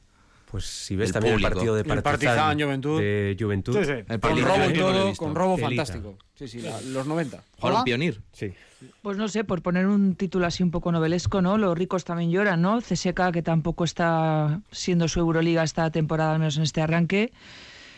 Pues 0.50 0.64
si 0.64 0.96
ves 0.96 1.12
también 1.12 1.34
el 1.34 1.42
partido 1.42 1.74
de 1.74 1.84
Partizan, 1.84 2.58
Juventud. 2.58 3.00
De 3.00 3.36
Juventud. 3.38 3.74
con 4.20 4.40
robo 4.40 4.72
todo, 4.72 5.14
con 5.14 5.34
robo 5.34 5.58
fantástico. 5.58 6.16
Sí, 6.34 6.48
sí, 6.48 6.64
los 6.86 7.06
90. 7.06 7.42
Hola, 7.60 7.84
Pionir. 7.84 8.22
Sí. 8.32 8.54
Pues 9.02 9.18
no 9.18 9.28
sé, 9.28 9.44
por 9.44 9.60
poner 9.60 9.86
un 9.86 10.14
título 10.14 10.46
así 10.46 10.62
un 10.62 10.70
poco 10.70 10.92
novelesco, 10.92 11.42
¿no? 11.42 11.58
Los 11.58 11.76
ricos 11.76 12.04
también 12.04 12.30
lloran, 12.30 12.62
¿no? 12.62 12.80
CSK, 12.80 13.32
que 13.32 13.42
tampoco 13.42 13.84
está 13.84 14.60
siendo 14.70 15.08
su 15.08 15.18
Euroliga 15.18 15.64
esta 15.64 15.90
temporada, 15.90 16.34
al 16.34 16.38
menos 16.38 16.56
en 16.56 16.62
este 16.62 16.80
arranque. 16.80 17.32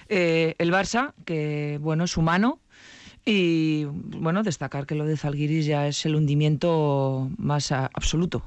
Eh, 0.09 0.55
el 0.59 0.72
Barça, 0.72 1.12
que, 1.24 1.78
bueno, 1.80 2.05
es 2.05 2.16
humano, 2.16 2.59
y 3.25 3.85
bueno, 3.85 4.43
destacar 4.43 4.87
que 4.87 4.95
lo 4.95 5.05
de 5.05 5.16
Zalgiris 5.16 5.66
ya 5.66 5.87
es 5.87 6.05
el 6.07 6.16
hundimiento 6.16 7.29
más 7.37 7.71
absoluto. 7.73 8.43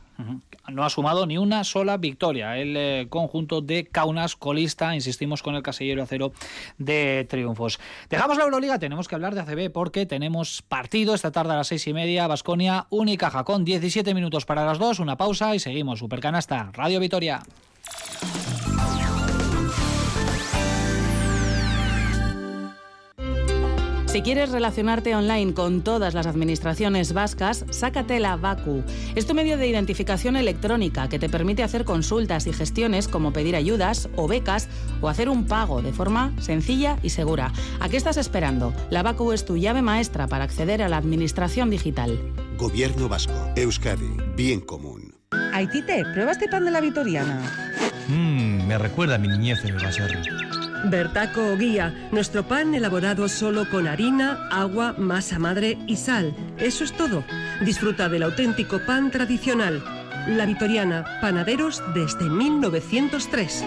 No 0.69 0.83
ha 0.83 0.89
sumado 0.89 1.25
ni 1.25 1.37
una 1.37 1.63
sola 1.63 1.97
victoria. 1.97 2.57
El 2.57 2.77
eh, 2.77 3.07
conjunto 3.09 3.61
de 3.61 3.85
Kaunas 3.85 4.35
colista, 4.35 4.95
insistimos 4.95 5.43
con 5.43 5.55
el 5.55 5.63
casillero 5.63 6.03
acero 6.03 6.31
de 6.77 7.25
triunfos. 7.29 7.79
Dejamos 8.09 8.37
la 8.37 8.45
Euroliga, 8.45 8.79
tenemos 8.79 9.07
que 9.07 9.15
hablar 9.15 9.35
de 9.35 9.41
ACB 9.41 9.71
porque 9.71 10.05
tenemos 10.05 10.61
partido 10.61 11.13
esta 11.13 11.31
tarde 11.31 11.53
a 11.53 11.57
las 11.57 11.67
seis 11.67 11.85
y 11.87 11.93
media, 11.93 12.27
Basconia, 12.27 12.87
Unicaja 12.89 13.43
con 13.43 13.65
17 13.65 14.13
minutos 14.13 14.45
para 14.45 14.65
las 14.65 14.79
dos, 14.79 14.99
una 14.99 15.17
pausa 15.17 15.53
y 15.55 15.59
seguimos. 15.59 15.99
Supercanasta, 15.99 16.71
Radio 16.73 16.99
Vitoria. 16.99 17.43
Si 24.13 24.21
quieres 24.21 24.51
relacionarte 24.51 25.15
online 25.15 25.55
con 25.55 25.81
todas 25.81 26.13
las 26.13 26.27
administraciones 26.27 27.13
vascas, 27.13 27.65
sácate 27.71 28.19
la 28.19 28.35
VACU. 28.35 28.83
Es 29.15 29.25
tu 29.25 29.33
medio 29.33 29.57
de 29.57 29.67
identificación 29.67 30.35
electrónica 30.35 31.09
que 31.09 31.17
te 31.17 31.29
permite 31.29 31.63
hacer 31.63 31.83
consultas 31.83 32.45
y 32.45 32.53
gestiones 32.53 33.07
como 33.07 33.33
pedir 33.33 33.55
ayudas 33.55 34.09
o 34.15 34.27
becas 34.27 34.69
o 35.01 35.09
hacer 35.09 35.29
un 35.29 35.47
pago 35.47 35.81
de 35.81 35.93
forma 35.93 36.31
sencilla 36.39 36.99
y 37.01 37.09
segura. 37.09 37.51
¿A 37.79 37.89
qué 37.89 37.97
estás 37.97 38.17
esperando? 38.17 38.71
La 38.91 39.01
VACU 39.01 39.31
es 39.31 39.45
tu 39.45 39.57
llave 39.57 39.81
maestra 39.81 40.27
para 40.27 40.43
acceder 40.43 40.83
a 40.83 40.89
la 40.89 40.97
administración 40.97 41.71
digital. 41.71 42.19
Gobierno 42.55 43.09
Vasco. 43.09 43.33
Euskadi. 43.55 44.15
Bien 44.35 44.61
común. 44.61 45.15
Aitite, 45.53 46.03
¿pruebas 46.13 46.37
este 46.37 46.49
pan 46.49 46.65
de 46.65 46.69
la 46.69 46.81
Vitoriana? 46.81 47.41
Mmm, 48.09 48.67
me 48.67 48.77
recuerda 48.77 49.15
a 49.15 49.17
mi 49.17 49.27
niñez 49.27 49.65
en 49.65 49.69
el 49.69 49.83
Baserri. 49.83 50.52
Bertaco 50.83 51.55
Guía, 51.57 52.09
nuestro 52.11 52.43
pan 52.43 52.75
elaborado 52.75 53.29
solo 53.29 53.69
con 53.69 53.87
harina, 53.87 54.47
agua, 54.51 54.93
masa 54.97 55.39
madre 55.39 55.77
y 55.87 55.95
sal. 55.95 56.33
Eso 56.57 56.83
es 56.83 56.91
todo. 56.93 57.23
Disfruta 57.61 58.09
del 58.09 58.23
auténtico 58.23 58.79
pan 58.85 59.09
tradicional. 59.09 59.83
La 60.27 60.45
Vitoriana, 60.45 61.05
panaderos 61.21 61.81
desde 61.93 62.29
1903. 62.29 63.63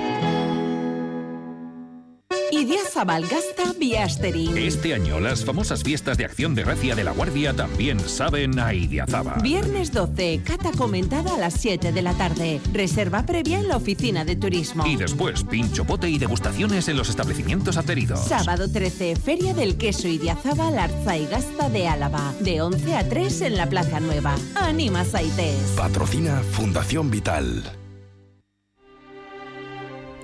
Idiazabal 2.57 3.27
Gasta 3.29 3.75
Biasterin. 3.79 4.57
Este 4.57 4.95
año 4.95 5.21
las 5.21 5.45
famosas 5.45 5.83
fiestas 5.83 6.17
de 6.17 6.25
acción 6.25 6.55
de 6.55 6.65
gracia 6.65 6.95
de 6.95 7.05
la 7.05 7.11
Guardia 7.11 7.53
también 7.53 8.01
saben 8.01 8.59
a 8.59 8.73
Idiazabal. 8.73 9.43
Viernes 9.43 9.93
12, 9.93 10.41
cata 10.43 10.73
comentada 10.73 11.35
a 11.35 11.39
las 11.39 11.53
7 11.55 11.93
de 11.93 12.01
la 12.01 12.15
tarde. 12.15 12.61
Reserva 12.73 13.27
previa 13.27 13.59
en 13.59 13.69
la 13.69 13.77
oficina 13.77 14.25
de 14.25 14.37
turismo. 14.37 14.87
Y 14.87 14.97
después 14.97 15.45
pincho 15.45 15.85
pote 15.85 16.09
y 16.09 16.19
degustaciones 16.19 16.89
en 16.89 16.97
los 16.97 17.11
establecimientos 17.11 17.77
adheridos. 17.77 18.27
Sábado 18.27 18.71
13, 18.73 19.17
Feria 19.17 19.53
del 19.53 19.77
Queso 19.77 20.09
Idiazabal 20.09 20.79
Arza 20.79 21.17
y 21.19 21.27
Gasta 21.27 21.69
de 21.69 21.89
Álava. 21.89 22.33
De 22.41 22.63
11 22.63 22.97
a 22.97 23.07
3 23.07 23.41
en 23.43 23.57
la 23.59 23.69
Plaza 23.69 24.01
Nueva. 24.01 24.35
Anima 24.55 25.05
Saites. 25.05 25.75
Patrocina 25.77 26.43
Fundación 26.53 27.11
Vital. 27.11 27.65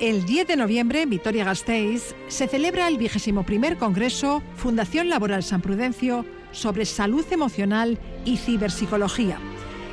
El 0.03 0.25
10 0.25 0.49
de 0.49 0.57
noviembre 0.57 1.03
en 1.03 1.11
Vitoria-Gasteiz 1.11 2.17
se 2.27 2.49
celebra 2.49 2.89
el 2.89 2.99
21 2.99 3.45
Congreso 3.79 4.43
Fundación 4.57 5.09
Laboral 5.09 5.45
San 5.45 5.61
Prudencio 5.61 6.27
sobre 6.51 6.87
salud 6.87 7.25
emocional 7.31 8.01
y 8.25 8.39
ciberpsicología. 8.39 9.39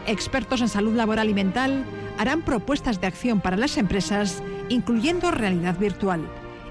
Expertos 0.07 0.61
en 0.61 0.67
salud 0.67 0.95
laboral 0.95 1.29
y 1.29 1.35
mental 1.35 1.85
harán 2.17 2.41
propuestas 2.41 2.99
de 2.99 3.05
acción 3.05 3.39
para 3.39 3.55
las 3.55 3.77
empresas, 3.77 4.41
incluyendo 4.67 5.29
realidad 5.29 5.77
virtual. 5.77 6.27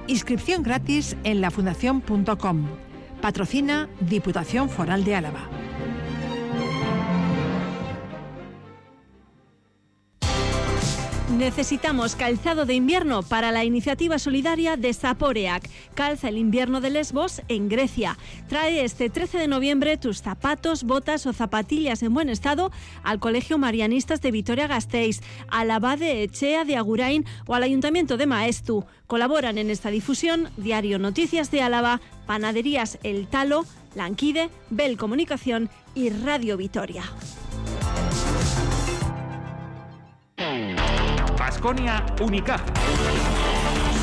Inscripción 0.09 0.65
gratis 0.65 1.17
en 1.23 1.41
lafundación.com. 1.41 2.67
Patrocina 3.23 3.89
Diputación 4.01 4.69
Foral 4.69 5.05
de 5.05 5.15
Álava. 5.15 5.58
Necesitamos 11.37 12.17
calzado 12.17 12.65
de 12.65 12.75
invierno 12.75 13.23
para 13.23 13.53
la 13.53 13.63
iniciativa 13.63 14.19
solidaria 14.19 14.79
de 14.79 14.95
Saporeac. 14.95 15.69
Calza 15.95 16.31
el 16.31 16.39
invierno 16.39 16.81
de 16.81 16.89
Lesbos 16.89 17.43
en 17.49 17.69
Grecia. 17.69 18.17
Trae 18.49 18.83
este 18.83 19.11
13 19.11 19.37
de 19.37 19.47
noviembre 19.47 19.99
tus 19.99 20.23
zapatos, 20.23 20.85
botas 20.85 21.27
o 21.27 21.35
zapatillas 21.35 22.03
en 22.03 22.15
buen 22.15 22.31
estado 22.31 22.73
al 23.03 23.21
Colegio 23.21 23.59
Marianistas 23.59 24.23
de 24.23 24.31
Vitoria-Gasteiz, 24.31 25.21
al 25.49 25.71
Abade 25.71 26.23
Echea 26.23 26.65
de 26.65 26.79
Agurain 26.79 27.27
o 27.47 27.55
al 27.55 27.63
Ayuntamiento 27.63 28.17
de 28.17 28.27
Maestu. 28.27 28.87
Colaboran 29.07 29.59
en 29.59 29.69
esta 29.69 29.91
difusión 29.91 30.49
Diario 30.57 30.99
Noticias 30.99 31.51
de 31.51 31.61
Álava, 31.61 32.01
Panaderías 32.27 32.99
El 33.03 33.27
Talo, 33.27 33.67
Lanquide, 33.95 34.49
Bel 34.71 34.97
Comunicación 34.97 35.69
y 35.95 36.09
Radio 36.09 36.57
Vitoria. 36.57 37.05
Basconia 41.49 42.05
Unicaja. 42.21 42.63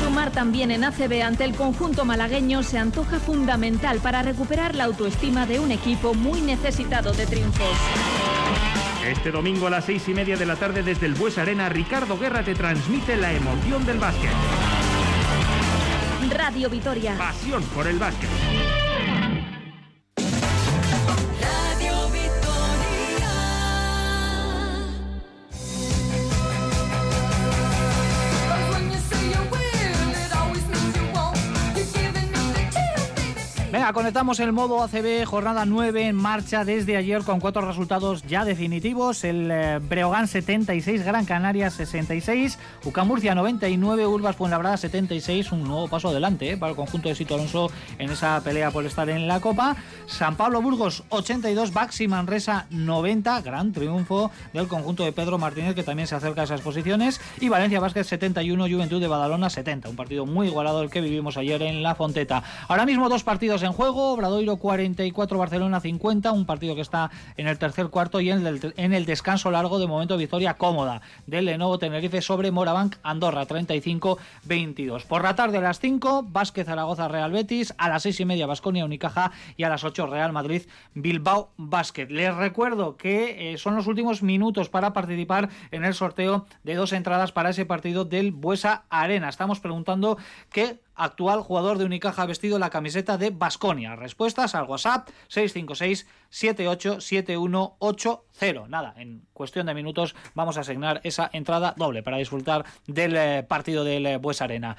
Sumar 0.02 0.32
también 0.32 0.72
en 0.72 0.82
ACB 0.82 1.22
ante 1.22 1.44
el 1.44 1.54
conjunto 1.54 2.04
malagueño 2.04 2.64
se 2.64 2.76
antoja 2.76 3.20
fundamental 3.20 4.00
para 4.00 4.20
recuperar 4.22 4.74
la 4.74 4.82
autoestima 4.82 5.46
de 5.46 5.60
un 5.60 5.70
equipo 5.70 6.12
muy 6.12 6.40
necesitado 6.40 7.12
de 7.12 7.24
triunfos. 7.24 7.68
Este 9.06 9.30
domingo 9.30 9.68
a 9.68 9.70
las 9.70 9.84
seis 9.84 10.08
y 10.08 10.14
media 10.14 10.36
de 10.36 10.44
la 10.44 10.56
tarde 10.56 10.82
desde 10.82 11.06
el 11.06 11.14
Bues 11.14 11.38
Arena, 11.38 11.68
Ricardo 11.68 12.18
Guerra 12.18 12.42
te 12.42 12.56
transmite 12.56 13.16
la 13.16 13.32
emoción 13.32 13.86
del 13.86 13.98
básquet. 13.98 14.32
Radio 16.36 16.68
Vitoria. 16.68 17.16
Pasión 17.16 17.62
por 17.62 17.86
el 17.86 18.00
básquet. 18.00 18.28
Conectamos 33.94 34.40
el 34.40 34.52
modo 34.52 34.82
ACB, 34.82 35.24
jornada 35.24 35.64
9 35.64 36.08
en 36.08 36.16
marcha 36.16 36.64
desde 36.64 36.96
ayer 36.96 37.22
con 37.22 37.38
cuatro 37.38 37.62
resultados 37.62 38.22
ya 38.24 38.44
definitivos. 38.44 39.22
El 39.22 39.48
eh, 39.50 39.78
Breogán 39.78 40.26
76, 40.26 41.04
Gran 41.04 41.24
Canaria 41.24 41.70
66, 41.70 42.58
UCAM 42.84 43.06
Murcia 43.06 43.34
99, 43.36 44.06
Urbas 44.06 44.34
Fuenlabrada 44.34 44.76
76, 44.76 45.52
un 45.52 45.62
nuevo 45.62 45.86
paso 45.86 46.08
adelante 46.08 46.50
eh, 46.50 46.56
para 46.56 46.70
el 46.70 46.76
conjunto 46.76 47.08
de 47.08 47.14
Sito 47.14 47.36
Alonso 47.36 47.70
en 47.98 48.10
esa 48.10 48.40
pelea 48.42 48.72
por 48.72 48.84
estar 48.84 49.08
en 49.08 49.28
la 49.28 49.40
Copa. 49.40 49.76
San 50.06 50.36
Pablo 50.36 50.60
Burgos 50.60 51.04
82, 51.10 51.72
Baxi 51.72 52.08
Manresa 52.08 52.66
90, 52.70 53.40
gran 53.42 53.72
triunfo 53.72 54.32
del 54.52 54.66
conjunto 54.66 55.04
de 55.04 55.12
Pedro 55.12 55.38
Martínez 55.38 55.76
que 55.76 55.84
también 55.84 56.08
se 56.08 56.16
acerca 56.16 56.40
a 56.40 56.44
esas 56.44 56.60
posiciones. 56.60 57.20
Y 57.40 57.48
Valencia 57.48 57.78
Vázquez 57.78 58.08
71, 58.08 58.64
Juventud 58.64 59.00
de 59.00 59.06
Badalona 59.06 59.48
70, 59.48 59.88
un 59.88 59.96
partido 59.96 60.26
muy 60.26 60.48
igualado 60.48 60.82
el 60.82 60.90
que 60.90 61.00
vivimos 61.00 61.36
ayer 61.36 61.62
en 61.62 61.84
La 61.84 61.94
Fonteta. 61.94 62.42
Ahora 62.66 62.84
mismo 62.84 63.08
dos 63.08 63.22
partidos 63.22 63.62
en 63.62 63.75
juego, 63.76 64.12
Obradoiro 64.12 64.56
44, 64.56 65.36
Barcelona 65.36 65.80
50, 65.80 66.32
un 66.32 66.46
partido 66.46 66.74
que 66.74 66.80
está 66.80 67.10
en 67.36 67.46
el 67.46 67.58
tercer 67.58 67.88
cuarto 67.88 68.22
y 68.22 68.30
en 68.30 68.46
el, 68.46 68.72
en 68.78 68.94
el 68.94 69.04
descanso 69.04 69.50
largo 69.50 69.78
de 69.78 69.86
momento 69.86 70.16
victoria 70.16 70.54
cómoda 70.54 71.02
del 71.26 71.44
Lenovo 71.44 71.78
Tenerife 71.78 72.22
sobre 72.22 72.50
Morabanc 72.50 72.96
Andorra 73.02 73.46
35-22. 73.46 75.04
Por 75.04 75.22
la 75.22 75.34
tarde 75.34 75.58
a 75.58 75.60
las 75.60 75.78
5, 75.78 76.24
Vázquez 76.26 76.64
Zaragoza 76.64 77.06
Real 77.08 77.30
Betis, 77.32 77.74
a 77.76 77.90
las 77.90 78.04
6 78.04 78.20
y 78.20 78.24
media 78.24 78.46
Basconia 78.46 78.86
Unicaja 78.86 79.32
y 79.58 79.64
a 79.64 79.68
las 79.68 79.84
8 79.84 80.06
Real 80.06 80.32
Madrid 80.32 80.62
Bilbao 80.94 81.50
Basket. 81.58 82.06
Les 82.06 82.34
recuerdo 82.34 82.96
que 82.96 83.52
eh, 83.52 83.58
son 83.58 83.76
los 83.76 83.86
últimos 83.86 84.22
minutos 84.22 84.70
para 84.70 84.94
participar 84.94 85.50
en 85.70 85.84
el 85.84 85.92
sorteo 85.92 86.46
de 86.64 86.76
dos 86.76 86.94
entradas 86.94 87.32
para 87.32 87.50
ese 87.50 87.66
partido 87.66 88.06
del 88.06 88.32
Buesa 88.32 88.84
Arena. 88.88 89.28
Estamos 89.28 89.60
preguntando 89.60 90.16
qué 90.50 90.80
actual 90.96 91.42
jugador 91.42 91.78
de 91.78 91.84
Unicaja 91.84 92.26
vestido 92.26 92.58
la 92.58 92.70
camiseta 92.70 93.16
de 93.18 93.30
Basconia. 93.30 93.94
Respuestas 93.96 94.54
al 94.54 94.64
WhatsApp 94.64 95.08
656 95.28 96.06
787180. 96.30 98.68
Nada, 98.68 98.94
en 98.96 99.26
cuestión 99.32 99.66
de 99.66 99.74
minutos 99.74 100.14
vamos 100.34 100.58
a 100.58 100.62
asignar 100.62 101.00
esa 101.04 101.30
entrada 101.32 101.74
doble 101.76 102.02
para 102.02 102.16
disfrutar 102.16 102.64
del 102.86 103.14
eh, 103.16 103.44
partido 103.46 103.84
del 103.84 104.06
eh, 104.06 104.16
Bues 104.16 104.42
Arena. 104.42 104.76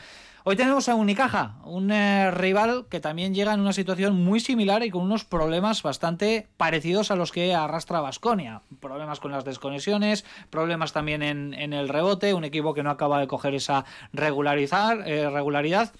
Hoy 0.49 0.55
tenemos 0.55 0.88
a 0.88 0.95
Unicaja, 0.95 1.57
un 1.65 1.91
eh, 1.91 2.32
rival 2.32 2.86
que 2.89 3.01
también 3.01 3.36
llega 3.36 3.53
en 3.53 3.59
una 3.59 3.74
situación 3.74 4.15
muy 4.15 4.39
similar 4.39 4.82
y 4.82 4.89
con 4.89 5.01
unos 5.01 5.26
problemas 5.26 5.84
bastante 5.84 6.47
parecidos 6.55 7.11
a 7.11 7.18
los 7.18 7.34
que 7.34 7.53
arrastra 7.53 7.99
Basconia. 7.99 8.61
Problemas 8.80 9.20
con 9.20 9.34
las 9.34 9.43
desconexiones, 9.43 10.24
problemas 10.49 10.93
también 10.93 11.22
en, 11.22 11.53
en, 11.53 11.74
el 11.74 11.89
rebote, 11.89 12.34
un 12.34 12.45
equipo 12.45 12.74
que 12.74 12.82
no 12.82 12.91
acaba 12.91 13.20
de 13.20 13.28
coger 13.28 13.55
esa 13.55 13.84
regularizar, 14.13 15.05
eh, 15.05 15.30
regularidad 15.30 15.91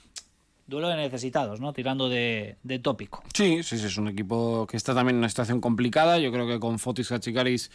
duelo 0.68 0.90
de 0.90 0.98
necesitados, 0.98 1.60
¿no? 1.60 1.74
Tirando 1.74 2.10
de, 2.10 2.58
de, 2.64 2.80
tópico. 2.80 3.24
Sí, 3.34 3.64
sí, 3.64 3.78
sí, 3.78 3.86
es 3.86 3.98
un 3.98 4.10
equipo 4.10 4.68
que 4.68 4.78
está 4.78 4.94
también 4.94 5.16
en 5.16 5.20
una 5.20 5.30
situación 5.30 5.62
complicada. 5.62 6.20
Yo 6.20 6.32
creo 6.32 6.48
que 6.48 6.60
con 6.60 6.78
Fotis 6.78 7.12
Hachicaris 7.12 7.72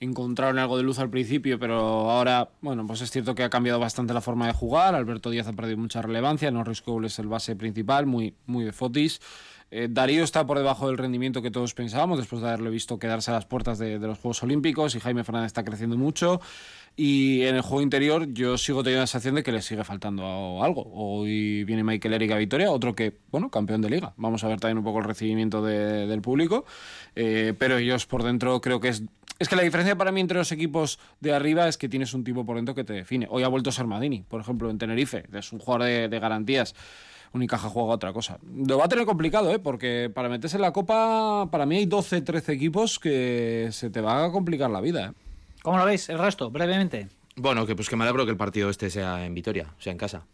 encontraron 0.00 0.58
algo 0.58 0.76
de 0.76 0.82
luz 0.82 0.98
al 0.98 1.10
principio, 1.10 1.58
pero 1.58 2.10
ahora, 2.10 2.50
bueno, 2.60 2.86
pues 2.86 3.00
es 3.00 3.10
cierto 3.10 3.34
que 3.34 3.42
ha 3.42 3.50
cambiado 3.50 3.80
bastante 3.80 4.14
la 4.14 4.20
forma 4.20 4.46
de 4.46 4.52
jugar. 4.52 4.94
Alberto 4.94 5.30
Díaz 5.30 5.48
ha 5.48 5.52
perdido 5.52 5.78
mucha 5.78 6.02
relevancia. 6.02 6.50
Norris 6.50 6.82
Cole 6.82 7.08
es 7.08 7.18
el 7.18 7.28
base 7.28 7.56
principal, 7.56 8.06
muy, 8.06 8.34
muy 8.46 8.64
de 8.64 8.72
Fotis. 8.72 9.20
Eh, 9.70 9.88
Darío 9.90 10.22
está 10.22 10.46
por 10.46 10.58
debajo 10.58 10.86
del 10.86 10.96
rendimiento 10.96 11.42
que 11.42 11.50
todos 11.50 11.74
pensábamos 11.74 12.18
después 12.18 12.40
de 12.40 12.48
haberle 12.48 12.70
visto 12.70 12.98
quedarse 12.98 13.30
a 13.32 13.34
las 13.34 13.46
puertas 13.46 13.78
de, 13.78 13.98
los 13.98 14.18
Juegos 14.18 14.42
Olímpicos 14.42 14.94
y 14.94 15.00
Jaime 15.00 15.24
Fernández 15.24 15.48
está 15.48 15.64
creciendo 15.64 15.96
mucho. 15.96 16.40
Y 16.98 17.42
en 17.42 17.56
el 17.56 17.60
juego 17.60 17.82
interior 17.82 18.32
yo 18.32 18.56
sigo 18.56 18.82
teniendo 18.82 19.02
la 19.02 19.06
sensación 19.06 19.34
de 19.34 19.42
que 19.42 19.52
le 19.52 19.60
sigue 19.60 19.84
faltando 19.84 20.62
algo. 20.62 20.88
Hoy 20.94 21.64
viene 21.64 21.84
Michael 21.84 22.14
Eric 22.14 22.30
a 22.32 22.36
Vitoria, 22.36 22.70
otro 22.70 22.94
que, 22.94 23.18
bueno, 23.30 23.50
campeón 23.50 23.82
de 23.82 23.90
liga. 23.90 24.14
Vamos 24.16 24.44
a 24.44 24.48
ver 24.48 24.60
también 24.60 24.78
un 24.78 24.84
poco 24.84 25.00
el 25.00 25.04
recibimiento 25.04 25.62
de, 25.62 26.06
del 26.06 26.22
público. 26.22 26.64
Eh, 27.14 27.52
pero 27.58 27.76
ellos 27.76 28.06
por 28.06 28.22
dentro 28.22 28.60
creo 28.60 28.80
que 28.80 28.88
es... 28.88 29.02
Es 29.38 29.50
que 29.50 29.56
la 29.56 29.62
diferencia 29.62 29.96
para 29.96 30.12
mí 30.12 30.22
entre 30.22 30.38
los 30.38 30.50
equipos 30.50 30.98
de 31.20 31.34
arriba 31.34 31.68
es 31.68 31.76
que 31.76 31.90
tienes 31.90 32.14
un 32.14 32.24
tipo 32.24 32.46
por 32.46 32.56
dentro 32.56 32.74
que 32.74 32.84
te 32.84 32.94
define. 32.94 33.26
Hoy 33.28 33.42
ha 33.42 33.48
vuelto 33.48 33.70
Sarmadini, 33.70 34.22
por 34.22 34.40
ejemplo, 34.40 34.70
en 34.70 34.78
Tenerife. 34.78 35.24
Es 35.34 35.52
un 35.52 35.58
jugador 35.58 36.08
de 36.08 36.18
garantías. 36.18 36.74
Unicaja 37.36 37.68
juega 37.68 37.94
otra 37.94 38.12
cosa. 38.12 38.38
Lo 38.54 38.78
va 38.78 38.86
a 38.86 38.88
tener 38.88 39.06
complicado, 39.06 39.50
¿eh? 39.52 39.58
porque 39.58 40.10
para 40.12 40.28
meterse 40.28 40.56
en 40.56 40.62
la 40.62 40.72
Copa, 40.72 41.48
para 41.50 41.66
mí 41.66 41.76
hay 41.76 41.86
12, 41.86 42.22
13 42.22 42.52
equipos 42.52 42.98
que 42.98 43.68
se 43.72 43.90
te 43.90 44.00
va 44.00 44.24
a 44.24 44.32
complicar 44.32 44.70
la 44.70 44.80
vida. 44.80 45.06
¿eh? 45.06 45.12
¿Cómo 45.62 45.78
lo 45.78 45.84
veis? 45.84 46.08
El 46.08 46.18
resto, 46.18 46.50
brevemente. 46.50 47.08
Bueno, 47.36 47.66
que 47.66 47.76
pues 47.76 47.88
que 47.88 47.96
me 47.96 48.04
alegro 48.04 48.24
que 48.24 48.30
el 48.30 48.36
partido 48.36 48.70
este 48.70 48.90
sea 48.90 49.24
en 49.24 49.34
Vitoria, 49.34 49.74
sea 49.78 49.92
en 49.92 49.98
casa. 49.98 50.24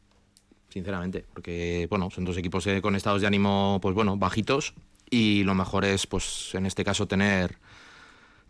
Sinceramente, 0.68 1.26
porque 1.32 1.86
bueno, 1.90 2.10
son 2.10 2.24
dos 2.24 2.36
equipos 2.38 2.66
eh, 2.66 2.80
con 2.80 2.94
estados 2.94 3.20
de 3.20 3.26
ánimo 3.26 3.78
pues 3.82 3.94
bueno, 3.94 4.16
bajitos 4.16 4.72
y 5.10 5.42
lo 5.42 5.54
mejor 5.54 5.84
es 5.84 6.06
pues 6.06 6.54
en 6.54 6.64
este 6.64 6.84
caso 6.84 7.06
tener 7.06 7.58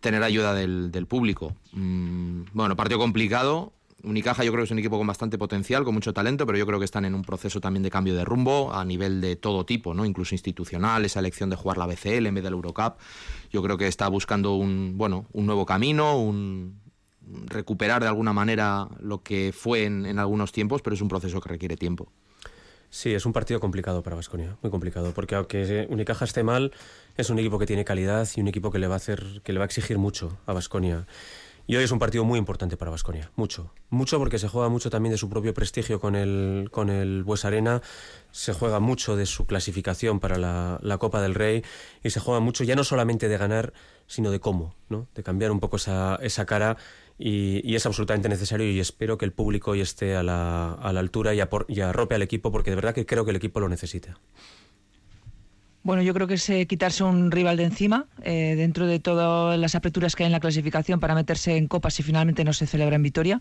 tener 0.00 0.22
ayuda 0.22 0.55
del, 0.55 0.92
del 0.92 1.07
público. 1.07 1.57
Mm, 1.72 2.42
bueno, 2.53 2.76
partido 2.76 2.98
complicado, 2.98 3.72
Unicaja 4.05 4.44
yo 4.44 4.50
creo 4.50 4.62
que 4.62 4.66
es 4.66 4.70
un 4.70 4.78
equipo 4.78 4.98
con 4.98 5.07
bastante 5.07 5.38
potencial, 5.38 5.84
con 5.84 5.94
mucho 5.94 6.12
talento, 6.12 6.44
pero 6.46 6.59
yo 6.59 6.66
creo 6.66 6.78
que 6.78 6.84
están 6.84 7.05
en 7.05 7.14
un 7.14 7.22
proceso 7.22 7.61
también 7.61 7.82
de 7.82 7.90
cambio 7.90 8.14
de 8.14 8.24
rumbo 8.24 8.72
a 8.72 8.84
nivel 8.84 9.20
de 9.20 9.36
todo 9.36 9.64
tipo, 9.64 9.94
¿no? 9.94 10.05
incluso 10.05 10.34
institucional, 10.34 11.05
esa 11.05 11.20
elección 11.20 11.50
de 11.50 11.57
jugar 11.57 11.78
la 11.78 11.86
BCL 11.86 12.26
en 12.26 12.34
vez 12.34 12.44
del 12.44 12.55
Eurocup. 12.55 12.94
Yo 13.50 13.62
creo 13.62 13.78
que 13.78 13.86
está 13.86 14.09
buscando 14.09 14.55
un, 14.55 14.98
bueno, 14.98 15.26
un 15.32 15.46
nuevo 15.46 15.64
camino, 15.66 16.18
un, 16.18 16.80
recuperar 17.46 18.03
de 18.03 18.09
alguna 18.09 18.32
manera 18.32 18.88
lo 19.00 19.22
que 19.22 19.53
fue 19.57 19.84
en, 19.84 20.07
en 20.07 20.18
algunos 20.18 20.53
tiempos, 20.53 20.82
pero 20.82 20.94
es 20.94 21.00
un 21.00 21.09
proceso 21.09 21.40
que 21.40 21.48
requiere 21.48 21.76
tiempo. 21.76 22.11
Sí, 22.90 23.14
es 23.14 23.24
un 23.24 23.32
partido 23.32 23.59
complicado 23.59 24.03
para 24.03 24.16
Vasconia, 24.16 24.59
muy 24.61 24.70
complicado, 24.70 25.12
porque 25.14 25.34
aunque 25.34 25.86
Unicaja 25.88 26.26
esté 26.26 26.42
mal, 26.42 26.72
es 27.16 27.30
un 27.30 27.38
equipo 27.38 27.59
que 27.59 27.64
tiene 27.64 27.86
calidad 27.86 28.28
y 28.36 28.42
un 28.42 28.48
equipo 28.48 28.70
que 28.70 28.78
le 28.78 28.86
va 28.86 28.94
a 28.94 28.96
hacer, 28.98 29.40
que 29.44 29.55
le 29.55 29.59
va 29.59 29.64
a 29.64 29.66
exigir 29.66 29.96
mucho 29.96 30.36
a 30.44 30.53
Vasconia. 30.53 31.07
Y 31.66 31.76
hoy 31.76 31.84
es 31.84 31.92
un 31.92 31.98
partido 31.98 32.24
muy 32.24 32.38
importante 32.38 32.76
para 32.76 32.90
Vasconia, 32.90 33.30
mucho. 33.36 33.72
Mucho 33.88 34.18
porque 34.18 34.38
se 34.38 34.48
juega 34.48 34.68
mucho 34.68 34.90
también 34.90 35.12
de 35.12 35.18
su 35.18 35.28
propio 35.28 35.54
prestigio 35.54 36.00
con 36.00 36.16
el, 36.16 36.68
con 36.70 36.90
el 36.90 37.22
Bues 37.22 37.44
Arena, 37.44 37.82
se 38.32 38.52
juega 38.52 38.80
mucho 38.80 39.16
de 39.16 39.26
su 39.26 39.46
clasificación 39.46 40.18
para 40.18 40.38
la, 40.38 40.78
la, 40.82 40.98
Copa 40.98 41.22
del 41.22 41.34
Rey 41.34 41.62
y 42.02 42.10
se 42.10 42.20
juega 42.20 42.40
mucho 42.40 42.64
ya 42.64 42.74
no 42.74 42.84
solamente 42.84 43.28
de 43.28 43.38
ganar, 43.38 43.72
sino 44.06 44.30
de 44.30 44.40
cómo, 44.40 44.74
¿no? 44.88 45.06
de 45.14 45.22
cambiar 45.22 45.52
un 45.52 45.60
poco 45.60 45.76
esa, 45.76 46.16
esa 46.16 46.46
cara 46.46 46.76
y, 47.18 47.74
es 47.74 47.86
absolutamente 47.86 48.28
necesario 48.28 48.68
y 48.68 48.80
espero 48.80 49.16
que 49.16 49.24
el 49.24 49.32
público 49.32 49.72
hoy 49.72 49.80
esté 49.80 50.16
a 50.16 50.22
la, 50.22 50.72
a 50.72 50.92
la 50.92 51.00
altura 51.00 51.34
y, 51.34 51.40
apor, 51.40 51.66
y 51.68 51.80
arrope 51.80 52.14
al 52.14 52.22
equipo 52.22 52.50
porque 52.50 52.70
de 52.70 52.76
verdad 52.76 52.94
que 52.94 53.06
creo 53.06 53.24
que 53.24 53.30
el 53.30 53.36
equipo 53.36 53.60
lo 53.60 53.68
necesita. 53.68 54.18
Bueno, 55.85 56.03
yo 56.03 56.14
creo 56.14 56.28
que 56.28 56.35
es 56.35 56.49
eh, 56.49 56.66
quitarse 56.66 57.03
un 57.03 57.33
rival 57.33 57.57
de 57.57 57.64
encima 57.64 58.07
eh, 58.22 58.55
dentro 58.57 58.87
de 58.87 59.01
todas 59.01 59.59
las 59.59 59.74
aperturas 59.74 60.14
que 60.14 60.22
hay 60.22 60.26
en 60.26 60.33
la 60.33 60.39
clasificación 60.39 61.01
para 61.01 61.16
meterse 61.16 61.57
en 61.57 61.66
copas 61.66 61.95
si 61.95 62.05
finalmente 62.05 62.45
no 62.45 62.53
se 62.53 62.68
celebra 62.68 62.95
en 62.95 63.03
Vitoria. 63.03 63.41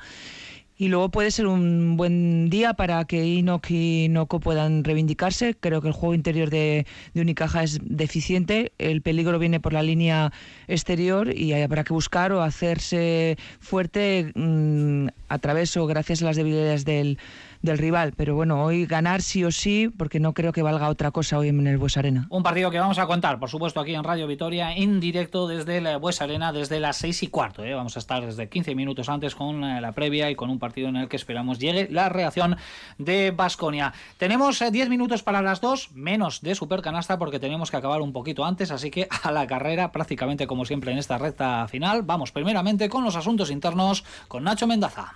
Y 0.75 0.87
luego 0.87 1.09
puede 1.09 1.29
ser 1.29 1.45
un 1.45 1.95
buen 1.97 2.49
día 2.49 2.73
para 2.73 3.05
que 3.05 3.23
Inok 3.23 3.69
y 3.69 4.07
Noko 4.09 4.39
puedan 4.39 4.83
reivindicarse. 4.83 5.53
Creo 5.53 5.79
que 5.79 5.89
el 5.89 5.93
juego 5.93 6.15
interior 6.15 6.49
de, 6.49 6.87
de 7.13 7.21
Unicaja 7.21 7.61
es 7.61 7.77
deficiente. 7.83 8.71
El 8.79 9.03
peligro 9.03 9.37
viene 9.37 9.59
por 9.59 9.73
la 9.73 9.83
línea 9.83 10.33
exterior 10.67 11.37
y 11.37 11.53
habrá 11.53 11.83
que 11.83 11.93
buscar 11.93 12.31
o 12.31 12.41
hacerse 12.41 13.37
fuerte 13.59 14.31
mm, 14.33 15.09
a 15.27 15.37
través 15.37 15.77
o 15.77 15.85
gracias 15.85 16.23
a 16.23 16.25
las 16.25 16.37
debilidades 16.37 16.83
del, 16.83 17.19
del 17.61 17.77
rival. 17.77 18.13
Pero 18.15 18.35
bueno, 18.35 18.63
hoy 18.63 18.85
ganar 18.85 19.21
sí 19.21 19.43
o 19.43 19.51
sí, 19.51 19.89
porque 19.89 20.19
no 20.19 20.33
creo 20.33 20.51
que 20.51 20.61
valga 20.61 20.89
otra 20.89 21.11
cosa 21.11 21.37
hoy 21.37 21.49
en 21.49 21.65
el 21.67 21.77
Bues 21.77 21.97
Arena. 21.97 22.27
Un 22.29 22.43
partido 22.43 22.71
que 22.71 22.79
vamos 22.79 22.99
a 22.99 23.07
contar, 23.07 23.39
por 23.39 23.49
supuesto, 23.49 23.79
aquí 23.79 23.93
en 23.93 24.03
Radio 24.03 24.27
Vitoria, 24.27 24.73
en 24.73 24.99
directo 24.99 25.47
desde 25.47 25.81
la 25.81 25.97
Bues 25.97 26.21
Arena, 26.21 26.51
desde 26.51 26.79
las 26.79 26.97
seis 26.97 27.23
y 27.23 27.27
cuarto. 27.27 27.63
¿eh? 27.63 27.73
Vamos 27.73 27.95
a 27.95 27.99
estar 27.99 28.25
desde 28.25 28.49
15 28.49 28.75
minutos 28.75 29.09
antes 29.09 29.35
con 29.35 29.63
eh, 29.63 29.81
la 29.81 29.91
previa 29.91 30.29
y 30.29 30.35
con 30.35 30.49
un 30.49 30.59
partido 30.59 30.89
en 30.89 30.95
el 30.95 31.07
que 31.07 31.17
esperamos 31.17 31.59
llegue 31.59 31.87
la 31.89 32.09
reacción 32.09 32.57
de 32.97 33.31
Basconia. 33.31 33.93
Tenemos 34.17 34.63
10 34.71 34.89
minutos 34.89 35.23
para 35.23 35.41
las 35.41 35.61
dos, 35.61 35.91
menos 35.93 36.41
de 36.41 36.55
Supercanasta, 36.55 37.17
porque 37.17 37.39
tenemos 37.39 37.71
que 37.71 37.77
acabar 37.77 38.01
un 38.01 38.13
poquito 38.13 38.45
antes, 38.45 38.71
así 38.71 38.91
que 38.91 39.07
a 39.23 39.31
la 39.31 39.47
carrera, 39.47 39.91
prácticamente 39.91 40.47
como 40.47 40.65
siempre 40.65 40.91
en 40.91 40.97
esta 40.97 41.17
recta 41.17 41.67
final. 41.67 42.03
Vamos 42.03 42.31
primeramente 42.31 42.89
con 42.89 43.03
los 43.03 43.15
asuntos 43.15 43.51
internos 43.51 44.03
con 44.27 44.43
Nacho 44.43 44.67
Mendaza. 44.67 45.13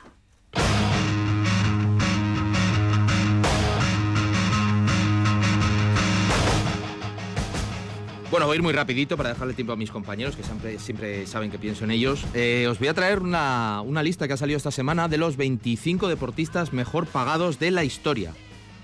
Bueno, 8.32 8.47
voy 8.47 8.55
a 8.55 8.57
ir 8.57 8.63
muy 8.63 8.73
rapidito 8.73 9.17
para 9.17 9.30
dejarle 9.30 9.53
tiempo 9.53 9.73
a 9.73 9.76
mis 9.76 9.91
compañeros, 9.91 10.36
que 10.36 10.43
siempre, 10.43 10.80
siempre 10.80 11.28
saben 11.28 11.51
que 11.51 11.59
pienso 11.59 11.84
en 11.84 11.91
ellos. 11.91 12.26
Eh, 12.34 12.65
os 12.67 12.80
voy 12.80 12.88
a 12.88 12.93
traer 12.93 13.19
una, 13.19 13.82
una 13.82 14.01
lista 14.01 14.28
que 14.28 14.34
ha 14.34 14.38
salido 14.38 14.57
esta 14.57 14.71
semana 14.71 15.07
de 15.07 15.17
los 15.17 15.38
25 15.38 16.07
deportistas 16.07 16.73
mejor 16.73 17.05
pagados 17.05 17.59
de 17.59 17.71
la 17.71 17.84
historia. 17.84 18.34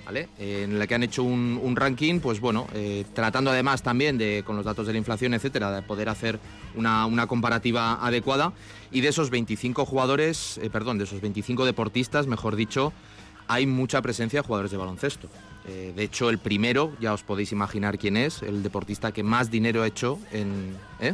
¿Vale? 0.05 0.29
Eh, 0.39 0.63
en 0.63 0.77
la 0.77 0.87
que 0.87 0.95
han 0.95 1.03
hecho 1.03 1.23
un, 1.23 1.75
ranking, 1.75 2.19
pues 2.19 2.39
bueno, 2.39 2.67
eh, 2.73 3.05
tratando 3.13 3.51
además 3.51 3.81
también 3.81 4.17
de, 4.17 4.43
con 4.45 4.55
los 4.55 4.65
datos 4.65 4.85
de 4.85 4.93
la 4.93 4.97
inflación, 4.97 5.33
etcétera, 5.33 5.71
de 5.71 5.81
poder 5.83 6.09
hacer 6.09 6.39
una, 6.75 7.05
una 7.05 7.27
comparativa 7.27 8.05
adecuada. 8.05 8.53
Y 8.91 9.01
de 9.01 9.07
esos 9.07 9.29
25 9.29 9.85
jugadores, 9.85 10.59
perdón, 10.71 10.97
de 10.97 11.05
esos 11.05 11.21
25 11.21 11.65
deportistas, 11.65 12.27
mejor 12.27 12.55
dicho, 12.55 12.93
hay 13.47 13.65
mucha 13.65 14.01
presencia 14.01 14.41
de 14.41 14.47
jugadores 14.47 14.71
de 14.71 14.77
baloncesto. 14.77 15.29
Eh, 15.67 15.93
de 15.95 16.03
hecho, 16.03 16.29
el 16.29 16.39
primero, 16.39 16.93
ya 16.99 17.13
os 17.13 17.23
podéis 17.23 17.51
imaginar 17.51 17.97
quién 17.97 18.17
es, 18.17 18.41
el 18.41 18.63
deportista 18.63 19.11
que 19.11 19.23
más 19.23 19.51
dinero 19.51 19.83
ha 19.83 19.87
hecho 19.87 20.19
en... 20.31 20.75
¿eh? 20.99 21.13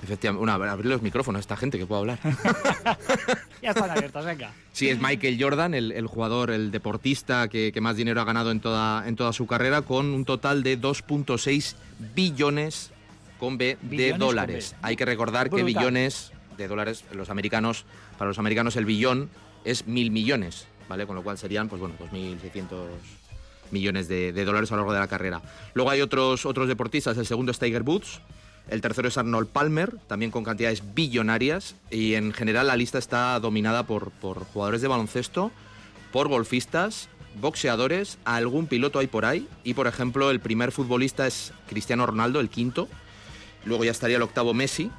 Efectivamente, 0.00 0.42
una, 0.42 0.54
abrir 0.54 0.86
los 0.86 1.02
micrófonos 1.02 1.38
a 1.38 1.40
esta 1.40 1.56
gente 1.56 1.76
que 1.76 1.86
puedo 1.86 2.00
hablar. 2.00 2.18
Ya 3.60 3.70
están 3.70 3.90
abiertos, 3.90 4.24
venga. 4.24 4.52
Sí, 4.72 4.88
es 4.88 5.02
Michael 5.02 5.36
Jordan, 5.40 5.74
el, 5.74 5.90
el 5.90 6.06
jugador, 6.06 6.52
el 6.52 6.70
deportista 6.70 7.48
que, 7.48 7.72
que 7.72 7.80
más 7.80 7.96
dinero 7.96 8.20
ha 8.20 8.24
ganado 8.24 8.52
en 8.52 8.60
toda, 8.60 9.08
en 9.08 9.16
toda 9.16 9.32
su 9.32 9.48
carrera, 9.48 9.82
con 9.82 10.06
un 10.14 10.24
total 10.24 10.62
de 10.62 10.80
2.6 10.80 11.74
billones 12.14 12.92
con 13.38 13.58
B 13.58 13.78
de 13.82 14.12
dólares. 14.12 14.72
B. 14.72 14.78
Hay 14.82 14.96
que 14.96 15.04
recordar 15.04 15.50
que 15.50 15.62
billones 15.62 16.32
de 16.56 16.68
dólares, 16.68 17.04
los 17.12 17.30
americanos, 17.30 17.84
para 18.18 18.28
los 18.28 18.38
americanos 18.38 18.76
el 18.76 18.84
billón 18.84 19.30
es 19.64 19.86
mil 19.86 20.10
millones, 20.10 20.66
¿vale? 20.88 21.06
Con 21.06 21.16
lo 21.16 21.22
cual 21.22 21.38
serían, 21.38 21.68
pues 21.68 21.80
bueno, 21.80 21.94
2.600 21.98 22.86
millones 23.70 24.08
de, 24.08 24.32
dólares 24.44 24.70
a 24.72 24.76
lo 24.76 24.82
largo 24.82 24.92
de 24.92 25.00
la 25.00 25.08
carrera. 25.08 25.42
Luego 25.74 25.90
hay 25.90 26.00
otros, 26.00 26.46
otros 26.46 26.68
deportistas, 26.68 27.16
el 27.18 27.26
segundo 27.26 27.52
es 27.52 27.58
Tiger 27.58 27.82
Woods, 27.82 28.20
el 28.68 28.80
tercero 28.80 29.08
es 29.08 29.18
Arnold 29.18 29.48
Palmer, 29.48 29.96
también 30.06 30.30
con 30.30 30.44
cantidades 30.44 30.82
billonarias, 30.94 31.76
y 31.90 32.14
en 32.14 32.32
general 32.32 32.66
la 32.66 32.76
lista 32.76 32.98
está 32.98 33.38
dominada 33.40 33.84
por, 33.84 34.10
por 34.10 34.44
jugadores 34.44 34.82
de 34.82 34.88
baloncesto, 34.88 35.50
por 36.12 36.28
golfistas, 36.28 37.08
boxeadores, 37.40 38.18
algún 38.24 38.66
piloto 38.66 38.98
hay 38.98 39.06
por 39.06 39.24
ahí, 39.24 39.48
y 39.64 39.74
por 39.74 39.86
ejemplo 39.86 40.30
el 40.30 40.40
primer 40.40 40.72
futbolista 40.72 41.26
es 41.26 41.52
Cristiano 41.68 42.06
Ronaldo, 42.06 42.40
el 42.40 42.50
quinto, 42.50 42.88
luego 43.64 43.84
ya 43.84 43.90
estaría 43.90 44.16
el 44.16 44.22
octavo 44.22 44.54
Messi, 44.54 44.90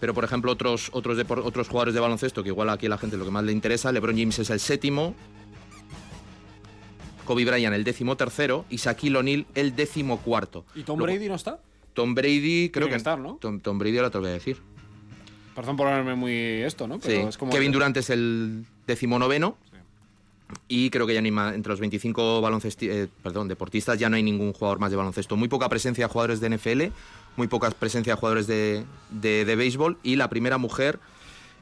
pero 0.00 0.14
por 0.14 0.24
ejemplo 0.24 0.50
otros, 0.52 0.88
otros, 0.92 1.16
depor- 1.18 1.42
otros 1.44 1.68
jugadores 1.68 1.94
de 1.94 2.00
baloncesto, 2.00 2.42
que 2.42 2.48
igual 2.48 2.70
aquí 2.70 2.86
a 2.86 2.88
la 2.88 2.98
gente 2.98 3.16
lo 3.16 3.24
que 3.24 3.30
más 3.30 3.44
le 3.44 3.52
interesa, 3.52 3.92
LeBron 3.92 4.16
James 4.16 4.38
es 4.38 4.50
el 4.50 4.58
séptimo, 4.60 5.14
Kobe 7.24 7.44
Bryant 7.44 7.74
el 7.74 7.84
décimo 7.84 8.16
tercero 8.16 8.64
y 8.70 8.76
Shaquille 8.76 9.16
O'Neal 9.18 9.46
el 9.54 9.76
décimo 9.76 10.18
cuarto. 10.18 10.64
¿Y 10.74 10.82
Tom 10.82 10.98
Luego- 10.98 11.12
Brady 11.14 11.28
no 11.28 11.34
está? 11.36 11.60
Tom 11.94 12.14
Brady, 12.14 12.70
creo 12.70 12.86
que 12.86 12.92
que 12.92 12.96
estar, 12.96 13.18
¿no? 13.18 13.34
Tom, 13.40 13.60
Tom 13.60 13.78
Brady 13.78 13.96
ahora 13.98 14.10
te 14.10 14.18
lo 14.18 14.22
voy 14.22 14.30
a 14.30 14.34
decir. 14.34 14.58
Perdón 15.54 15.76
por 15.76 15.88
ponerme 15.88 16.14
muy 16.14 16.32
esto, 16.62 16.86
¿no? 16.88 16.98
Pero 16.98 17.22
Sí. 17.22 17.28
es 17.28 17.36
como 17.36 17.52
Kevin 17.52 17.72
Durant 17.72 17.96
es 17.96 18.10
el 18.10 18.64
decimonoveno. 18.86 19.56
Y 20.66 20.90
creo 20.90 21.06
que 21.06 21.14
ya 21.14 21.22
ma- 21.30 21.54
entre 21.54 21.70
los 21.70 21.78
25 21.78 22.40
baloncesti- 22.40 22.88
eh, 22.90 23.08
perdón, 23.22 23.46
deportistas 23.46 23.98
ya 23.98 24.08
no 24.08 24.16
hay 24.16 24.22
ningún 24.22 24.52
jugador 24.52 24.80
más 24.80 24.90
de 24.90 24.96
baloncesto. 24.96 25.36
Muy 25.36 25.48
poca 25.48 25.68
presencia 25.68 26.06
de 26.06 26.12
jugadores 26.12 26.40
de 26.40 26.46
NFL, 26.50 26.90
muy 27.40 27.48
poca 27.48 27.70
presencia 27.70 28.12
de 28.14 28.20
jugadores 28.20 28.46
de, 28.46 28.84
de- 29.08 29.46
de 29.46 29.56
béisbol. 29.56 29.96
Y 30.02 30.16
la 30.16 30.28
primera 30.28 30.58
mujer 30.58 30.98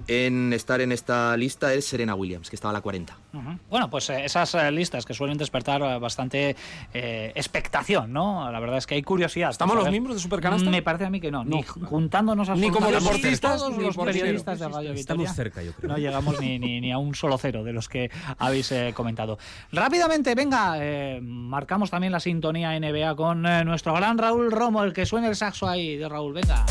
en 0.07 0.53
estar 0.53 0.81
en 0.81 0.93
esta 0.93 1.37
lista 1.37 1.75
es 1.75 1.87
Serena 1.87 2.15
Williams, 2.15 2.49
que 2.51 2.57
estaba 2.57 2.71
a 2.71 2.75
la 2.75 2.81
40. 2.81 3.17
Ujú. 3.35 3.59
Bueno, 3.69 3.91
pues 3.91 4.09
eh, 4.11 4.25
esas 4.25 4.55
eh, 4.55 4.71
listas 4.71 5.05
que 5.05 5.13
suelen 5.15 5.37
despertar 5.37 5.83
eh, 5.83 5.99
bastante 5.99 6.57
eh, 6.95 7.33
expectación, 7.35 8.13
¿no? 8.13 8.51
La 8.51 8.61
verdad 8.61 8.79
es 8.79 8.87
que 8.87 8.95
hay 8.95 9.03
curiosidad. 9.03 9.51
¿Estamos 9.51 9.75
por 9.75 9.83
los 9.85 9.91
miembros 9.91 10.17
de 10.17 10.23
Supercanasta? 10.23 10.71
Me 10.71 10.83
parece 10.83 11.05
a 11.07 11.11
mí 11.11 11.21
que 11.21 11.31
no. 11.31 11.45
Ni 11.45 11.61
No. 11.61 11.87
juntándonos 11.87 12.49
Ni 12.57 12.71
como 12.71 12.91
deportistas, 12.91 13.59
todos 13.59 13.77
ni 13.77 13.85
los 13.85 13.97
periodistas 13.97 14.59
de 14.59 14.69
Radio 14.69 14.93
Estamos 14.93 15.33
cerca, 15.35 15.63
yo 15.63 15.73
creo. 15.73 15.91
No 15.91 15.99
llegamos 15.99 16.41
ni, 16.41 16.59
ni, 16.59 16.81
ni 16.81 16.93
a 16.93 16.99
un 16.99 17.15
solo 17.15 17.37
cero 17.39 17.65
de 17.65 17.73
los 17.73 17.89
que 17.89 18.11
habéis 18.39 18.71
eh, 18.73 18.93
comentado. 18.95 19.39
Rápidamente, 19.73 20.35
venga, 20.35 20.75
eh, 20.79 21.21
marcamos 21.23 21.91
también 21.91 22.13
la 22.13 22.21
sintonía 22.21 22.79
NBA 22.79 23.15
con 23.17 23.45
eh, 23.47 23.65
nuestro 23.65 23.95
gran 23.95 24.19
Raúl 24.19 24.51
Romo, 24.51 24.83
el 24.85 24.93
que 24.93 25.07
suene 25.07 25.29
el 25.29 25.37
saxo 25.37 25.69
ahí 25.69 25.97
de 25.97 26.09
Raúl. 26.09 26.33
Venga. 26.33 26.65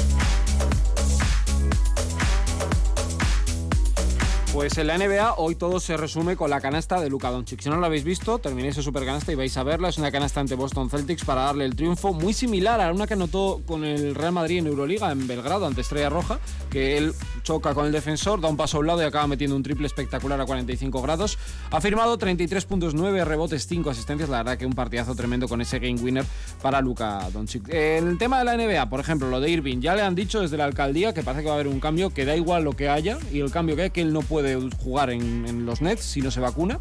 Pues 4.53 4.77
en 4.77 4.87
la 4.87 4.97
NBA 4.97 5.35
hoy 5.35 5.55
todo 5.55 5.79
se 5.79 5.97
resume 5.97 6.35
con 6.35 6.49
la 6.49 6.61
canasta 6.61 6.99
de 7.01 7.09
Luka 7.09 7.29
Doncic. 7.29 7.61
Si 7.61 7.69
no 7.69 7.75
lo 7.75 7.85
habéis 7.85 8.03
visto, 8.03 8.39
terminéis 8.39 8.73
esa 8.75 8.81
super 8.81 9.05
canasta 9.05 9.31
y 9.31 9.35
vais 9.35 9.55
a 9.57 9.63
verla. 9.63 9.89
Es 9.89 9.97
una 9.97 10.09
canasta 10.09 10.39
ante 10.39 10.55
Boston 10.55 10.89
Celtics 10.89 11.25
para 11.25 11.41
darle 11.41 11.65
el 11.65 11.75
triunfo 11.75 12.13
muy 12.13 12.33
similar 12.33 12.79
a 12.81 12.91
una 12.91 13.05
que 13.05 13.13
anotó 13.13 13.61
con 13.65 13.83
el 13.83 14.15
Real 14.15 14.31
Madrid 14.31 14.59
en 14.59 14.67
Euroliga 14.67 15.11
en 15.11 15.27
Belgrado 15.27 15.67
ante 15.67 15.81
Estrella 15.81 16.09
Roja, 16.09 16.39
que 16.71 16.97
él 16.97 17.13
choca 17.43 17.73
con 17.73 17.85
el 17.85 17.91
defensor, 17.91 18.41
da 18.41 18.47
un 18.47 18.57
paso 18.57 18.77
a 18.77 18.79
un 18.79 18.87
lado 18.87 19.01
y 19.01 19.05
acaba 19.05 19.27
metiendo 19.27 19.55
un 19.55 19.63
triple 19.63 19.85
espectacular 19.85 20.39
a 20.39 20.45
45 20.45 21.01
grados. 21.01 21.37
Ha 21.69 21.81
firmado 21.81 22.17
33 22.17 22.65
puntos, 22.65 22.95
9 22.95 23.25
rebotes, 23.25 23.67
5 23.67 23.89
asistencias. 23.89 24.29
La 24.29 24.37
verdad 24.37 24.57
que 24.57 24.65
un 24.65 24.73
partidazo 24.73 25.13
tremendo 25.13 25.47
con 25.47 25.61
ese 25.61 25.77
game 25.77 25.99
winner 26.01 26.25
para 26.61 26.81
Luka 26.81 27.29
Doncic. 27.31 27.67
El 27.69 28.17
tema 28.17 28.39
de 28.39 28.45
la 28.45 28.57
NBA, 28.57 28.89
por 28.89 29.01
ejemplo, 29.01 29.29
lo 29.29 29.39
de 29.39 29.51
Irving, 29.51 29.81
ya 29.81 29.93
le 29.93 30.01
han 30.01 30.15
dicho 30.15 30.39
desde 30.39 30.57
la 30.57 30.65
alcaldía 30.65 31.13
que 31.13 31.21
parece 31.21 31.43
que 31.43 31.49
va 31.49 31.55
a 31.55 31.59
haber 31.59 31.67
un 31.67 31.79
cambio, 31.79 32.09
que 32.09 32.25
da 32.25 32.35
igual 32.35 32.63
lo 32.63 32.71
que 32.71 32.89
haya 32.89 33.19
y 33.31 33.41
el 33.41 33.51
cambio 33.51 33.75
que 33.75 33.83
hay, 33.83 33.89
que 33.91 34.01
él 34.01 34.13
no 34.13 34.21
puede 34.21 34.36
jugar 34.77 35.09
en, 35.09 35.45
en 35.47 35.65
los 35.65 35.81
Nets 35.81 36.03
si 36.03 36.21
no 36.21 36.31
se 36.31 36.39
vacuna. 36.39 36.79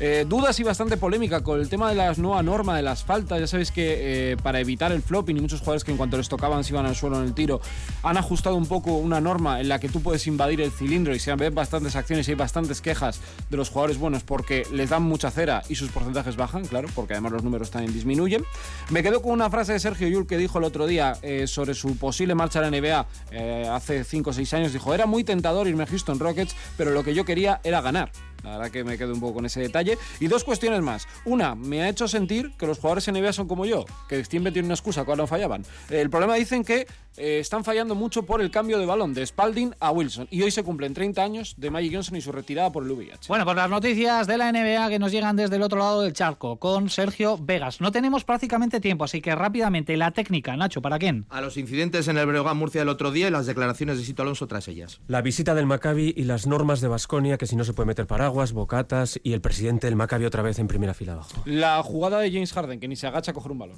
Eh, 0.00 0.24
dudas 0.28 0.58
y 0.58 0.64
bastante 0.64 0.96
polémica 0.96 1.42
con 1.42 1.60
el 1.60 1.68
tema 1.68 1.88
de 1.88 1.94
la 1.94 2.12
nueva 2.14 2.42
norma 2.42 2.76
de 2.76 2.82
las 2.82 3.04
faltas. 3.04 3.38
Ya 3.38 3.46
sabéis 3.46 3.70
que 3.70 4.32
eh, 4.32 4.36
para 4.36 4.60
evitar 4.60 4.90
el 4.92 5.02
flopping 5.02 5.36
y 5.36 5.40
muchos 5.40 5.60
jugadores 5.60 5.84
que 5.84 5.92
en 5.92 5.96
cuanto 5.96 6.16
les 6.16 6.28
tocaban 6.28 6.64
se 6.64 6.72
iban 6.72 6.86
al 6.86 6.96
suelo 6.96 7.18
en 7.18 7.24
el 7.24 7.34
tiro, 7.34 7.60
han 8.02 8.16
ajustado 8.16 8.56
un 8.56 8.66
poco 8.66 8.96
una 8.96 9.20
norma 9.20 9.60
en 9.60 9.68
la 9.68 9.78
que 9.78 9.88
tú 9.88 10.02
puedes 10.02 10.26
invadir 10.26 10.60
el 10.60 10.72
cilindro 10.72 11.14
y 11.14 11.18
se 11.18 11.34
ven 11.34 11.54
bastantes 11.54 11.94
acciones 11.96 12.26
y 12.28 12.32
hay 12.32 12.36
bastantes 12.36 12.80
quejas 12.80 13.20
de 13.50 13.56
los 13.56 13.68
jugadores 13.68 13.98
buenos 13.98 14.22
porque 14.24 14.66
les 14.72 14.90
dan 14.90 15.02
mucha 15.02 15.30
cera 15.30 15.62
y 15.68 15.76
sus 15.76 15.90
porcentajes 15.90 16.36
bajan, 16.36 16.64
claro, 16.64 16.88
porque 16.94 17.14
además 17.14 17.32
los 17.32 17.44
números 17.44 17.70
también 17.70 17.92
disminuyen. 17.92 18.44
Me 18.90 19.02
quedo 19.02 19.22
con 19.22 19.32
una 19.32 19.50
frase 19.50 19.74
de 19.74 19.80
Sergio 19.80 20.08
Yul 20.08 20.26
que 20.26 20.36
dijo 20.36 20.58
el 20.58 20.64
otro 20.64 20.86
día 20.86 21.16
eh, 21.22 21.46
sobre 21.46 21.74
su 21.74 21.96
posible 21.96 22.34
marcha 22.34 22.58
a 22.58 22.68
la 22.68 22.70
NBA 22.70 23.06
eh, 23.30 23.68
hace 23.70 24.04
5 24.04 24.30
o 24.30 24.32
6 24.32 24.54
años. 24.54 24.72
Dijo, 24.72 24.92
era 24.92 25.06
muy 25.06 25.24
tentador 25.24 25.68
irme 25.68 25.84
a 25.84 25.86
Houston 25.86 26.18
Rockets, 26.18 26.56
pero 26.76 26.90
lo 26.94 27.04
que 27.04 27.14
yo 27.14 27.24
quería 27.24 27.60
era 27.64 27.80
ganar. 27.80 28.10
La 28.44 28.58
verdad 28.58 28.70
que 28.70 28.84
me 28.84 28.98
quedo 28.98 29.14
un 29.14 29.20
poco 29.20 29.34
con 29.34 29.46
ese 29.46 29.60
detalle. 29.60 29.98
Y 30.20 30.26
dos 30.28 30.44
cuestiones 30.44 30.80
más. 30.82 31.08
Una, 31.24 31.54
me 31.54 31.82
ha 31.82 31.88
hecho 31.88 32.06
sentir 32.06 32.52
que 32.58 32.66
los 32.66 32.78
jugadores 32.78 33.08
NBA 33.08 33.32
son 33.32 33.48
como 33.48 33.66
yo, 33.66 33.84
que 34.08 34.24
siempre 34.24 34.52
tienen 34.52 34.66
una 34.66 34.74
excusa 34.74 35.04
cuando 35.04 35.26
fallaban. 35.26 35.64
El 35.90 36.10
problema 36.10 36.34
dicen 36.34 36.64
que 36.64 36.86
eh, 37.16 37.38
están 37.38 37.64
fallando 37.64 37.94
mucho 37.94 38.24
por 38.24 38.40
el 38.40 38.50
cambio 38.50 38.78
de 38.78 38.86
balón 38.86 39.14
de 39.14 39.24
Spalding 39.24 39.74
a 39.78 39.90
Wilson. 39.90 40.26
Y 40.30 40.42
hoy 40.42 40.50
se 40.50 40.62
cumplen 40.62 40.94
30 40.94 41.22
años 41.22 41.54
de 41.56 41.70
Magic 41.70 41.94
Johnson 41.94 42.16
y 42.16 42.20
su 42.20 42.32
retirada 42.32 42.72
por 42.72 42.84
el 42.84 42.90
VIH. 42.90 43.28
Bueno, 43.28 43.44
pues 43.44 43.56
las 43.56 43.70
noticias 43.70 44.26
de 44.26 44.36
la 44.36 44.50
NBA 44.50 44.88
que 44.88 44.98
nos 44.98 45.12
llegan 45.12 45.36
desde 45.36 45.56
el 45.56 45.62
otro 45.62 45.78
lado 45.78 46.02
del 46.02 46.12
charco 46.12 46.56
con 46.56 46.90
Sergio 46.90 47.38
Vegas. 47.40 47.80
No 47.80 47.92
tenemos 47.92 48.24
prácticamente 48.24 48.80
tiempo, 48.80 49.04
así 49.04 49.20
que 49.20 49.34
rápidamente 49.34 49.96
la 49.96 50.10
técnica, 50.10 50.56
Nacho, 50.56 50.82
¿para 50.82 50.98
quién? 50.98 51.26
A 51.30 51.40
los 51.40 51.56
incidentes 51.56 52.08
en 52.08 52.18
el 52.18 52.26
Breogán 52.26 52.56
Murcia 52.56 52.82
el 52.82 52.88
otro 52.88 53.10
día 53.12 53.28
y 53.28 53.30
las 53.30 53.46
declaraciones 53.46 53.98
de 53.98 54.04
Sito 54.04 54.22
Alonso 54.22 54.46
tras 54.46 54.66
ellas. 54.68 55.00
La 55.06 55.22
visita 55.22 55.54
del 55.54 55.66
Maccabi 55.66 56.14
y 56.16 56.24
las 56.24 56.46
normas 56.46 56.80
de 56.80 56.88
Basconia, 56.88 57.38
que 57.38 57.46
si 57.46 57.56
no 57.56 57.64
se 57.64 57.72
puede 57.72 57.86
meter 57.86 58.06
paraguas, 58.34 58.52
bocatas 58.52 59.20
y 59.22 59.32
el 59.32 59.40
presidente 59.40 59.86
del 59.86 59.94
Maccabi 59.94 60.24
otra 60.24 60.42
vez 60.42 60.58
en 60.58 60.66
primera 60.66 60.92
fila 60.92 61.12
abajo. 61.12 61.42
La 61.44 61.80
jugada 61.84 62.18
de 62.18 62.32
James 62.32 62.52
Harden, 62.52 62.80
que 62.80 62.88
ni 62.88 62.96
se 62.96 63.06
agacha 63.06 63.30
a 63.30 63.34
coger 63.34 63.52
un 63.52 63.58
balón. 63.58 63.76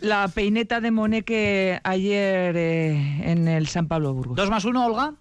La 0.00 0.28
peineta 0.28 0.80
de 0.80 0.92
Moneque 0.92 1.80
ayer 1.82 2.56
eh, 2.56 3.20
en 3.24 3.48
el 3.48 3.66
San 3.66 3.88
Pablo 3.88 4.14
Burgos. 4.14 4.36
¿Dos 4.36 4.48
más 4.48 4.64
uno, 4.64 4.86
Olga? 4.86 5.14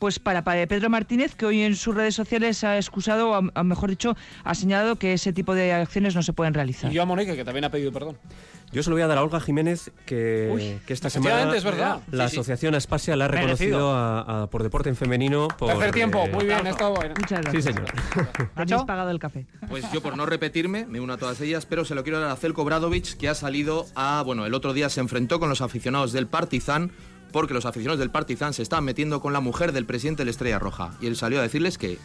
Pues 0.00 0.18
para, 0.18 0.42
para 0.42 0.66
Pedro 0.66 0.90
Martínez, 0.90 1.36
que 1.36 1.46
hoy 1.46 1.60
en 1.62 1.76
sus 1.76 1.94
redes 1.94 2.16
sociales 2.16 2.64
ha 2.64 2.76
excusado, 2.76 3.30
o 3.30 3.50
a- 3.54 3.62
mejor 3.62 3.90
dicho, 3.90 4.16
ha 4.42 4.54
señalado 4.56 4.96
que 4.96 5.12
ese 5.12 5.32
tipo 5.32 5.54
de 5.54 5.72
acciones 5.72 6.16
no 6.16 6.22
se 6.24 6.32
pueden 6.32 6.54
realizar. 6.54 6.90
Y 6.90 6.94
yo 6.94 7.02
a 7.02 7.04
Monique, 7.06 7.36
que 7.36 7.44
también 7.44 7.64
ha 7.66 7.70
pedido 7.70 7.92
perdón. 7.92 8.16
Yo 8.72 8.84
se 8.84 8.90
lo 8.90 8.94
voy 8.94 9.02
a 9.02 9.08
dar 9.08 9.18
a 9.18 9.22
Olga 9.24 9.40
Jiménez, 9.40 9.90
que, 10.06 10.48
Uy, 10.54 10.80
que 10.86 10.92
esta 10.92 11.10
semana 11.10 11.52
es 11.56 11.64
verdad. 11.64 12.00
la 12.12 12.28
Sí, 12.28 12.34
sí. 12.34 12.40
Asociación 12.40 12.76
Aspasia 12.76 13.16
la 13.16 13.24
ha 13.24 13.28
reconocido 13.28 13.92
a- 13.92 14.42
a- 14.42 14.46
por 14.46 14.62
deporte 14.62 14.88
en 14.88 14.94
femenino. 14.96 15.48
Por, 15.58 15.70
Tercer 15.72 15.90
tiempo, 15.92 16.22
eh, 16.24 16.30
muy 16.32 16.44
bien, 16.46 16.64
ha 16.64 16.70
estado 16.70 16.94
bueno. 16.94 17.14
Muchas 17.18 17.44
Sí, 17.50 17.62
señor. 17.62 17.84
Habéis 18.54 18.82
pagado 18.84 19.10
el 19.10 19.18
café. 19.18 19.44
Pues 19.68 19.84
yo 19.92 20.00
por 20.00 20.16
no 20.16 20.24
repetirme, 20.24 20.86
me 20.86 21.00
uno 21.00 21.14
a 21.14 21.16
todas 21.18 21.40
ellas, 21.40 21.66
pero 21.66 21.84
se 21.84 21.94
lo 21.96 22.04
quiero 22.04 22.20
dar 22.20 22.30
a 22.30 22.36
Celko 22.36 22.64
Bradovic, 22.64 23.16
que 23.18 23.28
ha 23.28 23.34
salido 23.34 23.86
a, 23.96 24.22
bueno, 24.24 24.46
el 24.46 24.54
otro 24.54 24.72
día 24.72 24.88
se 24.88 25.00
enfrentó 25.00 25.40
con 25.40 25.48
los 25.48 25.60
aficionados 25.62 26.12
del 26.12 26.28
Partizan, 26.28 26.92
porque 27.32 27.54
los 27.54 27.66
aficionados 27.66 27.98
del 27.98 28.10
Partizan 28.10 28.52
se 28.52 28.62
estaban 28.62 28.84
metiendo 28.84 29.20
con 29.20 29.32
la 29.32 29.40
mujer 29.40 29.72
del 29.72 29.86
presidente 29.86 30.22
de 30.22 30.26
la 30.26 30.30
Estrella 30.30 30.58
Roja. 30.58 30.92
Y 31.00 31.06
él 31.06 31.16
salió 31.16 31.38
a 31.38 31.42
decirles 31.42 31.78
que... 31.78 31.98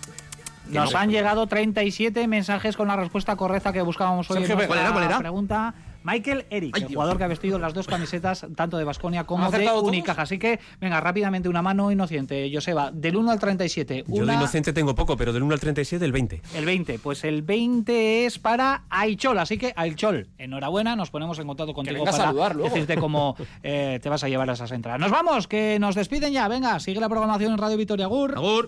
que 0.71 0.78
Nos 0.78 0.93
no. 0.93 0.99
han 0.99 1.09
llegado 1.09 1.47
37 1.47 2.28
mensajes 2.28 2.76
con 2.76 2.88
la 2.88 2.95
respuesta 2.95 3.36
correcta 3.36 3.73
que 3.73 3.82
buscábamos 3.82 4.30
hoy 4.32 4.38
Sergio 4.38 4.53
en 4.53 4.59
Vega. 4.59 4.67
¿Cuál 4.67 4.80
era, 4.80 4.91
cuál 4.91 5.03
era? 5.05 5.19
pregunta. 5.19 5.73
Michael 6.05 6.45
Eric, 6.51 6.75
Ay, 6.75 6.83
el 6.83 6.87
Dios. 6.87 6.95
jugador 6.95 7.17
que 7.17 7.23
ha 7.23 7.27
vestido 7.27 7.57
las 7.57 7.73
dos 7.73 7.87
camisetas, 7.87 8.45
tanto 8.55 8.77
de 8.77 8.83
Basconia 8.83 9.21
¿Han 9.21 9.25
como 9.25 9.49
de? 9.49 9.67
Unicaja. 9.81 10.21
Así 10.21 10.37
que, 10.37 10.59
venga, 10.79 11.01
rápidamente, 11.01 11.49
una 11.49 11.61
mano 11.63 11.91
inocente, 11.91 12.49
Joseba, 12.53 12.91
del 12.91 13.15
1 13.17 13.31
al 13.31 13.39
37. 13.39 14.03
Yo 14.07 14.15
de 14.15 14.21
Una, 14.21 14.35
inocente 14.35 14.71
tengo 14.71 14.93
poco, 14.93 15.17
pero 15.17 15.33
del 15.33 15.41
1 15.43 15.53
al 15.53 15.59
37 15.59 16.05
el 16.05 16.11
20. 16.11 16.41
el 16.55 16.65
20. 16.65 16.99
Pues 16.99 17.23
el 17.23 17.41
20 17.41 18.25
es 18.25 18.37
para 18.37 18.83
Aichol. 18.89 19.39
Así 19.39 19.57
que, 19.57 19.73
Aichol, 19.75 20.27
enhorabuena. 20.37 20.95
Nos 20.95 21.09
ponemos 21.09 21.39
en 21.39 21.47
contacto 21.47 21.73
contigo 21.73 22.03
a 22.03 22.05
para 22.11 22.17
saludar 22.17 22.55
luego. 22.55 22.69
decirte 22.69 22.97
cómo 22.97 23.35
eh, 23.63 23.99
te 24.01 24.07
vas 24.09 24.23
a 24.23 24.29
llevar 24.29 24.47
esas 24.49 24.71
entradas. 24.71 24.99
Nos 25.01 25.11
vamos, 25.11 25.47
que 25.47 25.79
nos 25.79 25.95
despiden 25.95 26.31
ya. 26.31 26.47
Venga, 26.47 26.79
sigue 26.79 26.99
la 26.99 27.09
programación 27.09 27.51
en 27.53 27.57
Radio 27.57 27.77
Vitoria 27.77 28.05
Gur. 28.05 28.35
Agur. 28.35 28.63